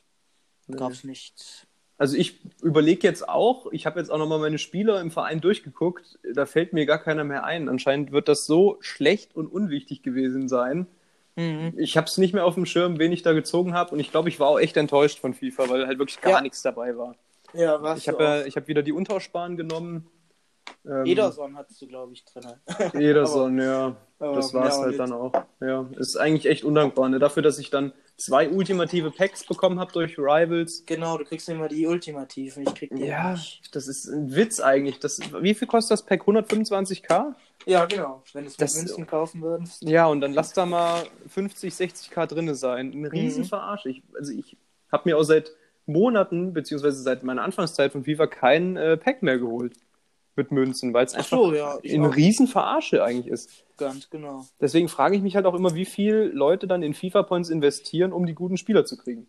Nee. 0.67 0.77
gab 0.77 0.91
es 0.91 1.03
nichts. 1.03 1.67
Also 1.97 2.15
ich 2.17 2.39
überlege 2.61 3.05
jetzt 3.07 3.27
auch, 3.27 3.67
ich 3.71 3.85
habe 3.85 3.99
jetzt 3.99 4.09
auch 4.09 4.17
nochmal 4.17 4.39
meine 4.39 4.57
Spieler 4.57 4.99
im 5.01 5.11
Verein 5.11 5.41
durchgeguckt, 5.41 6.19
da 6.33 6.45
fällt 6.45 6.73
mir 6.73 6.85
gar 6.85 6.99
keiner 6.99 7.23
mehr 7.23 7.43
ein. 7.43 7.69
Anscheinend 7.69 8.11
wird 8.11 8.27
das 8.27 8.45
so 8.45 8.77
schlecht 8.79 9.35
und 9.35 9.47
unwichtig 9.47 10.03
gewesen 10.03 10.47
sein. 10.47 10.87
Mhm. 11.35 11.73
Ich 11.77 11.97
habe 11.97 12.07
es 12.07 12.17
nicht 12.17 12.33
mehr 12.33 12.45
auf 12.45 12.55
dem 12.55 12.65
Schirm, 12.65 12.97
wen 12.99 13.11
ich 13.11 13.21
da 13.23 13.33
gezogen 13.33 13.73
habe 13.73 13.91
und 13.91 13.99
ich 13.99 14.09
glaube, 14.11 14.29
ich 14.29 14.39
war 14.39 14.47
auch 14.47 14.59
echt 14.59 14.77
enttäuscht 14.77 15.19
von 15.19 15.33
FIFA, 15.33 15.69
weil 15.69 15.87
halt 15.87 15.99
wirklich 15.99 16.21
gar 16.21 16.33
Ja. 16.33 16.41
nichts 16.41 16.61
dabei 16.61 16.97
war. 16.97 17.15
Ja, 17.53 17.81
was? 17.81 17.99
Ich 17.99 18.07
habe 18.07 18.23
ja, 18.23 18.45
ich 18.45 18.55
habe 18.55 18.67
wieder 18.67 18.81
die 18.83 18.91
Untauschbaren 18.91 19.57
genommen. 19.57 20.09
Ähm, 20.85 21.05
Ederson 21.05 21.55
hattest 21.57 21.81
du, 21.81 21.87
glaube 21.87 22.13
ich, 22.13 22.23
drin. 22.25 22.43
Ederson, 22.93 23.57
ja. 23.59 23.95
Aber 24.19 24.35
Das 24.35 24.53
war 24.53 24.67
es 24.67 24.77
halt 24.77 24.87
nicht. 24.89 24.99
dann 24.99 25.11
auch. 25.13 25.31
Ja, 25.61 25.89
ist 25.97 26.15
eigentlich 26.17 26.45
echt 26.45 26.63
undankbar. 26.63 27.09
Ne? 27.09 27.19
Dafür, 27.19 27.43
dass 27.43 27.59
ich 27.59 27.69
dann 27.69 27.93
zwei 28.17 28.49
ultimative 28.49 29.11
Packs 29.11 29.45
bekommen 29.45 29.79
habe 29.79 29.91
durch 29.91 30.17
Rivals. 30.17 30.83
Genau, 30.85 31.17
du 31.17 31.25
kriegst 31.25 31.47
immer 31.49 31.67
die 31.67 31.85
Ultimativen. 31.87 32.63
Ich 32.63 32.73
krieg 32.75 32.91
die 32.95 33.05
Ja, 33.05 33.31
nicht. 33.31 33.73
das 33.75 33.87
ist 33.87 34.07
ein 34.07 34.33
Witz 34.35 34.59
eigentlich. 34.61 34.99
Das, 34.99 35.19
wie 35.41 35.53
viel 35.53 35.67
kostet 35.67 35.91
das 35.91 36.03
Pack? 36.05 36.21
125k? 36.23 37.33
Ja, 37.65 37.85
genau. 37.85 38.23
Wenn 38.33 38.43
du 38.43 38.47
es 38.49 38.53
mit 38.57 38.61
Das- 38.61 38.75
Münzen 38.77 39.07
kaufen 39.07 39.41
würdest. 39.41 39.83
Ja, 39.83 40.07
und 40.07 40.21
dann 40.21 40.33
lass 40.33 40.53
da 40.53 40.65
mal 40.65 41.03
50, 41.27 41.73
60k 41.73 42.25
drinne 42.27 42.55
sein. 42.55 42.89
Mhm. 42.89 42.97
Eine 43.05 43.11
Riesenverarsche. 43.11 43.89
Ich, 43.89 44.03
also 44.17 44.31
ich 44.33 44.57
habe 44.91 45.09
mir 45.09 45.17
auch 45.17 45.23
seit 45.23 45.51
Monaten, 45.85 46.53
beziehungsweise 46.53 47.01
seit 47.01 47.23
meiner 47.23 47.43
Anfangszeit 47.43 47.91
von 47.91 48.03
FIFA 48.05 48.27
kein 48.27 48.77
äh, 48.77 48.97
Pack 48.97 49.21
mehr 49.23 49.37
geholt 49.37 49.73
mit 50.35 50.51
Münzen, 50.51 50.93
weil 50.93 51.05
es 51.05 51.13
Ach 51.13 51.19
einfach 51.19 51.29
so, 51.37 51.53
ja. 51.53 51.77
Eine 51.83 52.09
auch. 52.09 52.15
Riesenverarsche 52.15 53.03
eigentlich 53.03 53.27
ist. 53.31 53.65
Ganz 53.77 54.09
genau. 54.09 54.45
Deswegen 54.59 54.87
frage 54.89 55.15
ich 55.15 55.21
mich 55.21 55.35
halt 55.35 55.45
auch 55.45 55.53
immer, 55.53 55.75
wie 55.75 55.85
viel 55.85 56.31
Leute 56.33 56.67
dann 56.67 56.81
in 56.83 56.93
FIFA-Points 56.93 57.49
investieren, 57.49 58.13
um 58.13 58.25
die 58.25 58.33
guten 58.33 58.57
Spieler 58.57 58.85
zu 58.85 58.97
kriegen. 58.97 59.27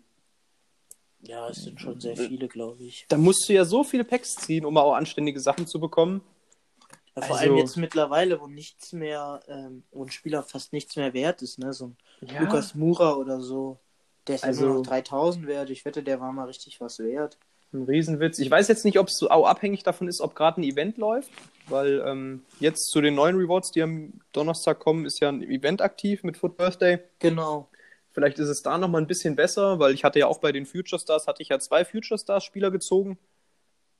Ja, 1.21 1.49
es 1.49 1.65
sind 1.65 1.81
schon 1.81 2.01
sehr 2.01 2.17
viele, 2.17 2.49
glaube 2.49 2.85
ich. 2.85 3.07
Da 3.09 3.17
musst 3.17 3.49
du 3.49 3.55
ja 3.55 3.65
so 3.65 3.83
viele 3.83 4.05
Packs 4.05 4.35
ziehen, 4.35 4.65
um 4.67 4.77
auch 4.77 4.95
anständige 4.95 5.41
Sachen 5.41 5.67
zu 5.67 5.81
bekommen. 5.81 6.23
Ja, 7.17 7.23
vor 7.23 7.37
Also- 7.37 7.49
allem 7.49 7.57
jetzt 7.59 7.77
mittlerweile, 7.77 8.41
wo 8.41 8.47
nichts 8.47 8.93
mehr, 8.93 9.41
ähm, 9.49 9.85
wo 9.91 10.05
ein 10.05 10.11
Spieler 10.11 10.43
fast 10.43 10.73
nichts 10.73 10.97
mehr 10.97 11.15
wert 11.15 11.43
ist, 11.43 11.59
ne? 11.59 11.73
So 11.73 11.87
ein 11.87 11.97
Lukas 12.41 12.75
Mura 12.75 13.15
oder 13.15 13.41
so. 13.41 13.79
Der 14.29 14.37
ist 14.37 14.45
Also- 14.45 14.67
nur 14.67 14.75
noch 14.77 14.83
3000 14.87 15.47
wert. 15.47 15.71
Ich 15.71 15.85
wette, 15.85 16.03
der 16.03 16.21
war 16.21 16.33
mal 16.33 16.45
richtig 16.47 16.81
was 16.81 16.99
wert. 16.99 17.39
Ein 17.73 17.83
Riesenwitz. 17.83 18.39
Ich 18.39 18.51
weiß 18.51 18.69
jetzt 18.69 18.85
nicht, 18.85 18.99
ob 19.01 19.09
es 19.09 19.19
so 19.19 19.29
auch 19.31 19.47
abhängig 19.47 19.83
davon 19.83 20.07
ist, 20.07 20.21
ob 20.21 20.37
gerade 20.37 20.61
ein 20.61 20.65
Event 20.65 20.97
läuft, 20.97 21.31
weil 21.69 22.03
ähm, 22.07 22.45
jetzt 22.61 22.87
zu 22.91 23.01
den 23.01 23.17
neuen 23.17 23.37
Rewards, 23.37 23.73
die 23.73 23.83
am 23.83 24.13
Donnerstag 24.33 24.79
kommen, 24.79 25.05
ist 25.07 25.19
ja 25.21 25.29
ein 25.29 25.43
Event 25.43 25.83
aktiv 25.83 26.23
mit 26.23 26.37
Foot 26.37 26.57
Birthday. 26.57 27.01
Genau. 27.19 27.69
Vielleicht 28.13 28.39
ist 28.39 28.49
es 28.49 28.63
da 28.63 28.79
nochmal 28.79 29.01
ein 29.01 29.09
bisschen 29.09 29.35
besser, 29.35 29.81
weil 29.81 29.93
ich 29.93 30.05
hatte 30.05 30.21
ja 30.21 30.29
auch 30.29 30.39
bei 30.39 30.53
den 30.53 30.67
Future 30.67 31.01
Stars, 31.01 31.27
hatte 31.27 31.43
ich 31.43 31.49
ja 31.49 31.59
zwei 31.59 31.85
Future 31.85 32.17
Stars 32.17 32.45
Spieler 32.45 32.71
gezogen 32.71 33.19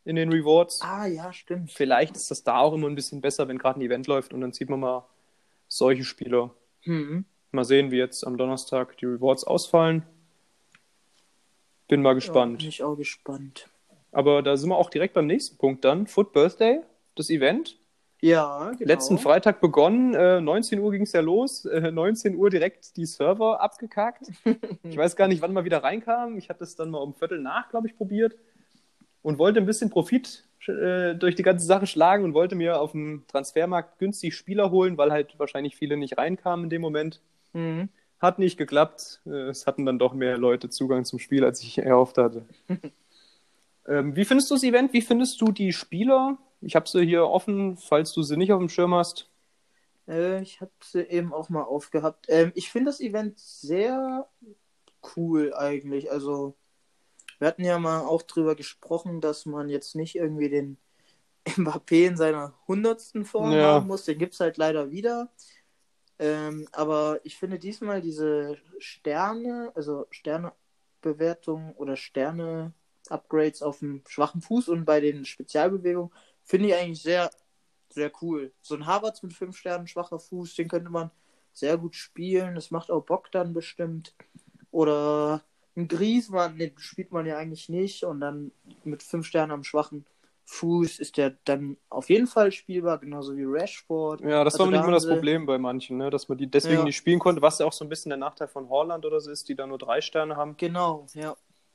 in 0.05 0.15
den 0.15 0.31
Rewards. 0.33 0.81
Ah, 0.83 1.07
ja, 1.07 1.33
stimmt. 1.33 1.73
Vielleicht 1.73 2.15
ist 2.15 2.31
das 2.31 2.45
da 2.45 2.59
auch 2.59 2.75
immer 2.75 2.87
ein 2.89 2.95
bisschen 2.95 3.21
besser, 3.21 3.49
wenn 3.49 3.59
gerade 3.59 3.81
ein 3.81 3.83
Event 3.83 4.07
läuft 4.07 4.33
und 4.33 4.41
dann 4.41 4.53
sieht 4.53 4.71
man 4.71 4.79
mal 4.79 5.05
solche 5.67 6.05
Spieler. 6.05 6.55
Mhm. 6.85 7.25
Mal 7.51 7.65
sehen, 7.65 7.91
wie 7.91 7.97
jetzt 7.99 8.25
am 8.25 8.37
Donnerstag 8.37 8.97
die 8.99 9.07
Rewards 9.07 9.43
ausfallen. 9.43 10.05
Bin 11.95 12.03
mal 12.03 12.09
Ja, 12.11 12.15
gespannt. 12.15 12.59
bin 12.59 12.69
ich 12.69 12.83
auch 12.83 12.97
gespannt. 12.97 13.69
Aber 14.11 14.43
da 14.43 14.57
sind 14.57 14.69
wir 14.69 14.77
auch 14.77 14.91
direkt 14.91 15.15
beim 15.15 15.29
nächsten 15.29 15.59
Punkt 15.59 15.85
dann. 15.85 16.09
Foot 16.09 16.33
Birthday, 16.33 16.81
das 17.15 17.31
Event. 17.31 17.79
Ja, 18.21 18.73
genau. 18.77 18.89
Letzten 18.89 19.17
Freitag 19.17 19.61
begonnen, 19.61 20.13
äh, 20.13 20.41
19 20.41 20.81
Uhr 20.81 20.91
ging 20.91 21.03
es 21.03 21.13
ja 21.13 21.21
los, 21.21 21.67
äh, 21.67 21.93
19 21.93 22.35
Uhr 22.35 22.51
direkt 22.51 22.97
die 22.97 23.07
Server 23.07 23.61
abgekackt. 23.61 24.27
ich 24.83 24.97
weiß 24.97 25.15
gar 25.15 25.29
nicht, 25.29 25.41
wann 25.41 25.53
mal 25.53 25.65
wieder 25.65 25.85
reinkam. 25.85 26.37
Ich 26.37 26.49
hatte 26.49 26.65
es 26.65 26.75
dann 26.75 26.91
mal 26.91 26.99
um 26.99 27.15
Viertel 27.15 27.39
nach, 27.41 27.69
glaube 27.69 27.87
ich, 27.87 27.97
probiert 27.97 28.35
und 29.23 29.39
wollte 29.39 29.61
ein 29.61 29.67
bisschen 29.67 29.89
Profit 29.91 30.49
äh, 30.67 31.15
durch 31.15 31.37
die 31.37 31.45
ganze 31.45 31.65
Sache 31.65 31.87
schlagen 31.87 32.25
und 32.25 32.35
wollte 32.35 32.57
mir 32.57 32.81
auf 32.81 32.91
dem 32.91 33.23
Transfermarkt 33.29 34.01
günstig 34.01 34.35
Spieler 34.35 34.73
holen, 34.73 34.99
weil 34.99 35.13
halt 35.13 35.39
wahrscheinlich 35.39 35.77
viele 35.77 35.97
nicht 35.97 36.19
reinkamen 36.19 36.65
in 36.65 36.71
dem 36.71 36.83
Moment. 36.83 37.21
Mhm. 37.53 37.89
Hat 38.25 38.39
nicht 38.39 38.57
geklappt. 38.57 39.21
Äh, 39.27 39.49
Es 39.51 39.67
hatten 39.67 39.85
dann 39.85 39.99
doch 39.99 40.15
mehr 40.15 40.39
Leute 40.39 40.71
Zugang 40.71 41.05
zum 41.05 41.19
Spiel, 41.19 41.45
als 41.45 41.63
ich 41.63 41.77
erhofft 41.79 42.17
hatte. 42.17 42.47
ähm, 43.87 44.17
wie 44.17 44.25
findest 44.25 44.51
du 44.51 44.55
das 44.55 44.63
Event? 44.65 44.93
Wie 44.95 45.03
findest 45.03 45.41
du 45.41 45.53
die 45.53 45.73
Spieler? 45.75 46.39
Ich 46.63 46.75
habe 46.75 46.89
sie 46.89 47.05
hier 47.05 47.27
offen, 47.27 47.77
falls 47.77 48.13
du 48.13 48.23
sie 48.23 48.39
nicht 48.39 48.53
auf 48.53 48.59
dem 48.61 48.71
Schirm 48.71 48.95
hast. 48.95 49.29
Äh, 50.09 50.41
ich 50.43 50.63
habe 50.63 50.73
sie 50.83 51.03
eben 51.03 51.35
auch 51.35 51.51
mal 51.51 51.65
aufgehabt. 51.65 52.27
Ähm, 52.29 52.51
ich 52.55 52.71
finde 52.71 52.91
das 52.91 53.01
Event 53.01 53.39
sehr 53.39 54.27
cool 55.17 55.53
eigentlich. 55.55 56.11
Also, 56.11 56.55
wir 57.39 57.49
hatten 57.49 57.65
ja 57.65 57.79
mal 57.79 58.01
auch 58.01 58.23
drüber 58.23 58.55
gesprochen, 58.55 59.21
dass 59.21 59.45
man 59.45 59.69
jetzt 59.69 59.95
nicht 59.97 60.15
irgendwie 60.17 60.49
den 60.49 60.79
Mbappé 61.47 62.07
in 62.07 62.17
seiner 62.17 62.55
hundertsten 62.67 63.27
Form 63.27 63.53
Ja. 63.53 63.75
haben 63.75 63.87
muss. 63.87 64.05
Den 64.07 64.17
gibt 64.19 64.33
es 64.33 64.41
halt 64.41 64.57
leider 64.57 64.91
wieder. 64.91 65.31
Ähm, 66.19 66.69
aber 66.73 67.21
ich 67.25 67.37
finde 67.37 67.59
diesmal 67.59 68.01
diese 68.01 68.57
Sterne, 68.79 69.73
also 69.75 70.07
Sternebewertung 70.11 71.75
oder 71.77 71.97
Sterne-Upgrades 71.97 73.63
auf 73.63 73.81
dem 73.81 74.03
schwachen 74.09 74.41
Fuß 74.41 74.69
und 74.69 74.85
bei 74.85 75.01
den 75.01 75.25
Spezialbewegungen 75.25 76.13
finde 76.45 76.69
ich 76.69 76.75
eigentlich 76.75 77.03
sehr, 77.03 77.31
sehr 77.89 78.13
cool. 78.23 78.53
So 78.63 78.75
ein 78.75 78.87
Harvards 78.87 79.23
mit 79.23 79.33
fünf 79.33 79.57
Sternen, 79.57 79.89
schwacher 79.89 80.21
Fuß, 80.21 80.55
den 80.55 80.69
könnte 80.69 80.91
man 80.91 81.11
sehr 81.53 81.79
gut 81.79 81.97
spielen. 81.97 82.55
Das 82.55 82.71
macht 82.71 82.91
auch 82.91 83.05
Bock 83.05 83.31
dann 83.33 83.55
bestimmt. 83.55 84.15
Oder 84.71 85.43
ein 85.77 85.89
Griezmann, 85.89 86.59
den 86.59 86.79
spielt 86.79 87.13
man 87.13 87.27
ja 87.27 87.39
eigentlich 87.39 87.69
nicht. 87.69 88.05
Und 88.05 88.21
dann 88.21 88.53
mit 88.85 89.03
fünf 89.03 89.27
Sternen 89.27 89.53
am 89.53 89.65
schwachen 89.65 90.05
Fuß 90.47 90.99
ist 90.99 91.17
der 91.17 91.31
dann 91.45 91.77
auf 91.89 92.11
jeden 92.11 92.27
Fall 92.27 92.53
spielbar, 92.53 92.99
genauso 92.99 93.37
wie 93.37 93.45
Rashford. 93.45 94.21
Ja, 94.21 94.45
das 94.45 94.55
Also 94.55 94.65
war 94.65 94.71
da 94.71 94.77
nicht 94.77 94.85
immer 94.85 94.87
haben 94.87 94.93
das 94.93 95.07
Problem 95.07 95.47
bei 95.47 95.59
manchen, 95.59 95.97
ne? 95.97 96.11
dass 96.11 96.29
man 96.29 96.39
die 96.39 96.47
deswegen 96.47 96.79
Ja. 96.79 96.85
nicht 96.85 96.97
spielen 96.97 97.19
konnte, 97.19 97.43
was 97.43 97.59
ja 97.59 97.67
auch 97.67 97.73
so 97.73 97.85
ein 97.85 97.89
bisschen 97.89 98.11
der 98.11 98.19
Nachteil 98.19 98.49
von 98.49 98.69
Holland 98.69 99.05
oder 99.07 99.21
so 99.21 99.31
ist, 99.31 99.49
die 99.49 99.55
da 99.55 99.67
nur 99.67 99.79
drei 99.79 100.01
Sterne 100.01 100.37
haben. 100.37 100.57
Genau, 100.57 101.07
ja. 101.15 101.35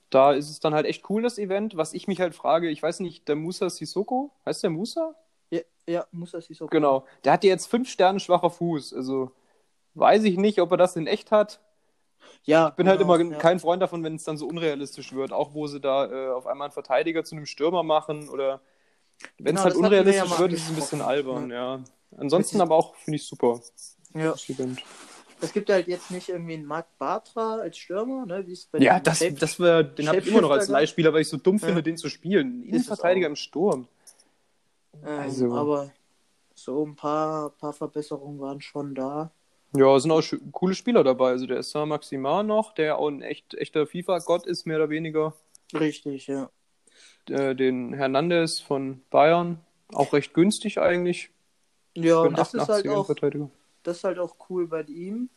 Da 0.10 0.34
ist 0.34 0.50
es 0.50 0.60
dann 0.60 0.74
halt 0.74 0.86
echt 0.86 1.10
cool, 1.10 1.22
das 1.22 1.38
Event. 1.38 1.78
Was 1.78 1.94
ich 1.94 2.08
mich 2.08 2.20
halt 2.20 2.34
frage, 2.34 2.70
ich 2.70 2.82
weiß 2.82 3.00
nicht, 3.02 3.28
der 3.28 3.36
Musa 3.36 3.70
Sissoko, 3.70 4.32
heißt 4.46 4.64
der 4.64 4.72
Musa? 4.72 5.16
Ja, 5.52 5.62
ja 5.88 6.08
nicht 6.12 6.58
so 6.58 6.68
Genau. 6.68 7.06
Der 7.24 7.34
hat 7.34 7.44
ja 7.44 7.52
jetzt 7.52 7.68
fünf 7.68 7.90
Sterne 7.90 8.20
schwacher 8.20 8.50
Fuß. 8.50 8.94
Also 8.94 9.32
weiß 9.96 10.24
ich 10.24 10.38
nicht, 10.38 10.62
ob 10.62 10.72
er 10.72 10.78
das 10.78 10.96
in 10.96 11.08
echt 11.08 11.32
hat. 11.32 11.60
Ja, 12.46 12.70
Ich 12.70 12.76
bin 12.76 12.88
halt 12.88 13.00
genau, 13.00 13.16
immer 13.16 13.32
ja. 13.32 13.38
kein 13.38 13.60
Freund 13.60 13.82
davon, 13.82 14.04
wenn 14.04 14.16
es 14.16 14.24
dann 14.24 14.38
so 14.38 14.48
unrealistisch 14.48 15.14
wird. 15.14 15.32
Auch 15.34 15.54
wo 15.54 15.68
sie 15.68 15.80
da 15.80 16.06
äh, 16.06 16.30
auf 16.32 16.48
einmal 16.48 16.66
einen 16.68 16.74
Verteidiger 16.74 17.24
zu 17.24 17.36
einem 17.36 17.46
Stürmer 17.46 17.84
machen 17.84 18.30
oder 18.30 18.62
wenn 19.38 19.56
es 19.56 19.64
Genau, 19.64 19.64
halt 19.64 19.76
wir 19.76 19.82
ja 19.82 19.88
unrealistisch 19.88 20.40
wird, 20.40 20.54
ist 20.54 20.64
es 20.64 20.70
ein 20.70 20.76
bisschen 20.76 21.02
albern, 21.02 21.52
ja. 21.52 21.82
Ansonsten 22.18 22.58
Das 22.58 22.66
ist- 22.66 22.72
aber 22.72 22.76
auch, 22.76 22.96
finde 22.96 23.18
ich 23.18 23.26
super. 23.28 23.60
Ja. 24.14 24.34
Es 25.42 25.54
gibt 25.54 25.70
halt 25.70 25.88
jetzt 25.88 26.12
nicht 26.12 26.28
irgendwie 26.30 26.56
einen 26.56 26.66
Marc 26.66 26.98
Bartra 26.98 27.56
als 27.60 27.78
Stürmer, 27.78 28.26
ne? 28.26 28.46
Wie 28.46 28.58
bei 28.72 28.80
Ja, 28.80 29.00
den 29.00 29.04
das, 29.04 29.20
Shape- 29.20 29.34
das 29.40 29.60
wär, 29.60 29.84
den 29.84 30.08
habe 30.08 30.18
ich 30.18 30.28
immer 30.28 30.42
noch 30.42 30.52
als 30.52 30.68
Leihspieler, 30.68 31.14
weil 31.14 31.22
ich 31.22 31.30
so 31.30 31.38
dumm 31.38 31.58
Ja. 31.58 31.68
finde, 31.68 31.84
den 31.84 31.96
zu 31.98 32.10
spielen. 32.10 32.64
Innenverteidiger 32.64 33.28
im 33.28 33.36
Sturm. 33.36 33.88
ähm, 35.06 35.20
also- 35.20 35.54
Aber 35.54 35.92
so 36.56 36.86
ein 36.86 36.96
paar, 36.96 37.52
paar 37.52 37.72
Verbesserungen 37.74 38.40
waren 38.40 38.60
schon 38.60 38.96
da. 38.96 39.32
Ja, 39.76 40.00
sind 40.00 40.12
auch 40.12 40.24
coole 40.52 40.74
Spieler 40.74 41.04
dabei. 41.04 41.30
Also 41.30 41.46
der 41.46 41.60
ist 41.60 41.72
Saint 41.72 41.90
Maximin 41.90 42.48
noch, 42.48 42.74
der 42.74 42.98
auch 42.98 43.08
ein 43.08 43.22
echt, 43.22 43.54
echter 43.54 43.86
FIFA-Gott 43.86 44.46
ist, 44.46 44.66
mehr 44.66 44.78
oder 44.78 44.90
weniger. 44.90 45.34
Richtig, 45.74 46.28
ja. 46.28 46.50
Äh, 47.30 47.56
den 47.56 47.94
Hernandez 47.94 48.60
von 48.60 49.02
Bayern, 49.12 49.60
auch 49.94 50.14
recht 50.14 50.34
günstig 50.34 50.80
eigentlich. 50.80 51.30
Ja, 51.96 52.20
und 52.20 52.38
das 52.38 52.54
ist 52.54 52.68
halt 52.68 52.86
88er 52.86 52.96
auch, 52.96 53.50
das 53.84 53.98
ist 53.98 54.04
halt 54.04 54.20
auch 54.20 54.36
cool 54.50 54.68
bei 54.68 54.82
ihm. 54.84 55.30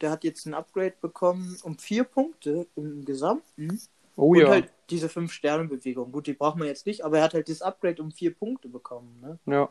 Der 0.00 0.10
hat 0.10 0.24
jetzt 0.24 0.44
ein 0.46 0.54
Upgrade 0.54 0.94
bekommen 1.00 1.56
um 1.62 1.78
vier 1.78 2.04
Punkte 2.04 2.66
im 2.76 3.04
Gesamten. 3.04 3.80
Oh 4.16 4.30
und 4.30 4.38
ja. 4.38 4.48
halt 4.48 4.72
diese 4.90 5.08
fünf 5.08 5.32
Sterne 5.32 5.64
Bewegung. 5.64 6.12
Gut, 6.12 6.26
die 6.26 6.34
braucht 6.34 6.56
man 6.56 6.68
jetzt 6.68 6.86
nicht, 6.86 7.04
aber 7.04 7.18
er 7.18 7.24
hat 7.24 7.34
halt 7.34 7.48
das 7.48 7.62
Upgrade 7.62 8.02
um 8.02 8.12
vier 8.12 8.34
Punkte 8.34 8.68
bekommen. 8.68 9.18
Ne? 9.20 9.38
ja. 9.46 9.68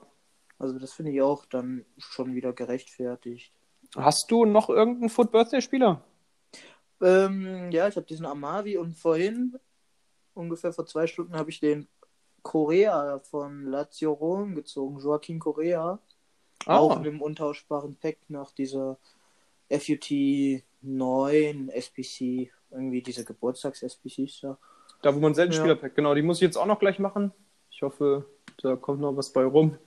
Also 0.60 0.80
das 0.80 0.94
finde 0.94 1.12
ich 1.12 1.22
auch 1.22 1.46
dann 1.46 1.86
schon 1.98 2.36
wieder 2.36 2.54
gerechtfertigt. 2.54 3.52
Hast 3.96 4.32
du 4.32 4.46
noch 4.46 4.70
irgendeinen 4.70 5.10
Foot 5.10 5.32
Birthday 5.32 5.62
Spieler? 5.62 6.04
Ähm, 7.02 7.72
ja, 7.72 7.88
ich 7.88 7.96
habe 7.96 8.06
diesen 8.06 8.26
Amavi 8.26 8.78
und 8.78 8.98
vorhin, 8.98 9.58
ungefähr 10.34 10.74
vor 10.74 10.86
zwei 10.86 11.06
Stunden, 11.08 11.36
habe 11.36 11.50
ich 11.50 11.60
den 11.60 11.88
Korea 12.42 13.20
von 13.20 13.66
Lazio 13.66 14.14
Rom 14.14 14.56
gezogen, 14.56 15.00
Joaquin 15.00 15.40
Korea. 15.40 16.00
Auch 16.66 16.96
in 16.98 17.04
dem 17.04 17.22
untauschbaren 17.22 17.98
Pack 17.98 18.18
nach 18.30 18.52
dieser 18.52 18.98
FUT 19.70 20.10
9 20.82 21.70
SPC, 21.70 22.52
irgendwie 22.72 23.02
diese 23.02 23.26
Geburtstags-SPCs 23.26 24.42
da. 24.42 24.58
Da, 25.02 25.14
wo 25.14 25.20
man 25.20 25.34
selten 25.34 25.54
Ja. 25.54 25.60
Spieler 25.60 25.76
packt. 25.76 25.96
Genau, 25.96 26.16
die 26.16 26.22
muss 26.22 26.38
ich 26.38 26.44
jetzt 26.44 26.58
auch 26.58 26.66
noch 26.66 26.80
gleich 26.80 27.00
machen. 27.00 27.34
Ich 27.70 27.82
hoffe, 27.82 28.26
da 28.62 28.78
kommt 28.78 29.02
noch 29.02 29.16
was 29.18 29.34
bei 29.34 29.44
rum. 29.44 29.78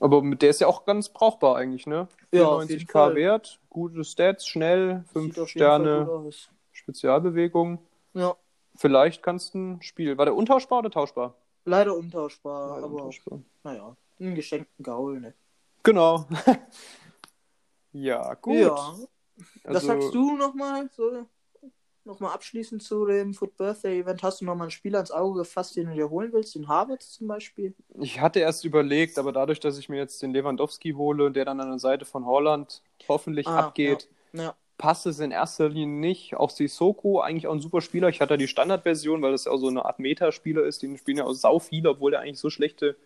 Aber 0.00 0.22
mit 0.22 0.42
der 0.42 0.50
ist 0.50 0.60
ja 0.60 0.66
auch 0.66 0.84
ganz 0.84 1.08
brauchbar 1.08 1.56
eigentlich, 1.56 1.86
ne? 1.86 2.08
Ja, 2.32 2.46
auf 2.48 2.68
jeden 2.68 2.86
94k 2.86 2.92
Fall. 2.92 3.14
Wert, 3.14 3.60
gute 3.70 4.04
Stats, 4.04 4.46
schnell, 4.46 5.04
5 5.12 5.34
Sieht 5.34 5.38
auf 5.42 5.54
jeden 5.54 5.66
Fall 5.66 5.84
Sterne. 5.86 6.32
Spezialbewegung. 6.72 7.78
Ja, 8.12 8.36
Vielleicht 8.76 9.22
kannst 9.22 9.54
du 9.54 9.58
ein 9.58 9.82
Spiel. 9.82 10.18
War 10.18 10.26
der 10.26 10.34
untauschbar 10.34 10.80
oder 10.80 10.90
tauschbar? 10.90 11.34
leider 11.64 11.96
untauschbar, 11.96 12.68
Leider 12.74 12.84
aber 12.84 12.94
untauschbar. 12.96 13.40
naja, 13.64 13.96
einen 14.20 14.34
geschenkten 14.34 14.82
Gaul, 14.84 15.20
ne? 15.20 15.34
Genau. 15.82 16.26
ja, 17.92 18.34
gut. 18.34 18.54
Ja, 18.54 18.94
Was 19.64 19.76
Also, 19.76 19.86
sagst 19.86 20.14
du 20.14 20.36
nochmal? 20.36 20.88
So, 20.92 21.26
nochmal 22.06 22.32
abschließend 22.32 22.82
zu 22.82 23.04
dem 23.06 23.34
Foot 23.34 23.56
Birthday 23.56 24.00
Event. 24.00 24.22
Hast 24.22 24.40
du 24.40 24.44
nochmal 24.44 24.66
einen 24.66 24.70
Spieler 24.70 25.00
ins 25.00 25.10
Auge 25.10 25.40
gefasst, 25.40 25.76
den 25.76 25.88
du 25.88 25.94
dir 25.94 26.10
holen 26.10 26.32
willst? 26.32 26.54
Den 26.54 26.68
Harvard 26.68 27.02
zum 27.02 27.26
Beispiel? 27.26 27.74
Ich 28.00 28.20
hatte 28.20 28.40
erst 28.40 28.64
überlegt, 28.64 29.18
aber 29.18 29.32
dadurch, 29.32 29.60
dass 29.60 29.78
ich 29.78 29.88
mir 29.88 29.96
jetzt 29.96 30.22
den 30.22 30.32
Lewandowski 30.32 30.92
hole, 30.92 31.30
der 31.30 31.44
dann 31.44 31.60
an 31.60 31.68
der 31.70 31.78
Seite 31.78 32.04
von 32.04 32.26
Holland 32.26 32.82
hoffentlich 33.08 33.46
Ah, 33.46 33.58
abgeht, 33.58 34.08
Ja, 34.32 34.54
passt 34.78 35.06
es 35.06 35.20
in 35.20 35.30
erster 35.30 35.68
Linie 35.68 35.86
nicht. 36.00 36.36
Auch 36.36 36.50
Sissoko, 36.50 37.20
eigentlich 37.20 37.46
auch 37.46 37.54
ein 37.54 37.60
super 37.60 37.80
Spieler. 37.80 38.08
Ich 38.08 38.20
hatte 38.20 38.34
ja 38.34 38.38
die 38.38 38.48
Standardversion, 38.48 39.22
weil 39.22 39.32
das 39.32 39.46
ja 39.46 39.52
auch 39.52 39.58
so 39.58 39.68
eine 39.68 39.84
Art 39.84 39.98
Meta-Spieler 39.98 40.64
ist. 40.64 40.82
Den 40.82 40.98
spielen 40.98 41.18
ja 41.18 41.24
auch 41.24 41.32
sau 41.32 41.58
viele, 41.58 41.90
obwohl 41.90 42.10
der 42.12 42.20
eigentlich 42.20 42.38
so 42.40 42.50
schlechte 42.50 42.96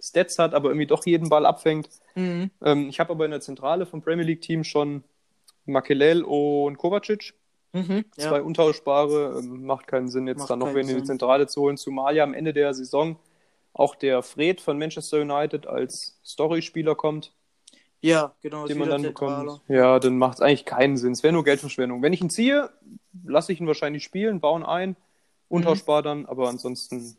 Stats 0.00 0.38
hat, 0.38 0.54
aber 0.54 0.70
irgendwie 0.70 0.86
doch 0.86 1.04
jeden 1.06 1.28
Ball 1.28 1.44
abfängt. 1.46 1.90
mhm. 2.14 2.50
Ähm, 2.62 2.88
ich 2.88 3.00
habe 3.00 3.12
aber 3.12 3.24
in 3.24 3.32
der 3.32 3.40
Zentrale 3.40 3.86
vom 3.86 4.02
Premier 4.02 4.24
League-Team 4.24 4.64
schon 4.64 5.04
Makelel 5.66 6.24
und 6.24 6.78
Kovacic. 6.78 7.34
Mhm. 7.72 8.04
Zwei 8.16 8.36
Ja. 8.38 8.42
untauschbare. 8.42 9.38
Ähm, 9.38 9.64
macht 9.66 9.86
keinen 9.86 10.08
Sinn, 10.08 10.26
jetzt 10.26 10.38
Macht 10.38 10.50
dann 10.50 10.58
noch 10.60 10.74
wen 10.74 10.88
in 10.88 10.96
die. 10.98 11.04
Zentrale 11.04 11.46
zu 11.46 11.60
holen, 11.62 11.76
zumal 11.76 12.16
ja 12.16 12.24
am 12.24 12.34
Ende 12.34 12.52
der 12.52 12.72
Saison 12.74 13.16
auch 13.74 13.94
der 13.94 14.22
Fred 14.22 14.60
von 14.60 14.78
Manchester 14.78 15.20
United 15.20 15.66
als 15.66 16.18
Story-Spieler 16.24 16.94
kommt, 16.96 17.32
ja, 18.00 18.32
genau. 18.40 18.66
den 18.66 18.78
man 18.78 18.88
dann 18.88 19.02
zentraler. 19.02 19.42
bekommt. 19.44 19.62
Ja, 19.68 19.98
dann 20.00 20.18
macht 20.18 20.34
es 20.36 20.40
eigentlich 20.40 20.64
keinen 20.64 20.96
Sinn. 20.96 21.12
Es 21.12 21.22
wäre 21.22 21.32
nur 21.32 21.44
Geldverschwendung. 21.44 22.02
Wenn 22.02 22.12
ich 22.12 22.20
ihn 22.20 22.30
ziehe, 22.30 22.70
lasse 23.24 23.52
ich 23.52 23.60
ihn 23.60 23.66
wahrscheinlich 23.68 24.02
spielen, 24.02 24.40
bauen 24.40 24.64
ein, 24.64 24.90
Mhm. 24.90 24.96
untauschbar 25.48 26.02
dann, 26.02 26.26
aber 26.26 26.48
ansonsten 26.48 27.16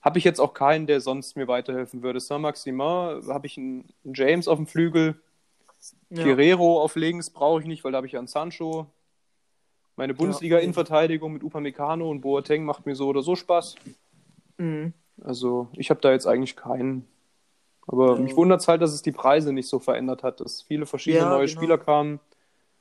habe 0.00 0.18
ich 0.18 0.24
jetzt 0.24 0.40
auch 0.40 0.54
keinen, 0.54 0.86
der 0.86 1.00
sonst 1.00 1.36
mir 1.36 1.46
weiterhelfen 1.48 2.02
würde. 2.02 2.18
Saint-Maximin 2.20 3.22
habe 3.28 3.46
ich 3.46 3.56
einen 3.58 3.88
James 4.04 4.48
auf 4.48 4.56
dem 4.56 4.66
Flügel, 4.66 5.20
Ja. 6.10 6.24
Guerrero 6.24 6.80
auf 6.82 6.96
links 6.96 7.30
brauche 7.30 7.60
ich 7.60 7.66
nicht, 7.66 7.84
weil 7.84 7.92
da 7.92 7.96
habe 7.96 8.06
ich 8.06 8.12
ja 8.14 8.18
einen 8.18 8.28
Sancho. 8.28 8.86
Meine 9.96 10.14
Bundesliga-Innenverteidigung 10.14 11.32
mit 11.32 11.42
Upamecano 11.42 12.10
und 12.10 12.20
Boateng 12.20 12.64
macht 12.64 12.84
mir 12.86 12.94
so 12.94 13.08
oder 13.08 13.22
so 13.22 13.34
Spaß. 13.34 13.76
Mhm. 14.58 14.92
Also 15.22 15.68
ich 15.72 15.88
habe 15.90 16.00
da 16.00 16.12
jetzt 16.12 16.26
eigentlich 16.26 16.54
keinen. 16.56 17.06
Aber 17.86 18.14
Ja. 18.16 18.20
mich 18.20 18.36
wundert 18.36 18.60
es 18.60 18.68
halt, 18.68 18.82
dass 18.82 18.92
es 18.92 19.00
die 19.02 19.12
Preise 19.12 19.52
nicht 19.52 19.68
so 19.68 19.78
verändert 19.78 20.22
hat, 20.22 20.40
dass 20.40 20.62
viele 20.62 20.84
verschiedene 20.86 21.22
Ja, 21.24 21.30
neue 21.30 21.46
genau. 21.46 21.58
Spieler 21.58 21.78
kamen. 21.78 22.20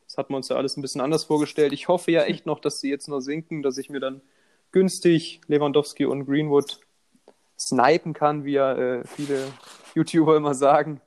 Das 0.06 0.18
hat 0.18 0.30
man 0.30 0.38
uns 0.38 0.50
ja 0.50 0.58
alles 0.58 0.76
ein 0.78 0.82
bisschen 0.82 1.02
anders 1.02 1.24
vorgestellt. 1.24 1.74
Ich 1.74 1.88
hoffe 1.88 2.12
ja 2.12 2.24
echt 2.24 2.46
noch, 2.46 2.60
dass 2.60 2.80
sie 2.82 2.90
jetzt 2.90 3.08
noch 3.08 3.22
sinken, 3.22 3.64
dass 3.64 3.78
ich 3.78 3.90
mir 3.90 4.00
dann 4.00 4.22
günstig 4.72 5.40
Lewandowski 5.48 6.06
und 6.06 6.26
Greenwood 6.26 6.80
snipen 7.58 8.14
kann, 8.14 8.44
wie 8.44 8.54
ja 8.54 8.74
äh, 8.74 9.04
viele 9.08 9.48
YouTuber 9.96 10.36
immer 10.36 10.54
sagen. 10.54 11.00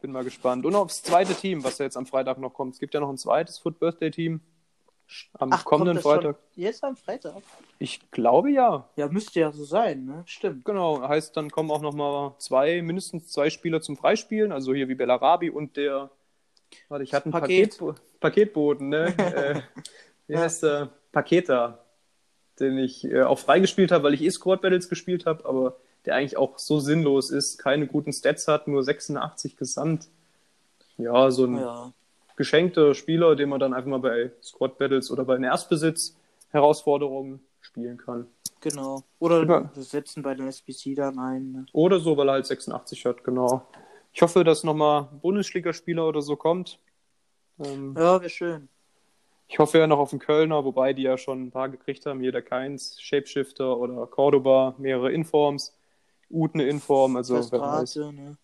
Bin 0.00 0.12
mal 0.12 0.22
gespannt. 0.24 0.64
Und 0.64 0.74
aufs 0.74 1.02
zweite 1.02 1.34
Team, 1.34 1.64
was 1.64 1.78
ja 1.78 1.86
jetzt 1.86 1.96
am 1.96 2.06
Freitag 2.06 2.38
noch 2.38 2.54
kommt. 2.54 2.74
Es 2.74 2.80
gibt 2.80 2.94
ja 2.94 3.00
noch 3.00 3.08
ein 3.08 3.18
zweites 3.18 3.58
Foot 3.58 3.80
Birthday 3.80 4.10
Team 4.10 4.40
am 5.34 5.52
Ach, 5.52 5.64
kommenden 5.64 5.98
Freitag. 5.98 6.36
Schon 6.54 6.62
jetzt 6.62 6.84
am 6.84 6.96
Freitag? 6.96 7.42
Ich 7.78 8.10
glaube 8.10 8.50
ja. 8.50 8.88
Ja, 8.96 9.08
müsste 9.08 9.40
ja 9.40 9.52
so 9.52 9.64
sein, 9.64 10.04
ne? 10.04 10.22
Stimmt. 10.26 10.64
Genau, 10.64 11.00
heißt, 11.06 11.36
dann 11.36 11.50
kommen 11.50 11.70
auch 11.70 11.80
nochmal 11.80 12.34
zwei, 12.38 12.82
mindestens 12.82 13.28
zwei 13.28 13.50
Spieler 13.50 13.80
zum 13.80 13.96
Freispielen, 13.96 14.52
also 14.52 14.74
hier 14.74 14.88
wie 14.88 14.94
Bellarabi 14.94 15.50
und 15.50 15.76
der, 15.76 16.10
warte, 16.88 17.04
ich 17.04 17.14
hatte 17.14 17.26
einen 17.26 17.32
Paket. 17.32 17.78
Paket. 17.78 18.20
Paketboten, 18.20 18.88
ne? 18.88 19.06
äh, 19.18 19.60
wie 20.26 20.36
heißt 20.36 20.62
der? 20.62 20.90
Paketa, 21.12 21.78
den 22.60 22.78
ich 22.78 23.04
äh, 23.04 23.22
auch 23.22 23.38
freigespielt 23.38 23.92
habe, 23.92 24.04
weil 24.04 24.14
ich 24.14 24.22
eh 24.22 24.30
Squad 24.30 24.60
Battles 24.60 24.88
gespielt 24.88 25.24
habe, 25.26 25.46
aber 25.46 25.76
der 26.04 26.14
eigentlich 26.14 26.36
auch 26.36 26.58
so 26.58 26.78
sinnlos 26.78 27.30
ist, 27.30 27.58
keine 27.58 27.86
guten 27.86 28.12
Stats 28.12 28.48
hat, 28.48 28.68
nur 28.68 28.82
86 28.82 29.56
gesamt. 29.56 30.08
Ja, 30.98 31.30
so 31.30 31.44
ein 31.44 31.58
Ja. 31.58 31.92
Geschenkter 32.36 32.94
Spieler, 32.94 33.34
den 33.36 33.48
man 33.48 33.58
dann 33.60 33.74
einfach 33.74 33.90
mal 33.90 33.98
bei 33.98 34.30
Squad 34.42 34.78
Battles 34.78 35.10
oder 35.10 35.24
bei 35.24 35.34
den 35.34 35.44
Erstbesitz-Herausforderungen 35.44 37.40
spielen 37.60 37.96
kann. 37.96 38.26
Genau. 38.60 39.02
Oder 39.18 39.46
wir 39.46 39.70
setzen 39.82 40.22
bei 40.22 40.34
den 40.34 40.48
SBC 40.48 40.94
dann 40.94 41.18
ein. 41.18 41.52
Ne? 41.52 41.66
Oder 41.72 41.98
so, 41.98 42.16
weil 42.16 42.28
er 42.28 42.32
halt 42.34 42.46
86 42.46 43.04
hat, 43.06 43.22
genau. 43.24 43.66
Ich 44.12 44.22
hoffe, 44.22 44.44
dass 44.44 44.64
nochmal 44.64 45.08
Bundesligaspieler 45.20 46.06
oder 46.08 46.22
so 46.22 46.36
kommt. 46.36 46.78
Ähm, 47.58 47.94
Ja, 47.96 48.20
wäre 48.20 48.30
schön. 48.30 48.68
Ich 49.48 49.58
hoffe 49.58 49.78
ja 49.78 49.86
noch 49.86 49.98
auf 49.98 50.10
den 50.10 50.18
Kölner, 50.18 50.64
wobei 50.64 50.92
die 50.92 51.02
ja 51.02 51.16
schon 51.18 51.44
ein 51.44 51.50
paar 51.50 51.68
gekriegt 51.68 52.04
haben. 52.06 52.20
Hier 52.20 52.32
der 52.32 52.42
Keins, 52.42 53.00
Shapeshifter 53.00 53.76
oder 53.76 54.06
Cordoba, 54.06 54.74
mehrere 54.78 55.12
Informs. 55.12 55.76
Ute 56.30 56.54
eine 56.54 56.64
Inform, 56.64 57.16
also 57.16 57.34
wer 57.52 57.60
weiß. 57.60 57.96
Ne? 57.96 58.36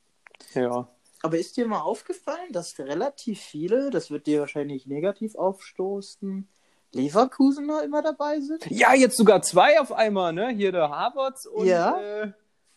Ja. 0.54 0.88
Aber 1.22 1.38
ist 1.38 1.56
dir 1.56 1.66
mal 1.68 1.80
aufgefallen, 1.80 2.52
dass 2.52 2.78
relativ 2.78 3.40
viele, 3.40 3.90
das 3.90 4.10
wird 4.10 4.26
dir 4.26 4.40
wahrscheinlich 4.40 4.86
negativ 4.86 5.34
aufstoßen, 5.36 6.48
Leverkusener 6.92 7.82
immer 7.84 8.02
dabei 8.02 8.40
sind? 8.40 8.66
ja, 8.70 8.94
jetzt 8.94 9.16
sogar 9.16 9.40
zwei 9.42 9.80
auf 9.80 9.92
einmal, 9.92 10.32
ne? 10.32 10.50
Hier 10.50 10.72
der 10.72 10.90
Havertz 10.90 11.46
und, 11.46 11.66
Ja. 11.66 11.98
äh, 12.00 12.32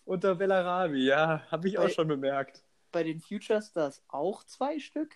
und 0.05 0.23
der 0.23 0.35
Bellarabi. 0.35 1.05
Ja, 1.05 1.41
habe 1.51 1.67
ich 1.67 1.77
auch 1.77 1.83
Bei- 1.85 1.89
schon 1.89 2.07
bemerkt. 2.07 2.63
Bei 2.91 3.03
den 3.03 3.19
Future 3.19 3.61
Stars 3.61 4.01
auch 4.07 4.43
zwei 4.45 4.79
Stück. 4.79 5.15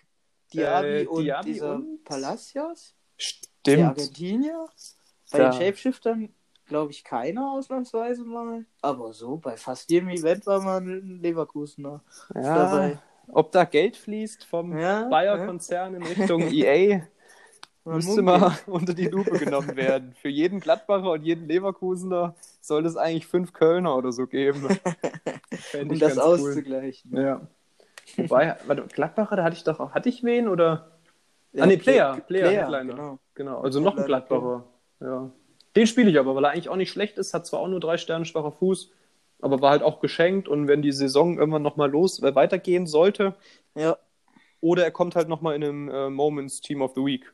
Diaby 0.52 1.02
Äh, 1.02 1.06
und 1.06 1.22
Diaby 1.24 1.52
dieser 1.52 1.74
und- 1.76 2.04
Palacios. 2.04 2.94
Die 3.18 3.22
Stimmt. 3.22 3.84
Argentinier. 3.84 4.66
Bei 5.30 5.38
Da- 5.38 5.50
den 5.50 5.60
Shapeshiftern 5.60 6.34
glaube 6.66 6.90
ich 6.92 7.04
keiner 7.04 7.52
ausnahmsweise 7.52 8.24
mal. 8.24 8.66
Aber 8.82 9.12
so, 9.14 9.36
bei 9.36 9.56
fast 9.56 9.90
jedem 9.90 10.08
Event 10.10 10.44
war 10.46 10.60
mal 10.60 10.80
ein 10.80 11.20
Leverkusener 11.22 12.02
Ja, 12.34 12.42
dabei. 12.66 12.98
Ob 13.32 13.52
da 13.52 13.64
Geld 13.64 13.96
fließt 13.96 14.44
vom 14.44 14.76
Ja, 14.78 15.08
Bayer-Konzern 15.08 15.94
in 15.94 16.02
Richtung 16.02 16.42
EA, 16.52 17.02
müsste 17.84 18.22
mal 18.22 18.52
unter 18.66 18.94
die 18.94 19.08
Lupe 19.08 19.38
genommen 19.38 19.76
werden. 19.76 20.14
Für 20.20 20.28
jeden 20.28 20.60
Gladbacher 20.60 21.10
und 21.12 21.22
jeden 21.24 21.46
Leverkusener 21.48 22.34
soll 22.60 22.84
es 22.86 22.96
eigentlich 22.96 23.26
fünf 23.26 23.52
Kölner 23.52 23.96
oder 23.96 24.12
so 24.12 24.26
geben. 24.26 24.66
Um 25.80 25.88
das 25.90 25.98
ganz 26.00 26.16
cool. 26.16 26.22
auszugleichen. 26.22 27.16
Ja. 27.16 27.40
Wobei, 28.16 28.56
warte, 28.66 28.82
Gladbacher, 28.92 29.36
da 29.36 29.44
hatte 29.44 29.56
ich 29.56 29.62
doch, 29.64 29.92
hatte 29.92 30.08
ich 30.08 30.24
wen 30.24 30.48
oder? 30.48 30.90
Ja, 31.52 31.64
ah, 31.64 31.66
nee, 31.66 31.76
Player. 31.76 32.14
Play- 32.14 32.40
Player, 32.40 32.48
Player, 32.48 32.60
Headliner. 32.62 32.94
genau. 32.94 33.18
Genau, 33.34 33.60
also 33.60 33.80
noch 33.80 33.96
ein 33.96 34.04
Gladbacher. 34.04 34.64
Ja. 35.00 35.30
Den 35.76 35.86
spiele 35.86 36.10
ich 36.10 36.18
aber, 36.18 36.34
weil 36.34 36.44
er 36.44 36.50
eigentlich 36.50 36.68
auch 36.68 36.76
nicht 36.76 36.90
schlecht 36.90 37.18
ist, 37.18 37.34
hat 37.34 37.46
zwar 37.46 37.60
auch 37.60 37.68
nur 37.68 37.78
drei 37.80 37.96
Sterne 37.98 38.24
schwacher 38.24 38.52
Fuß, 38.52 38.90
aber 39.42 39.60
war 39.60 39.70
halt 39.70 39.82
auch 39.82 40.00
geschenkt 40.00 40.48
und 40.48 40.68
wenn 40.68 40.82
die 40.82 40.92
Saison 40.92 41.38
irgendwann 41.38 41.62
nochmal 41.62 41.90
los, 41.90 42.22
äh, 42.22 42.34
weitergehen 42.34 42.86
sollte, 42.86 43.34
Ja. 43.74 43.96
oder 44.60 44.84
er 44.84 44.90
kommt 44.90 45.16
halt 45.16 45.28
nochmal 45.28 45.54
in 45.56 45.64
einem 45.64 45.88
äh, 45.88 46.10
Moments 46.10 46.60
Team 46.60 46.82
of 46.82 46.92
the 46.94 47.04
Week. 47.04 47.32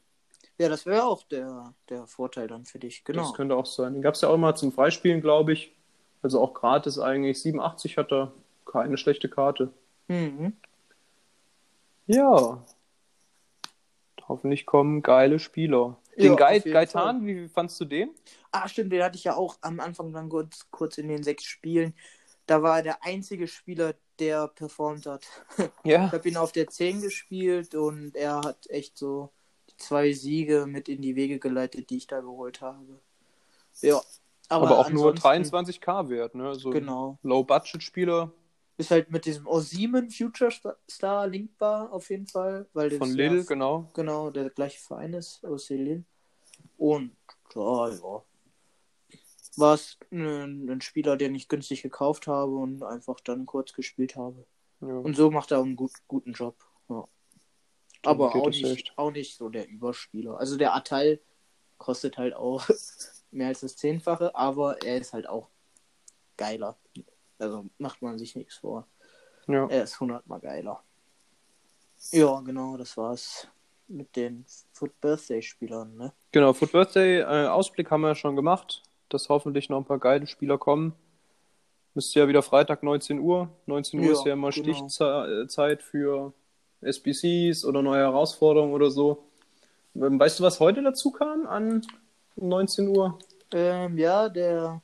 Ja, 0.59 0.69
das 0.71 0.87
wäre 0.87 1.05
auch 1.05 1.23
der, 1.25 1.75
der 1.91 2.07
Vorteil 2.07 2.49
dann 2.49 2.65
für 2.65 2.79
dich. 2.79 3.05
Genau. 3.05 3.23
Das 3.23 3.35
könnte 3.35 3.57
auch 3.57 3.67
sein. 3.67 3.93
Den 3.93 4.03
gab 4.03 4.15
es 4.15 4.23
ja 4.23 4.29
auch 4.31 4.37
mal 4.39 4.55
zum 4.55 4.73
Freispielen, 4.73 5.21
glaube 5.21 5.53
ich. 5.53 5.75
Also 6.23 6.41
auch 6.41 6.55
gratis 6.55 6.99
eigentlich. 6.99 7.41
87 7.43 7.99
hat 7.99 8.11
er. 8.13 8.33
Keine 8.65 8.97
schlechte 8.97 9.29
Karte. 9.29 9.71
Mhm. 10.09 10.55
Ja. 12.07 12.65
Hoffentlich 14.29 14.67
kommen 14.67 15.03
geile 15.03 15.39
Spieler. 15.39 15.99
Den 16.17 16.27
Ja, 16.33 16.35
Gai 16.35 16.57
auf 16.59 16.65
jeden 16.65 16.73
Gaetan, 16.73 17.27
wie 17.27 17.49
fandst 17.49 17.79
du 17.81 17.85
den? 17.85 18.11
Ah, 18.51 18.67
stimmt, 18.69 18.93
den 18.93 19.03
hatte 19.03 19.17
ich 19.17 19.25
ja 19.25 19.37
auch 19.37 19.57
am 19.61 19.81
Anfang 19.81 20.13
dann 20.13 20.29
kurz, 20.29 20.67
kurz 20.71 20.99
in 20.99 21.09
den 21.09 21.23
sechs 21.23 21.45
Spielen. 21.45 21.95
Da 22.47 22.63
war 22.63 22.79
er 22.79 22.83
der 22.83 23.05
einzige 23.05 23.47
Spieler, 23.49 23.95
der 24.19 24.49
performt 24.49 25.07
hat. 25.07 25.27
Ja. 25.85 26.07
Ich 26.07 26.13
habe 26.13 26.29
ihn 26.29 26.37
auf 26.37 26.53
der 26.53 26.69
10 26.69 27.03
gespielt 27.03 27.75
und 27.75 28.17
er 28.17 28.41
hat 28.41 28.69
echt 28.71 28.97
so 28.97 29.31
die 29.71 29.77
zwei 29.77 30.13
Siege 30.13 30.67
mit 30.67 30.89
in 30.89 31.03
die 31.03 31.17
Wege 31.17 31.39
geleitet, 31.39 31.91
die 31.91 31.99
ich 31.99 32.07
da 32.07 32.21
geholt 32.21 32.61
habe. 32.61 33.01
Ja. 33.83 34.01
Aber, 34.49 34.67
Aber, 34.69 34.79
auch 34.79 34.91
nur 34.91 35.11
ansonsten- 35.11 35.57
23k 35.57 36.09
wert, 36.09 36.35
ne? 36.35 36.55
So 36.55 36.69
ein 36.71 36.75
Genau. 36.75 37.19
Low-Budget-Spieler 37.23 38.33
Ist 38.79 38.91
halt 38.91 39.11
mit 39.11 39.25
diesem 39.25 39.47
Osiemen 39.47 40.11
Future 40.11 40.51
Sta- 40.51 40.77
Star 40.91 41.27
linkbar 41.27 41.93
auf 41.93 42.11
jeden 42.11 42.27
Fall. 42.27 42.69
Weil 42.75 42.91
von 42.91 43.09
ja 43.09 43.15
Lille, 43.15 43.45
genau. 43.45 43.89
genau 43.95 44.31
der 44.31 44.51
gleiche 44.51 44.81
Verein 44.81 45.15
ist 45.15 45.45
aus 45.45 45.71
Lille. 45.71 46.05
Und 46.77 47.17
ja, 47.55 47.89
ja. 47.89 48.23
War 49.57 49.75
es 49.75 49.99
ein, 50.11 50.69
ein 50.69 50.81
Spieler, 50.83 51.17
den 51.17 51.35
ich 51.35 51.49
günstig 51.49 51.83
gekauft 51.83 52.27
habe 52.27 52.55
und 52.57 52.83
einfach 52.83 53.21
dann 53.21 53.47
kurz 53.47 53.73
gespielt 53.73 54.17
habe. 54.17 54.45
Ja. 54.83 54.89
Und 54.89 55.17
so 55.17 55.31
macht 55.31 55.53
er 55.53 55.63
einen 55.63 55.77
gut, 55.77 55.93
guten 56.07 56.33
Job. 56.33 56.57
Ja. 56.91 57.09
Aber 58.03 58.35
auch 58.35 58.49
nicht, 58.51 58.65
echt. 58.65 58.93
auch 58.99 59.11
nicht 59.11 59.37
so 59.37 59.49
der 59.49 59.67
Überspieler. 59.69 60.39
Also 60.39 60.59
der 60.59 60.75
Atal 60.75 61.19
kostet 61.79 62.19
halt 62.19 62.35
auch 62.35 62.69
mehr 63.31 63.49
als 63.49 63.61
das 63.61 63.77
Zehnfache, 63.77 64.35
aber 64.35 64.83
er 64.83 64.99
ist 64.99 65.15
halt 65.15 65.27
auch 65.27 65.49
geiler. 66.37 66.79
Also 67.39 67.67
macht 67.79 68.03
man 68.03 68.19
sich 68.19 68.35
nichts 68.37 68.57
vor. 68.57 68.87
ja. 69.47 69.67
Er 69.69 69.85
ist 69.85 69.99
hundertmal 70.01 70.41
geiler. 70.41 70.83
Ja, 72.13 72.41
genau, 72.41 72.77
das 72.77 72.97
war's 72.97 73.49
mit 73.89 74.17
den 74.17 74.45
Foot 74.73 75.01
Birthday 75.01 75.43
Spielern, 75.43 75.97
ne? 75.97 76.13
Genau, 76.33 76.53
Foot 76.53 76.73
Birthday, 76.73 77.21
äh, 77.21 77.47
Ausblick 77.49 77.91
haben 77.91 78.03
wir 78.03 78.09
ja 78.09 78.15
schon 78.15 78.37
gemacht, 78.37 78.83
dass 79.09 79.29
hoffentlich 79.29 79.69
noch 79.69 79.79
ein 79.79 79.85
paar 79.85 79.99
geile 79.99 80.27
Spieler 80.27 80.59
kommen. 80.59 80.95
Müsste 81.95 82.21
ja 82.21 82.29
wieder 82.29 82.43
Freitag 82.43 82.83
19 82.83 83.21
Uhr. 83.21 83.49
19 83.67 84.01
Uhr 84.01 84.07
Ja, 84.07 84.13
ist 84.13 84.27
ja 84.27 84.33
immer 84.35 84.51
genau. 84.51 84.89
Stichzeit 84.89 85.83
für 85.83 86.33
SBCs 86.83 87.65
oder 87.65 87.81
neue 87.81 88.01
Herausforderungen 88.01 88.75
oder 88.75 88.91
so. 88.91 89.25
Ähm, 89.95 90.21
Weißt 90.21 90.39
du, 90.39 90.45
was 90.45 90.61
heute 90.61 90.83
dazu 90.83 91.11
kam 91.11 91.47
an 91.47 91.87
19 92.37 92.89
Uhr? 92.89 93.19
Ähm, 93.53 93.97
ja, 93.97 94.29
der 94.29 94.83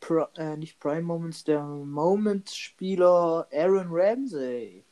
Pri 0.00 0.24
äh, 0.36 0.56
nicht 0.56 0.78
Prime 0.80 1.02
Moments, 1.02 1.44
der 1.44 1.62
Moment-Spieler 1.62 3.46
Aaron 3.52 3.88
Ramsey. 3.90 4.84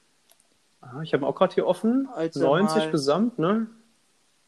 Ah, 0.81 1.01
ich 1.03 1.13
habe 1.15 1.27
auch 1.27 1.35
gerade 1.35 1.55
hier 1.55 1.67
offen. 1.67 2.09
Als 2.13 2.37
er 2.37 2.43
90 2.43 2.77
mal- 2.77 2.91
gesamt, 2.91 3.39
ne? 3.39 3.67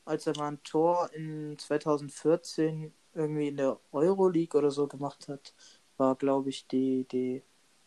als 0.05 0.27
er 0.27 0.37
mal 0.37 0.49
ein 0.49 0.63
Tor 0.65 1.11
in 1.15 1.57
2014 1.59 2.93
irgendwie 3.15 3.49
in 3.49 3.57
der 3.57 3.79
Euroleague 3.93 4.59
oder 4.59 4.71
so 4.71 4.87
gemacht 4.87 5.29
hat, 5.29 5.55
war, 5.97 6.17
glaube 6.17 6.51
ich, 6.51 6.67
die, 6.67 7.07
die, 7.11 7.43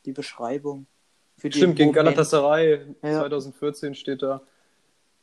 die 0.06 0.12
Beschreibung. 0.14 0.86
Für 1.38 1.52
Stimmt, 1.52 1.76
gegen. 1.78 1.92
Galatasaray 1.92 2.96
Ja. 3.02 3.20
2014 3.22 3.96
steht 3.96 4.22
da. 4.22 4.42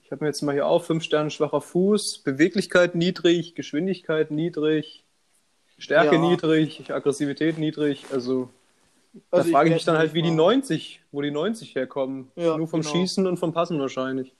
Ich 0.02 0.10
habe 0.10 0.24
mir 0.24 0.28
jetzt 0.28 0.42
mal 0.42 0.52
hier 0.52 0.66
auf, 0.66 0.86
5 0.86 1.04
Sterne 1.04 1.30
schwacher 1.30 1.60
Fuß, 1.60 2.18
Beweglichkeit 2.18 2.94
niedrig, 2.94 3.54
Geschwindigkeit 3.54 4.30
niedrig, 4.30 5.04
Stärke 5.80 6.14
Ja. 6.16 6.20
niedrig, 6.20 6.90
Aggressivität 6.92 7.58
niedrig. 7.58 8.04
Also, 8.12 8.48
Also 9.32 9.50
da 9.50 9.56
frage 9.58 9.70
ich 9.70 9.74
mich 9.74 9.84
dann 9.84 9.98
halt, 9.98 10.14
wie 10.14 10.22
die 10.22 10.30
mal- 10.30 10.36
90, 10.36 11.00
wo 11.10 11.20
die 11.22 11.30
90 11.32 11.74
herkommen. 11.74 12.30
Ja, 12.36 12.56
Nur 12.56 12.68
vom 12.68 12.82
genau. 12.82 12.92
Schießen 12.92 13.26
und 13.26 13.38
vom 13.38 13.52
Passen 13.52 13.80
wahrscheinlich. 13.80 14.32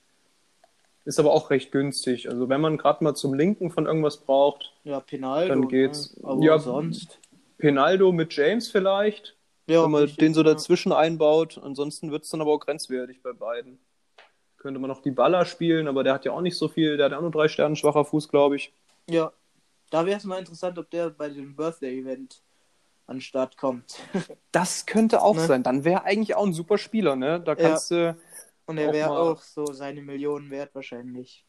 Ist 1.03 1.19
aber 1.19 1.31
auch 1.33 1.49
recht 1.49 1.71
günstig. 1.71 2.29
Also 2.29 2.47
wenn 2.47 2.61
man 2.61 2.77
gerade 2.77 3.03
mal 3.03 3.15
zum 3.15 3.33
Linken 3.33 3.71
von 3.71 3.85
irgendwas 3.87 4.17
braucht, 4.17 4.71
Ja, 4.83 4.99
Penaldo. 4.99 5.49
Dann 5.49 5.67
geht's. 5.67 6.15
Ne? 6.17 6.27
Aber 6.29 6.43
Ja, 6.43 6.59
sonst. 6.59 7.19
Penaldo 7.57 8.11
mit 8.11 8.33
James 8.35 8.69
vielleicht, 8.69 9.35
Ja, 9.67 9.83
wenn 9.83 9.91
man 9.91 10.01
richtig, 10.03 10.19
den 10.19 10.33
so 10.33 10.41
ja. 10.41 10.53
dazwischen 10.53 10.91
einbaut. 10.91 11.59
Ansonsten 11.61 12.11
wird 12.11 12.23
es 12.23 12.29
dann 12.29 12.39
aber 12.41 12.51
auch 12.51 12.59
grenzwertig 12.59 13.21
bei 13.23 13.33
beiden. 13.33 13.79
Könnte 14.57 14.79
man 14.79 14.89
noch 14.89 15.01
die 15.01 15.09
Baller 15.11 15.45
spielen, 15.45 15.87
aber 15.87 16.03
der 16.03 16.13
hat 16.13 16.23
ja 16.25 16.33
auch 16.33 16.41
nicht 16.41 16.55
so 16.55 16.67
viel. 16.67 16.97
Der 16.97 17.07
hat 17.07 17.13
auch 17.13 17.21
nur 17.21 17.31
drei 17.31 17.47
Sterne 17.47 17.75
schwacher 17.75 18.05
Fuß, 18.05 18.29
glaube 18.29 18.55
ich. 18.57 18.71
Ja. 19.09 19.31
Da 19.91 20.05
wäre 20.07 20.17
es 20.17 20.23
mal 20.23 20.39
interessant, 20.39 20.79
ob 20.79 20.89
der 20.89 21.11
bei 21.11 21.29
dem 21.29 21.55
Birthday-Event 21.55 22.41
an 23.07 23.17
den 23.17 23.21
Start 23.21 23.57
kommt. 23.57 23.99
Das 24.51 24.85
könnte 24.85 25.21
auch 25.21 25.35
Ne? 25.35 25.45
sein. 25.45 25.63
Dann 25.63 25.83
wäre 25.85 26.03
eigentlich 26.03 26.35
auch 26.35 26.45
ein 26.45 26.53
super 26.53 26.77
Spieler, 26.77 27.15
ne? 27.15 27.39
Da 27.39 27.55
kannst 27.55 27.91
du. 27.91 28.17
Und 28.65 28.77
er 28.77 28.91
wäre 28.93 29.11
auch 29.11 29.41
so 29.41 29.65
seine 29.67 30.01
Millionen 30.01 30.49
wert 30.49 30.73
wahrscheinlich. 30.73 31.45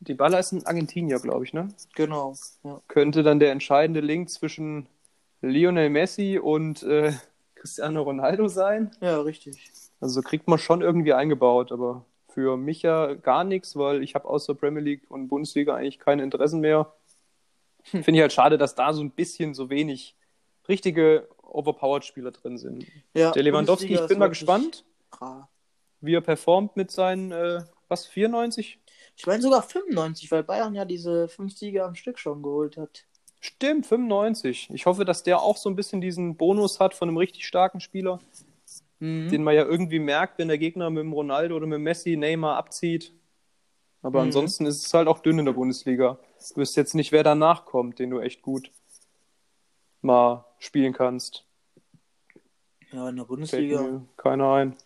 Die 0.00 0.14
Baller 0.14 0.38
ist 0.40 0.52
ein 0.52 0.66
Argentinier, 0.66 1.20
glaube 1.20 1.44
ich, 1.44 1.52
ne? 1.52 1.68
Genau. 1.94 2.34
Ja. 2.64 2.80
Könnte 2.88 3.22
dann 3.22 3.38
der 3.40 3.52
entscheidende 3.52 4.00
Link 4.00 4.28
zwischen 4.30 4.86
Lionel 5.42 5.90
Messi 5.90 6.38
und 6.38 6.82
äh, 6.82 7.12
Cristiano 7.54 8.02
Ronaldo 8.02 8.48
sein. 8.48 8.90
ja, 9.00 9.20
richtig. 9.20 9.70
Also 10.00 10.20
kriegt 10.22 10.48
man 10.48 10.58
schon 10.58 10.82
irgendwie 10.82 11.12
eingebaut, 11.12 11.70
aber 11.70 12.04
für 12.28 12.56
mich 12.56 12.82
ja 12.82 13.14
gar 13.14 13.44
nichts, 13.44 13.76
weil 13.76 14.02
ich 14.02 14.14
habe 14.16 14.28
außer 14.28 14.54
Premier 14.54 14.82
League 14.82 15.08
und 15.10 15.28
Bundesliga 15.28 15.76
eigentlich 15.76 16.00
keine 16.00 16.22
Interessen 16.24 16.60
mehr. 16.60 16.92
Hm. 17.90 18.04
Finde 18.04 18.18
ich 18.18 18.22
halt 18.22 18.32
schade, 18.32 18.58
dass 18.58 18.74
da 18.74 18.92
so 18.92 19.02
ein 19.02 19.10
bisschen 19.10 19.54
so 19.54 19.68
wenig 19.70 20.14
richtige 20.68 21.28
overpowered 21.42 22.04
Spieler 22.04 22.30
drin 22.30 22.56
sind. 22.58 22.86
Ja, 23.14 23.32
Der 23.32 23.42
Lewandowski, 23.42 23.94
ich 23.94 24.06
bin 24.06 24.18
mal 24.18 24.28
gespannt, 24.28 24.84
rar. 25.20 25.48
wie 26.00 26.14
er 26.14 26.20
performt 26.20 26.76
mit 26.76 26.90
seinen, 26.90 27.32
äh, 27.32 27.62
was, 27.88 28.06
94? 28.06 28.78
Ich 29.16 29.26
meine 29.26 29.42
sogar 29.42 29.62
95, 29.62 30.30
weil 30.30 30.42
Bayern 30.44 30.74
ja 30.74 30.84
diese 30.84 31.28
fünf 31.28 31.56
Siege 31.56 31.84
am 31.84 31.94
Stück 31.94 32.18
schon 32.18 32.42
geholt 32.42 32.76
hat. 32.76 33.04
Stimmt, 33.40 33.86
95. 33.86 34.70
Ich 34.72 34.86
hoffe, 34.86 35.04
dass 35.04 35.24
der 35.24 35.42
auch 35.42 35.56
so 35.56 35.68
ein 35.68 35.74
bisschen 35.76 36.00
diesen 36.00 36.36
Bonus 36.36 36.78
hat 36.80 36.94
von 36.94 37.08
einem 37.08 37.18
richtig 37.18 37.46
starken 37.46 37.80
Spieler, 37.80 38.20
Mhm. 39.00 39.30
den 39.30 39.42
man 39.42 39.54
ja 39.56 39.64
irgendwie 39.64 39.98
merkt, 39.98 40.38
wenn 40.38 40.46
der 40.46 40.58
Gegner 40.58 40.88
mit 40.88 41.02
dem 41.02 41.12
Ronaldo 41.12 41.56
oder 41.56 41.66
mit 41.66 41.74
dem 41.76 41.82
Messi 41.82 42.16
Neymar 42.16 42.56
abzieht. 42.56 43.12
Aber 44.02 44.20
Mhm. 44.20 44.26
ansonsten 44.26 44.66
ist 44.66 44.84
es 44.86 44.92
halt 44.94 45.08
auch 45.08 45.20
dünn 45.20 45.38
in 45.38 45.44
der 45.44 45.52
Bundesliga. 45.52 46.18
Du 46.50 46.56
wirst 46.60 46.76
jetzt 46.76 46.94
nicht, 46.94 47.12
wer 47.12 47.22
danach 47.22 47.64
kommt, 47.64 47.98
den 47.98 48.10
du 48.10 48.18
echt 48.20 48.42
gut 48.42 48.70
mal 50.00 50.44
spielen 50.58 50.92
kannst. 50.92 51.44
Ja, 52.92 53.08
in 53.08 53.16
der 53.16 53.24
Bundesliga 53.24 54.02
keiner 54.16 54.52
ein. 54.52 54.76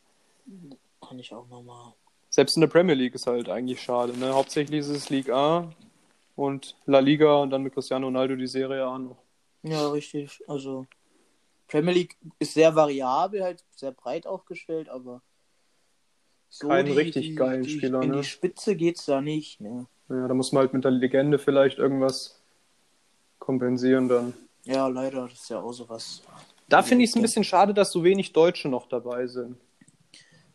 kann 1.00 1.18
ich 1.18 1.32
auch 1.34 1.48
nochmal. 1.48 1.92
Selbst 2.30 2.56
in 2.56 2.60
der 2.60 2.68
Premier 2.68 2.94
League 2.94 3.14
ist 3.14 3.26
halt 3.26 3.48
eigentlich 3.48 3.80
schade. 3.80 4.16
Ne? 4.16 4.32
Hauptsächlich 4.34 4.80
ist 4.80 4.88
es 4.88 5.08
Ligue 5.08 5.34
A 5.34 5.70
und 6.36 6.76
La 6.84 6.98
Liga 6.98 7.36
und 7.36 7.50
dann 7.50 7.62
mit 7.62 7.72
Cristiano 7.74 8.06
Ronaldo 8.06 8.36
die 8.36 8.46
Serie 8.46 8.84
A 8.84 8.98
noch. 8.98 9.16
Ja, 9.62 9.88
richtig. 9.88 10.42
Also 10.46 10.86
Premier 11.68 11.94
League 11.94 12.16
ist 12.38 12.54
sehr 12.54 12.74
variabel, 12.76 13.42
halt 13.42 13.64
sehr 13.74 13.92
breit 13.92 14.26
aufgestellt, 14.26 14.88
aber 14.88 15.22
so 16.48 16.68
Keinen 16.68 16.92
richtig 16.92 17.36
geilen 17.36 17.62
die, 17.62 17.70
Spieler, 17.70 18.02
In 18.02 18.10
ne? 18.10 18.16
die 18.18 18.24
Spitze 18.24 18.76
geht's 18.76 19.06
da 19.06 19.20
nicht, 19.20 19.60
ne? 19.60 19.86
Ja, 20.08 20.28
da 20.28 20.34
muss 20.34 20.52
man 20.52 20.62
halt 20.62 20.72
mit 20.72 20.84
der 20.84 20.92
Legende 20.92 21.38
vielleicht 21.38 21.78
irgendwas 21.78 22.40
kompensieren 23.38 24.08
dann. 24.08 24.34
Ja, 24.64 24.86
leider, 24.86 25.22
das 25.22 25.34
ist 25.34 25.50
ja 25.50 25.60
auch 25.60 25.72
sowas. 25.72 26.22
Da 26.68 26.82
finde 26.82 27.04
ich 27.04 27.10
es 27.10 27.16
ein 27.16 27.22
bisschen 27.22 27.44
schade, 27.44 27.74
dass 27.74 27.92
so 27.92 28.02
wenig 28.02 28.32
Deutsche 28.32 28.68
noch 28.68 28.88
dabei 28.88 29.26
sind. 29.26 29.56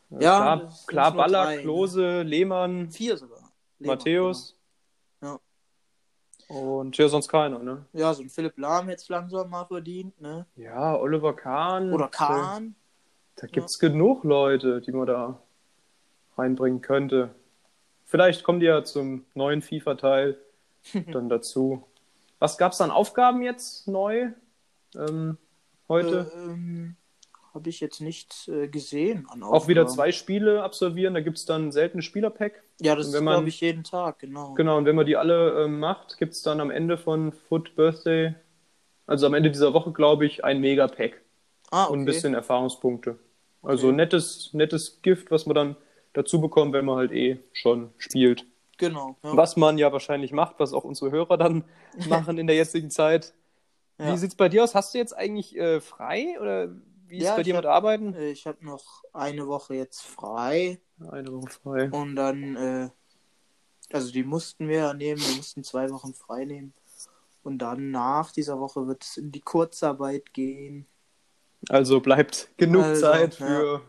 Ja, 0.09 0.57
klar, 0.57 0.73
klar 0.87 1.13
Baller, 1.13 1.43
drei, 1.43 1.55
ne? 1.57 1.61
Klose, 1.61 2.21
Lehmann, 2.23 2.91
Vier 2.91 3.15
sogar. 3.15 3.51
Lehmann, 3.79 3.97
Matthäus. 3.97 4.57
Ja. 5.21 5.39
Und 6.49 6.97
ja, 6.97 7.07
sonst 7.07 7.29
keiner, 7.29 7.59
ne? 7.59 7.85
genau. 7.93 8.05
Ja, 8.05 8.13
so 8.13 8.21
ein 8.21 8.29
Philipp 8.29 8.57
Lahm 8.57 8.87
hätte 8.89 9.01
es 9.01 9.09
langsam 9.09 9.49
mal 9.49 9.65
verdient, 9.65 10.19
ne? 10.19 10.45
Ja, 10.57 10.97
Oliver 10.97 11.33
Kahn. 11.33 11.93
Oder 11.93 12.09
Kahn. 12.09 12.75
Da, 13.35 13.43
da 13.43 13.47
gibt 13.47 13.69
es 13.69 13.79
genug 13.79 14.25
Leute, 14.25 14.81
die 14.81 14.91
man 14.91 15.07
da 15.07 15.41
reinbringen 16.37 16.81
könnte. 16.81 17.29
Vielleicht 18.05 18.43
kommen 18.43 18.59
die 18.59 18.65
ja 18.65 18.83
zum 18.83 19.25
neuen 19.35 19.61
FIFA-Teil 19.61 20.37
dann 21.11 21.29
dazu. 21.29 21.83
Was 22.39 22.57
gab 22.57 22.71
es 22.73 22.81
an 22.81 22.91
Aufgaben 22.91 23.41
jetzt 23.41 23.87
neu 23.87 24.29
ähm, 24.95 25.37
heute? 25.87 26.31
Äh, 26.35 26.51
ähm, 26.51 26.95
Habe 27.53 27.69
ich 27.69 27.79
jetzt 27.79 28.01
nicht 28.01 28.47
äh, 28.47 28.67
gesehen. 28.67 29.27
Auch 29.41 29.67
wieder 29.67 29.85
zwei 29.87 30.11
Spiele 30.11 30.63
absolvieren, 30.63 31.13
da 31.13 31.21
gibt 31.21 31.37
es 31.37 31.45
dann 31.45 31.67
ein 31.67 31.71
seltenes 31.71 32.05
Spielerpack. 32.05 32.63
Ja, 32.81 32.95
das 32.95 33.11
glaube 33.11 33.47
ich, 33.47 33.61
jeden 33.61 33.83
Tag, 33.83 34.19
genau. 34.19 34.53
Genau, 34.55 34.77
und 34.77 34.85
wenn 34.85 34.95
man 34.95 35.05
die 35.05 35.17
alle 35.17 35.63
ähm, 35.65 35.79
macht, 35.79 36.17
gibt 36.17 36.33
es 36.33 36.41
dann 36.41 36.59
am 36.59 36.71
Ende 36.71 36.97
von 36.97 37.31
Foot 37.31 37.75
Birthday, 37.75 38.33
also 39.05 39.27
am 39.27 39.35
Ende 39.35 39.51
dieser 39.51 39.73
Woche, 39.73 39.91
glaube 39.91 40.25
ich, 40.25 40.43
ein 40.43 40.59
Mega-Pack 40.61 41.21
Ah, 41.69 41.83
okay. 41.85 41.93
und 41.93 41.99
ein 41.99 42.05
bisschen 42.05 42.33
Erfahrungspunkte. 42.33 43.19
Also 43.61 43.87
Okay. 43.87 43.95
nettes, 43.97 44.49
nettes 44.53 45.01
Gift, 45.03 45.29
was 45.29 45.45
man 45.45 45.55
dann 45.55 45.75
dazu 46.13 46.41
bekommt, 46.41 46.73
wenn 46.73 46.85
man 46.85 46.97
halt 46.97 47.11
eh 47.11 47.39
schon 47.53 47.91
spielt. 47.97 48.45
Genau. 48.77 49.15
Ja. 49.23 49.37
Was 49.37 49.57
man 49.57 49.77
ja 49.77 49.91
wahrscheinlich 49.91 50.31
macht, 50.31 50.55
was 50.59 50.73
auch 50.73 50.83
unsere 50.83 51.11
Hörer 51.11 51.37
dann 51.37 51.63
machen 52.09 52.37
in 52.37 52.47
der 52.47 52.55
jetzigen 52.55 52.89
Zeit. 52.89 53.33
Ja. 53.99 54.13
Wie 54.13 54.17
sieht's 54.17 54.35
bei 54.35 54.49
dir 54.49 54.63
aus? 54.63 54.73
Hast 54.73 54.93
du 54.93 54.97
jetzt 54.97 55.15
eigentlich 55.15 55.55
äh, 55.57 55.79
frei 55.81 56.37
oder 56.41 56.69
wie 57.07 57.17
ist 57.17 57.23
Ja, 57.25 57.31
es 57.31 57.35
bei 57.37 57.43
dir 57.43 57.55
mit 57.55 57.65
Arbeiten? 57.65 58.13
Äh, 58.15 58.31
Ich 58.31 58.47
habe 58.47 58.65
noch 58.65 59.03
eine 59.13 59.47
Woche 59.47 59.75
jetzt 59.75 60.01
frei 60.01 60.79
Eine 61.11 61.31
Woche 61.31 61.49
frei. 61.51 61.89
und 61.91 62.15
dann, 62.15 62.55
äh, 62.55 62.89
also 63.93 64.11
die 64.11 64.23
mussten 64.23 64.67
wir 64.67 64.77
ja 64.77 64.93
nehmen, 64.93 65.21
wir 65.21 65.35
mussten 65.35 65.63
zwei 65.63 65.89
Wochen 65.91 66.13
frei 66.13 66.45
nehmen. 66.45 66.73
Und 67.43 67.59
dann 67.59 67.91
nach 67.91 68.31
dieser 68.31 68.59
Woche 68.59 68.87
wird 68.87 69.03
es 69.03 69.17
in 69.17 69.31
die 69.31 69.41
Kurzarbeit 69.41 70.33
gehen. 70.33 70.85
Also 71.69 71.99
bleibt 71.99 72.49
genug 72.57 72.83
Also, 72.83 73.01
Zeit 73.01 73.35
für, 73.35 73.81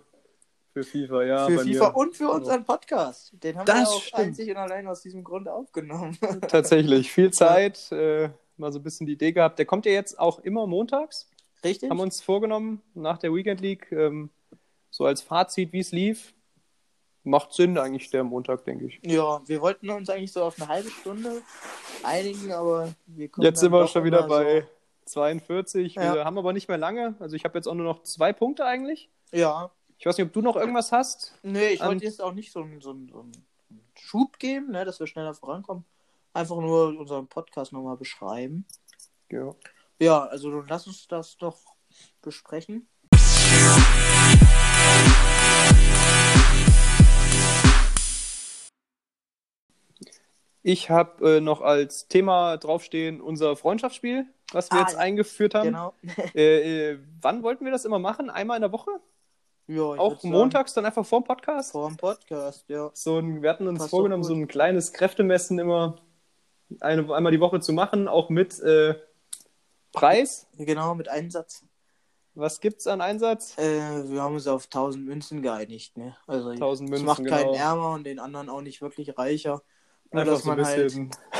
für 0.72 0.84
FIFA, 0.84 1.24
ja. 1.24 1.46
für 1.46 1.58
FIFA 1.58 1.90
mir. 1.90 1.96
und 1.96 2.16
für 2.16 2.30
unseren 2.30 2.64
Podcast. 2.64 3.32
Den 3.42 3.58
haben 3.58 3.66
Das 3.66 3.76
wir 3.76 3.88
auch 3.88 4.02
stimmt. 4.02 4.22
einzig 4.22 4.50
und 4.50 4.56
allein 4.56 4.86
aus 4.86 5.02
diesem 5.02 5.22
Grund 5.22 5.48
aufgenommen. 5.48 6.16
Tatsächlich, 6.48 7.12
viel 7.12 7.30
Zeit, 7.30 7.92
äh, 7.92 8.30
mal 8.56 8.72
so 8.72 8.78
ein 8.78 8.82
bisschen 8.82 9.06
die 9.06 9.12
Idee 9.12 9.32
gehabt. 9.32 9.58
Der 9.58 9.66
kommt 9.66 9.86
ja 9.86 9.92
jetzt 9.92 10.18
auch 10.18 10.38
immer 10.38 10.66
montags. 10.66 11.28
Richtig? 11.62 11.90
Haben 11.90 12.00
uns 12.00 12.22
vorgenommen, 12.22 12.82
nach 12.94 13.18
der 13.18 13.32
Weekend 13.34 13.60
League, 13.60 13.92
ähm, 13.92 14.30
so 14.90 15.04
als 15.04 15.22
Fazit, 15.22 15.72
wie 15.72 15.80
es 15.80 15.92
lief. 15.92 16.34
Macht 17.24 17.52
Sinn 17.52 17.78
eigentlich 17.78 18.10
der 18.10 18.24
Montag, 18.24 18.64
denke 18.64 18.86
ich. 18.86 19.00
Ja, 19.04 19.40
wir 19.46 19.60
wollten 19.60 19.88
uns 19.90 20.10
eigentlich 20.10 20.32
so 20.32 20.42
auf 20.42 20.60
eine 20.60 20.68
halbe 20.68 20.90
Stunde 20.90 21.42
einigen, 22.02 22.50
aber 22.52 22.92
wir 23.06 23.28
kommen 23.28 23.44
Jetzt 23.44 23.60
sind 23.60 23.70
wir 23.70 23.86
schon 23.86 24.02
wieder 24.02 24.26
bei 24.26 24.66
42. 25.04 25.94
Ja. 25.94 26.14
Wir 26.14 26.24
haben 26.24 26.36
aber 26.36 26.52
nicht 26.52 26.68
mehr 26.68 26.78
lange. 26.78 27.14
Also 27.20 27.36
ich 27.36 27.44
habe 27.44 27.56
jetzt 27.58 27.68
auch 27.68 27.74
nur 27.74 27.86
noch 27.86 28.02
zwei 28.02 28.32
Punkte 28.32 28.64
eigentlich. 28.64 29.08
So. 29.30 29.36
Ja, 29.36 29.70
Ich 30.02 30.06
weiß 30.06 30.18
nicht, 30.18 30.26
ob 30.26 30.32
du 30.32 30.40
noch 30.42 30.56
irgendwas 30.56 30.90
hast. 30.90 31.32
nee, 31.44 31.74
ich 31.74 31.80
wollte 31.80 32.04
jetzt 32.04 32.20
auch 32.20 32.32
nicht 32.34 32.50
so 32.50 32.62
einen, 32.62 32.80
so, 32.80 32.90
einen, 32.90 33.08
so 33.08 33.20
einen 33.20 33.46
Schub 33.94 34.40
geben, 34.40 34.72
ne, 34.72 34.84
dass 34.84 34.98
wir 34.98 35.06
schneller 35.06 35.32
vorankommen. 35.32 35.84
Einfach 36.32 36.56
nur 36.56 36.98
unseren 36.98 37.28
Podcast 37.28 37.72
nochmal 37.72 37.96
beschreiben. 37.96 38.66
Ja. 39.30 39.54
Ja, 40.00 40.24
also 40.24 40.60
lass 40.66 40.88
uns 40.88 41.06
das 41.06 41.36
doch 41.36 41.56
besprechen. 42.20 42.88
Ich 50.64 50.90
habe 50.90 51.36
äh, 51.36 51.40
noch 51.40 51.60
als 51.60 52.08
Thema 52.08 52.56
draufstehen 52.56 53.20
unser 53.20 53.54
Freundschaftsspiel, 53.54 54.26
was 54.50 54.68
wir 54.72 54.78
Ah, 54.78 54.80
jetzt 54.82 54.96
eingeführt 54.96 55.54
haben. 55.54 55.66
Genau. 55.66 55.94
Äh, 56.34 56.90
äh, 56.90 56.98
wann 57.20 57.44
wollten 57.44 57.64
wir 57.64 57.70
das 57.70 57.84
immer 57.84 58.00
machen? 58.00 58.30
Einmal 58.30 58.56
in 58.56 58.62
der 58.62 58.72
Woche? 58.72 58.90
Ja, 59.74 59.82
Auch 59.82 60.10
würd 60.10 60.20
sagen, 60.22 60.32
montags 60.32 60.74
dann 60.74 60.84
einfach 60.84 61.06
vor 61.06 61.20
dem 61.20 61.24
Podcast? 61.24 61.72
Vor 61.72 61.88
dem 61.88 61.96
Podcast, 61.96 62.68
ja. 62.68 62.90
So 62.94 63.18
ein, 63.18 63.42
wir 63.42 63.50
hatten 63.50 63.66
uns 63.68 63.78
Passt 63.78 63.90
vorgenommen, 63.90 64.24
so 64.24 64.34
ein 64.34 64.48
kleines 64.48 64.92
Kräftemessen 64.92 65.58
immer 65.58 65.96
eine, 66.80 67.12
einmal 67.14 67.32
die 67.32 67.40
Woche 67.40 67.60
zu 67.60 67.72
machen, 67.72 68.08
auch 68.08 68.28
mit 68.28 68.58
äh, 68.60 68.94
Preis. 69.92 70.46
Genau, 70.56 70.94
mit 70.94 71.08
Einsatz. 71.08 71.64
Was 72.34 72.60
gibt's 72.60 72.86
an 72.86 73.02
Einsatz? 73.02 73.58
Äh, 73.58 74.10
wir 74.10 74.22
haben 74.22 74.34
uns 74.34 74.46
auf 74.46 74.64
1000 74.64 75.04
Münzen 75.04 75.42
geeinigt, 75.42 75.98
ne? 75.98 76.16
Also 76.26 76.48
1000 76.50 76.88
das 76.88 76.90
Münzen, 76.90 77.06
macht 77.06 77.26
keinen 77.26 77.52
genau. 77.52 77.58
ärmer 77.58 77.90
und 77.90 78.04
den 78.04 78.18
anderen 78.18 78.48
auch 78.48 78.62
nicht 78.62 78.80
wirklich 78.80 79.18
reicher. 79.18 79.62
Nur, 80.10 80.22
Einfach 80.22 80.34
dass 80.34 80.42
so 80.42 80.48
man 80.48 80.64
halt 80.64 80.94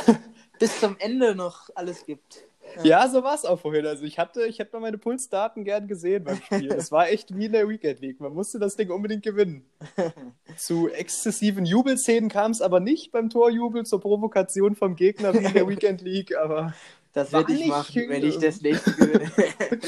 bis 0.59 0.79
zum 0.79 0.95
Ende 0.99 1.35
noch 1.35 1.69
alles 1.73 2.05
gibt. 2.05 2.45
Ja, 2.83 3.07
so 3.07 3.23
war 3.23 3.35
es 3.35 3.45
auch 3.45 3.59
vorhin. 3.59 3.85
Also 3.85 4.03
ich 4.03 4.17
hatte, 4.17 4.45
ich 4.45 4.59
hätte 4.59 4.73
mal 4.73 4.79
meine 4.81 4.97
Pulsdaten 4.97 5.63
gern 5.63 5.87
gesehen 5.87 6.23
beim 6.23 6.37
Spiel. 6.41 6.71
Es 6.71 6.91
war 6.91 7.09
echt 7.09 7.35
wie 7.35 7.45
in 7.45 7.51
der 7.51 7.69
Weekend 7.69 7.99
League. 8.01 8.19
Man 8.19 8.33
musste 8.33 8.59
das 8.59 8.75
Ding 8.75 8.89
unbedingt 8.89 9.23
gewinnen. 9.23 9.65
Zu 10.57 10.89
exzessiven 10.89 11.65
Jubelszenen 11.65 12.29
kam 12.29 12.51
es 12.51 12.61
aber 12.61 12.79
nicht 12.79 13.11
beim 13.11 13.29
Torjubel 13.29 13.85
zur 13.85 14.01
Provokation 14.01 14.75
vom 14.75 14.95
Gegner 14.95 15.33
wie 15.33 15.45
in 15.45 15.53
der 15.53 15.67
Weekend 15.67 16.01
League. 16.01 16.35
Aber 16.35 16.73
Das 17.13 17.31
werde 17.31 17.53
ich 17.53 17.67
machen, 17.67 17.95
wenn 18.09 18.21
schön. 18.21 18.29
ich 18.29 18.37
das 18.39 18.61
nächste 18.61 18.91
gewinne. 18.93 19.31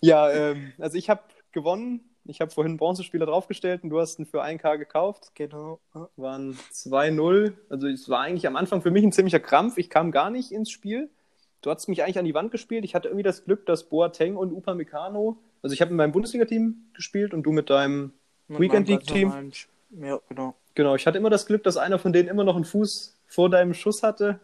ja, 0.00 0.30
ähm, 0.30 0.72
also 0.78 0.96
ich 0.98 1.08
habe 1.10 1.22
gewonnen. 1.52 2.00
Ich 2.26 2.40
habe 2.40 2.50
vorhin 2.50 2.70
einen 2.72 2.78
Bronzespieler 2.78 3.26
draufgestellt 3.26 3.84
und 3.84 3.90
du 3.90 4.00
hast 4.00 4.18
ihn 4.18 4.24
für 4.24 4.42
1K 4.42 4.78
gekauft. 4.78 5.32
genau. 5.34 5.78
Waren 6.16 6.56
2-0. 6.72 7.52
Also 7.68 7.86
es 7.86 8.08
war 8.08 8.20
eigentlich 8.20 8.46
am 8.46 8.56
Anfang 8.56 8.80
für 8.80 8.90
mich 8.90 9.04
ein 9.04 9.12
ziemlicher 9.12 9.40
Krampf. 9.40 9.76
Ich 9.76 9.90
kam 9.90 10.10
gar 10.10 10.30
nicht 10.30 10.50
ins 10.50 10.70
Spiel. 10.70 11.10
Du 11.64 11.70
hast 11.70 11.88
mich 11.88 12.02
eigentlich 12.02 12.18
an 12.18 12.26
die 12.26 12.34
Wand 12.34 12.50
gespielt. 12.50 12.84
Ich 12.84 12.94
hatte 12.94 13.08
irgendwie 13.08 13.22
das 13.22 13.44
Glück, 13.46 13.64
dass 13.64 13.84
Boateng 13.84 14.36
und 14.36 14.52
Upamecano, 14.52 15.38
also 15.62 15.72
ich 15.72 15.80
habe 15.80 15.92
in 15.92 15.96
meinem 15.96 16.12
Bundesliga-Team 16.12 16.76
gespielt 16.92 17.32
und 17.32 17.42
du 17.42 17.52
mit 17.52 17.70
deinem 17.70 18.12
Mit 18.48 18.60
Weekend 18.60 18.86
meinem 18.86 18.98
League 18.98 19.06
Team. 19.06 19.28
ganz 19.30 19.34
normalen 19.34 19.52
Sch- 19.52 19.66
Ja, 20.06 20.20
genau. 20.28 20.54
Genau, 20.74 20.94
ich 20.94 21.06
hatte 21.06 21.16
immer 21.16 21.30
das 21.30 21.46
Glück, 21.46 21.62
dass 21.64 21.78
einer 21.78 21.98
von 21.98 22.12
denen 22.12 22.28
immer 22.28 22.44
noch 22.44 22.56
einen 22.56 22.66
Fuß 22.66 23.16
vor 23.28 23.48
deinem 23.48 23.72
Schuss 23.72 24.02
hatte. 24.02 24.40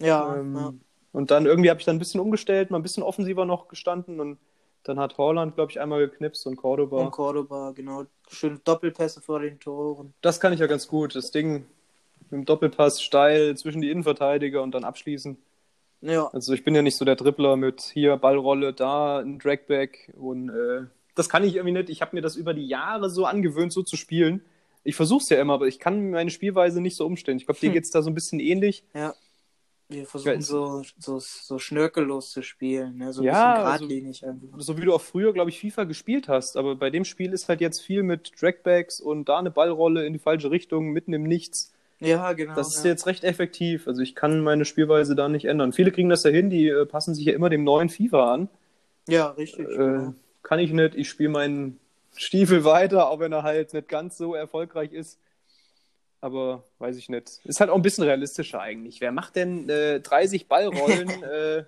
Ja, 0.00 0.34
Ähm, 0.34 0.56
ja. 0.56 0.74
Und 1.12 1.30
dann 1.30 1.46
irgendwie 1.46 1.70
habe 1.70 1.78
ich 1.78 1.86
dann 1.86 1.94
ein 1.94 2.00
bisschen 2.00 2.20
umgestellt, 2.20 2.72
mal 2.72 2.78
ein 2.80 2.82
bisschen 2.82 3.04
offensiver 3.04 3.44
noch 3.44 3.68
gestanden 3.68 4.18
und 4.18 4.38
dann 4.82 4.98
hat 4.98 5.16
Holland, 5.16 5.54
glaube 5.54 5.70
ich, 5.70 5.80
einmal 5.80 6.00
geknipst 6.00 6.44
und 6.48 6.56
Cordoba. 6.56 7.00
Und 7.00 7.10
Cordoba, 7.12 7.70
genau. 7.70 8.06
Schöne 8.28 8.58
Doppelpässe 8.64 9.20
vor 9.20 9.38
den 9.38 9.60
Toren. 9.60 10.12
Das 10.20 10.40
kann 10.40 10.52
ich 10.52 10.58
ja 10.58 10.66
ganz 10.66 10.88
gut. 10.88 11.14
Das 11.14 11.30
Ding 11.30 11.64
mit 12.22 12.32
dem 12.32 12.44
Doppelpass 12.44 13.00
steil 13.00 13.56
zwischen 13.56 13.80
die 13.82 13.90
Innenverteidiger 13.92 14.62
und 14.62 14.72
dann 14.72 14.82
abschließen. 14.82 15.38
Ja, 16.00 16.26
Also 16.32 16.52
ich 16.52 16.64
bin 16.64 16.74
ja 16.74 16.82
nicht 16.82 16.96
so 16.98 17.04
der 17.04 17.16
Dribbler 17.16 17.56
mit 17.56 17.80
hier 17.82 18.16
Ballrolle, 18.16 18.72
da 18.74 19.20
ein 19.20 19.38
Dragback 19.38 20.12
und 20.16 20.50
äh, 20.50 20.82
das 21.14 21.28
kann 21.28 21.44
ich 21.44 21.54
irgendwie 21.56 21.72
nicht. 21.72 21.88
Ich 21.90 22.02
habe 22.02 22.14
mir 22.14 22.22
das 22.22 22.36
über 22.36 22.52
die 22.54 22.66
Jahre 22.66 23.08
so 23.08 23.24
angewöhnt, 23.24 23.72
so 23.72 23.82
zu 23.82 23.96
spielen. 23.96 24.42
Ich 24.82 24.96
versuche 24.96 25.22
es 25.22 25.28
ja 25.30 25.40
immer, 25.40 25.54
aber 25.54 25.66
ich 25.66 25.78
kann 25.78 26.10
meine 26.10 26.30
Spielweise 26.30 26.80
nicht 26.82 26.96
so 26.96 27.06
umstellen. 27.06 27.38
Ich 27.38 27.46
glaube, 27.46 27.58
dir 27.60 27.68
Hm. 27.68 27.72
geht's 27.74 27.90
da 27.90 28.02
so 28.02 28.10
ein 28.10 28.14
bisschen 28.14 28.40
ähnlich. 28.40 28.84
ja. 28.94 29.14
Wir 29.90 30.06
versuchen 30.06 30.40
so, 30.40 30.82
so, 30.98 31.18
so 31.20 31.58
schnörkellos 31.58 32.30
zu 32.30 32.40
spielen, 32.42 32.96
ne? 32.96 33.12
so 33.12 33.20
ein 33.20 33.26
Ja, 33.26 33.32
bisschen 33.52 33.66
also- 33.66 33.86
geradlinig 33.86 34.24
einfach. 34.26 34.58
So 34.58 34.78
wie 34.78 34.80
du 34.86 34.94
auch 34.94 35.00
früher, 35.02 35.34
glaube 35.34 35.50
ich, 35.50 35.60
FIFA 35.60 35.84
gespielt 35.84 36.26
hast. 36.26 36.56
Aber 36.56 36.74
bei 36.74 36.88
dem 36.88 37.04
Spiel 37.04 37.34
ist 37.34 37.50
halt 37.50 37.60
jetzt 37.60 37.82
viel 37.82 38.02
mit 38.02 38.32
Dragbacks 38.40 38.98
und 38.98 39.28
da 39.28 39.38
eine 39.38 39.50
Ballrolle 39.50 40.06
in 40.06 40.14
die 40.14 40.18
falsche 40.18 40.50
Richtung, 40.50 40.88
mitten 40.92 41.12
im 41.12 41.24
Nichts. 41.24 41.73
Ja, 42.04 42.32
genau. 42.32 42.54
Das 42.54 42.76
ist 42.76 42.84
ja. 42.84 42.90
jetzt 42.90 43.06
recht 43.06 43.24
effektiv. 43.24 43.88
Also 43.88 44.02
ich 44.02 44.14
kann 44.14 44.40
meine 44.40 44.64
Spielweise 44.64 45.14
da 45.14 45.28
nicht 45.28 45.46
ändern. 45.46 45.72
Viele 45.72 45.90
kriegen 45.92 46.08
das 46.08 46.22
ja 46.24 46.30
hin, 46.30 46.50
die 46.50 46.68
äh, 46.68 46.86
passen 46.86 47.14
sich 47.14 47.24
ja 47.24 47.32
immer 47.34 47.50
dem 47.50 47.64
neuen 47.64 47.88
FIFA 47.88 48.34
an. 48.34 48.48
ja, 49.08 49.28
richtig. 49.30 49.68
Äh, 49.68 49.76
genau. 49.76 50.14
kann 50.42 50.58
ich 50.58 50.72
nicht. 50.72 50.94
Ich 50.94 51.08
spiele 51.08 51.30
meinen 51.30 51.78
Stiefel 52.16 52.64
weiter, 52.64 53.08
auch 53.08 53.18
wenn 53.20 53.32
er 53.32 53.42
halt 53.42 53.74
nicht 53.74 53.88
ganz 53.88 54.16
so 54.16 54.34
erfolgreich 54.34 54.92
ist. 54.92 55.18
Aber 56.20 56.64
weiß 56.78 56.96
ich 56.96 57.08
nicht. 57.08 57.40
Ist 57.44 57.60
halt 57.60 57.68
auch 57.68 57.76
ein 57.76 57.82
bisschen 57.82 58.04
realistischer 58.04 58.60
eigentlich. 58.60 59.00
Wer 59.00 59.12
macht 59.12 59.36
denn 59.36 59.68
äh, 59.68 60.00
30 60.00 60.48
Ballrollen 60.48 61.08
äh, 61.22 61.64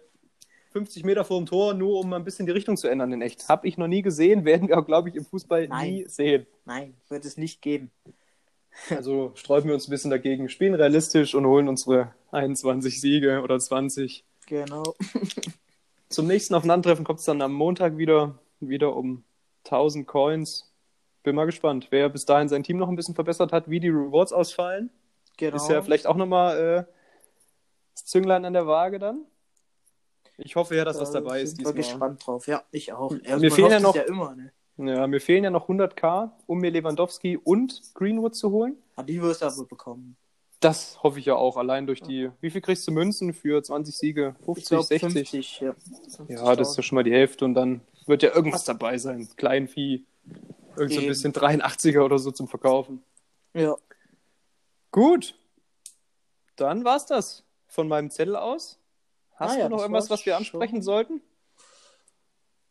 50 0.72 1.04
Meter 1.04 1.24
vor 1.24 1.40
dem 1.40 1.46
Tor, 1.46 1.74
nur 1.74 2.00
um 2.00 2.12
ein 2.12 2.24
bisschen 2.24 2.46
die 2.46 2.52
Richtung 2.52 2.76
zu 2.76 2.88
ändern 2.88 3.12
in 3.12 3.22
echt? 3.22 3.48
Hab 3.48 3.64
ich 3.64 3.76
noch 3.76 3.86
nie 3.86 4.02
gesehen, 4.02 4.44
werden 4.46 4.68
wir 4.68 4.78
auch, 4.78 4.86
glaube 4.86 5.08
ich, 5.08 5.14
im 5.14 5.24
Fußball 5.24 5.68
Nein. 5.68 5.90
nie 5.90 6.04
sehen. 6.08 6.46
Nein, 6.64 6.94
wird 7.08 7.24
es 7.24 7.36
nicht 7.36 7.60
geben. 7.60 7.90
Also 8.90 9.32
sträuben 9.34 9.68
wir 9.68 9.74
uns 9.74 9.88
ein 9.88 9.90
bisschen 9.90 10.10
dagegen, 10.10 10.48
spielen 10.48 10.74
realistisch 10.74 11.34
und 11.34 11.46
holen 11.46 11.68
unsere 11.68 12.14
21 12.30 13.00
Siege 13.00 13.40
oder 13.42 13.58
20. 13.58 14.24
Genau. 14.46 14.94
Zum 16.08 16.26
nächsten 16.26 16.54
Aufeinandertreffen 16.54 17.04
kommt 17.04 17.18
es 17.18 17.24
dann 17.24 17.42
am 17.42 17.52
Montag 17.52 17.96
wieder, 17.96 18.38
wieder 18.60 18.94
um 18.94 19.24
1000 19.64 20.06
Coins. 20.06 20.72
Bin 21.24 21.34
mal 21.34 21.46
gespannt, 21.46 21.88
wer 21.90 22.08
bis 22.08 22.24
dahin 22.26 22.48
sein 22.48 22.62
Team 22.62 22.76
noch 22.76 22.88
ein 22.88 22.94
bisschen 22.96 23.14
verbessert 23.16 23.52
hat, 23.52 23.68
wie 23.68 23.80
die 23.80 23.88
Rewards 23.88 24.32
ausfallen. 24.32 24.90
genau. 25.36 25.56
Ist 25.56 25.68
ja 25.68 25.82
vielleicht 25.82 26.06
auch 26.06 26.14
nochmal 26.16 26.56
äh, 26.86 26.92
das 27.94 28.04
Zünglein 28.04 28.44
an 28.44 28.52
der 28.52 28.66
Waage 28.68 28.98
dann. 29.00 29.24
Ich 30.38 30.54
hoffe 30.54 30.76
ja, 30.76 30.84
dass 30.84 31.00
was 31.00 31.10
Da 31.10 31.20
dabei 31.20 31.40
ist 31.40 31.52
wir 31.58 31.64
diesmal. 31.64 31.74
gespannt 31.74 32.26
drauf. 32.26 32.46
Ja, 32.46 32.62
ich 32.70 32.92
auch. 32.92 33.10
Mir 33.10 33.20
Also 33.26 33.42
man 33.46 33.50
fehlen 33.50 33.70
ja 33.70 33.80
noch- 33.80 33.94
ja 33.96 34.02
immer, 34.02 34.36
ne? 34.36 34.52
Ja, 34.78 35.06
mir 35.06 35.20
fehlen 35.20 35.44
ja 35.44 35.50
noch 35.50 35.68
100k, 35.68 36.30
um 36.46 36.58
mir 36.58 36.70
Lewandowski 36.70 37.38
und 37.38 37.82
Greenwood 37.94 38.34
zu 38.34 38.50
holen. 38.50 38.76
Ah, 38.96 39.02
die 39.02 39.20
wirst 39.22 39.42
du 39.42 39.46
aber 39.46 39.64
bekommen. 39.64 40.16
Das 40.60 41.02
hoffe 41.02 41.18
ich 41.18 41.26
ja 41.26 41.34
auch, 41.36 41.56
allein 41.56 41.86
durch 41.86 42.02
die. 42.02 42.30
Wie 42.40 42.50
viel 42.50 42.60
kriegst 42.60 42.86
du 42.86 42.92
Münzen 42.92 43.32
für 43.34 43.62
20 43.62 43.96
Siege? 43.96 44.36
50, 44.44 44.62
Ich 44.62 44.68
glaube 44.68 44.84
60? 44.84 45.12
50, 45.12 45.60
ja. 45.60 45.74
Ja, 46.28 46.56
das 46.56 46.70
ist 46.70 46.76
ja 46.76 46.82
schon 46.82 46.96
mal 46.96 47.04
die 47.04 47.12
Hälfte 47.12 47.44
und 47.44 47.54
dann 47.54 47.80
wird 48.06 48.22
ja 48.22 48.34
irgendwas 48.34 48.64
dabei 48.64 48.98
sein. 48.98 49.28
Kleinvieh. 49.36 50.04
Irgend 50.76 50.92
so 50.94 51.00
ein 51.00 51.06
bisschen 51.06 51.32
83er 51.32 52.00
oder 52.02 52.18
so 52.18 52.30
zum 52.30 52.48
Verkaufen. 52.48 53.02
Ja. 53.54 53.76
Gut. 54.90 55.34
Dann 56.56 56.84
war's 56.84 57.06
das 57.06 57.44
von 57.66 57.88
meinem 57.88 58.10
Zettel 58.10 58.36
aus. 58.36 58.78
Hast 59.34 59.56
Ah 59.56 59.58
ja, 59.58 59.64
du 59.64 59.70
noch 59.70 59.76
das 59.78 59.84
irgendwas, 59.84 60.10
was 60.10 60.26
wir 60.26 60.36
ansprechen 60.36 60.76
schon. 60.76 60.82
sollten? 60.82 61.20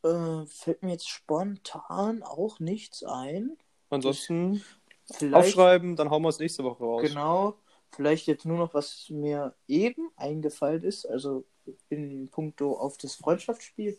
Äh, 0.06 0.46
fällt 0.46 0.84
mir 0.84 0.92
jetzt 0.92 1.10
spontan 1.10 2.22
auch 2.22 2.60
nichts 2.60 3.04
ein. 3.04 3.58
Ansonsten 3.90 4.64
Vielleicht, 5.12 5.36
aufschreiben, 5.36 5.96
dann 5.96 6.12
hauen 6.12 6.22
wir 6.22 6.30
es 6.30 6.40
nächste 6.40 6.64
Woche 6.64 6.84
raus. 6.84 7.02
Genau. 7.02 7.56
Vielleicht 7.92 8.28
jetzt 8.28 8.46
nur 8.46 8.58
noch, 8.58 8.74
was 8.74 9.10
mir 9.10 9.56
eben 9.68 10.12
eingefallen 10.16 10.84
ist, 10.84 11.06
also 11.06 11.46
in 11.90 12.28
puncto 12.30 12.74
auf 12.74 12.98
das 12.98 13.16
Freundschaftsspiel. 13.16 13.98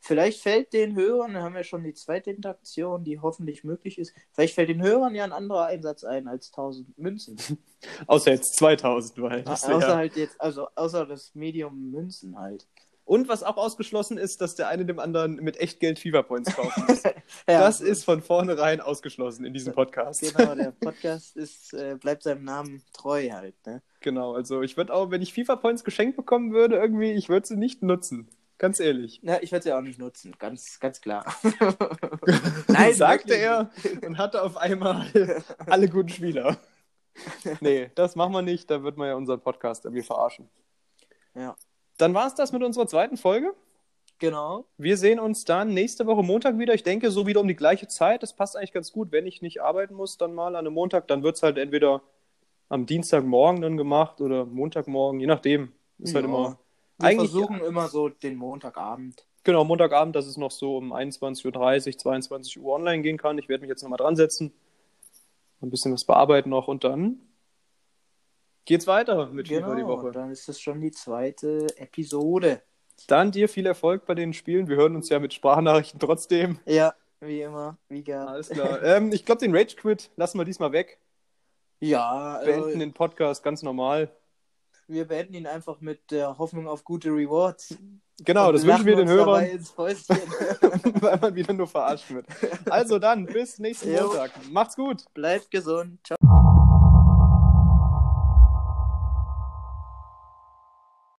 Vielleicht 0.00 0.42
fällt 0.42 0.72
den 0.72 0.94
Hörern, 0.94 1.34
da 1.34 1.42
haben 1.42 1.54
wir 1.54 1.64
schon 1.64 1.82
die 1.82 1.94
zweite 1.94 2.30
Interaktion, 2.30 3.04
die 3.04 3.20
hoffentlich 3.20 3.64
möglich 3.64 3.98
ist, 3.98 4.14
vielleicht 4.32 4.54
fällt 4.54 4.68
den 4.68 4.82
Hörern 4.82 5.14
ja 5.14 5.24
ein 5.24 5.32
anderer 5.32 5.66
Einsatz 5.66 6.04
ein 6.04 6.28
als 6.28 6.48
1000 6.48 6.98
Münzen. 6.98 7.36
Außer 8.06 8.32
jetzt 8.32 8.56
2000, 8.56 9.22
weil 9.22 9.44
außer 9.48 9.96
halt 9.96 10.16
jetzt, 10.16 10.40
also 10.40 10.68
außer 10.74 11.06
das 11.06 11.34
Medium 11.34 11.90
Münzen 11.90 12.38
halt. 12.38 12.66
Und 13.04 13.28
was 13.28 13.42
auch 13.42 13.58
ausgeschlossen 13.58 14.16
ist, 14.16 14.40
dass 14.40 14.54
der 14.54 14.68
eine 14.68 14.86
dem 14.86 14.98
anderen 14.98 15.36
mit 15.36 15.58
Echtgeld 15.58 15.98
FIFA 15.98 16.22
Points 16.22 16.54
kaufen 16.54 16.84
muss. 16.88 17.02
Ja, 17.48 17.60
das 17.60 17.80
ist 17.80 18.04
von 18.04 18.22
vornherein 18.22 18.80
ausgeschlossen 18.80 19.44
in 19.44 19.52
diesem 19.52 19.74
Podcast. 19.74 20.20
Genau, 20.20 20.54
der 20.54 20.70
Podcast 20.80 21.36
ist, 21.36 21.74
äh, 21.74 21.96
bleibt 22.00 22.22
seinem 22.22 22.44
Namen 22.44 22.82
treu 22.92 23.30
halt, 23.32 23.54
ne? 23.66 23.82
Genau, 24.00 24.34
also 24.34 24.62
ich 24.62 24.76
würde 24.76 24.94
auch, 24.94 25.10
wenn 25.10 25.20
ich 25.20 25.34
FIFA 25.34 25.56
Points 25.56 25.84
geschenkt 25.84 26.16
bekommen 26.16 26.52
würde, 26.52 26.76
irgendwie, 26.76 27.12
ich 27.12 27.28
würde 27.28 27.46
sie 27.46 27.56
nicht 27.56 27.82
nutzen. 27.82 28.30
Ganz 28.56 28.80
ehrlich. 28.80 29.20
Ja, 29.22 29.38
ich 29.42 29.52
werde 29.52 29.64
sie 29.64 29.72
auch 29.72 29.80
nicht 29.80 29.98
nutzen, 29.98 30.34
ganz, 30.38 30.78
ganz 30.80 31.00
klar. 31.00 31.26
Nein, 32.68 32.94
sagte 32.94 33.34
er 33.34 33.70
und 34.06 34.16
hatte 34.16 34.42
auf 34.42 34.56
einmal 34.56 35.06
alle 35.66 35.88
guten 35.88 36.08
Spieler. 36.08 36.56
Nee, 37.60 37.90
das 37.94 38.16
machen 38.16 38.32
wir 38.32 38.42
nicht, 38.42 38.70
da 38.70 38.82
wird 38.82 38.96
man 38.96 39.08
ja 39.08 39.14
unseren 39.14 39.40
Podcast 39.40 39.84
irgendwie 39.84 40.02
verarschen. 40.02 40.48
Ja. 41.34 41.56
Dann 41.98 42.14
war 42.14 42.26
es 42.26 42.34
das 42.34 42.52
mit 42.52 42.62
unserer 42.62 42.86
zweiten 42.86 43.16
Folge. 43.16 43.54
Genau. 44.18 44.64
Wir 44.78 44.96
sehen 44.96 45.18
uns 45.20 45.44
dann 45.44 45.74
nächste 45.74 46.06
Woche 46.06 46.22
Montag 46.22 46.58
wieder. 46.58 46.72
Ich 46.74 46.82
denke, 46.82 47.10
so 47.10 47.26
wieder 47.26 47.40
um 47.40 47.48
die 47.48 47.56
gleiche 47.56 47.88
Zeit. 47.88 48.22
Das 48.22 48.32
passt 48.34 48.56
eigentlich 48.56 48.72
ganz 48.72 48.92
gut. 48.92 49.12
Wenn 49.12 49.26
ich 49.26 49.42
nicht 49.42 49.60
arbeiten 49.62 49.94
muss, 49.94 50.16
dann 50.18 50.34
mal 50.34 50.48
an 50.48 50.56
einem 50.56 50.72
Montag, 50.74 51.08
dann 51.08 51.22
wird 51.22 51.36
es 51.36 51.42
halt 51.42 51.58
entweder 51.58 52.02
am 52.68 52.86
Dienstagmorgen 52.86 53.60
dann 53.60 53.76
gemacht 53.76 54.20
oder 54.20 54.44
Montagmorgen, 54.46 55.20
je 55.20 55.26
nachdem. 55.26 55.72
Ist 55.98 56.14
halt 56.14 56.24
Ja. 56.24 56.30
immer. 56.30 56.58
Wir 56.98 57.08
Eigentlich- 57.08 57.30
versuchen 57.30 57.60
immer 57.60 57.88
so 57.88 58.08
den 58.08 58.36
Montagabend. 58.36 59.26
Genau, 59.42 59.64
Montagabend, 59.64 60.16
dass 60.16 60.26
es 60.26 60.36
noch 60.36 60.52
so 60.52 60.76
um 60.78 60.92
21.30 60.92 61.94
Uhr, 61.94 61.98
22 61.98 62.58
Uhr 62.60 62.72
online 62.72 63.02
gehen 63.02 63.18
kann. 63.18 63.36
Ich 63.38 63.48
werde 63.48 63.62
mich 63.62 63.68
jetzt 63.68 63.82
nochmal 63.82 63.98
dran 63.98 64.16
setzen. 64.16 64.52
Ein 65.60 65.70
bisschen 65.70 65.92
was 65.92 66.04
bearbeiten 66.04 66.50
noch 66.50 66.68
und 66.68 66.84
dann 66.84 67.18
geht's 68.64 68.86
weiter 68.86 69.26
mit 69.26 69.48
FIFA 69.48 69.74
die 69.74 69.82
Genau, 69.82 69.88
Woche. 69.88 70.12
dann 70.12 70.30
ist 70.30 70.48
das 70.48 70.60
schon 70.60 70.80
die 70.80 70.90
zweite 70.90 71.66
Episode. 71.76 72.62
Dann 73.08 73.32
dir 73.32 73.48
viel 73.48 73.66
Erfolg 73.66 74.06
bei 74.06 74.14
den 74.14 74.32
Spielen. 74.32 74.68
Wir 74.68 74.76
hören 74.76 74.94
uns 74.94 75.08
ja 75.08 75.18
mit 75.18 75.34
Sprachnachrichten 75.34 75.98
trotzdem. 76.00 76.58
Ja, 76.64 76.94
wie 77.20 77.42
immer, 77.42 77.76
wie 77.88 78.04
gehabt. 78.04 78.28
Alles 78.30 78.48
klar. 78.48 78.82
ähm, 78.84 79.12
ich 79.12 79.24
glaube, 79.24 79.40
den 79.40 79.54
Rage 79.54 79.76
Quit 79.76 80.10
lassen 80.16 80.38
wir 80.38 80.44
diesmal 80.44 80.72
weg. 80.72 80.98
Ja, 81.80 82.38
Beenden 82.44 82.64
also, 82.64 82.78
den 82.78 82.92
Podcast 82.92 83.42
ganz 83.42 83.62
normal. 83.62 84.10
wir 84.86 85.06
beenden 85.06 85.34
ihn 85.34 85.46
einfach 85.46 85.80
mit 85.80 86.10
der 86.10 86.38
Hoffnung 86.38 86.68
auf 86.68 86.84
gute 86.84 87.10
Rewards. 87.10 87.76
Genau, 88.24 88.52
das 88.52 88.64
wünschen 88.64 88.86
wir 88.86 88.96
den 88.96 89.08
Hörern, 89.08 89.44
weil 89.76 91.18
man 91.18 91.34
wieder 91.34 91.52
nur 91.52 91.66
verarscht 91.66 92.10
wird. 92.10 92.26
Also 92.70 93.00
dann, 93.00 93.26
bis 93.26 93.58
nächsten. 93.58 93.92
Montag. 93.92 94.30
Macht's 94.50 94.76
gut. 94.76 95.04
Bleibt 95.14 95.50
gesund. 95.50 95.98
Ciao. 96.04 96.33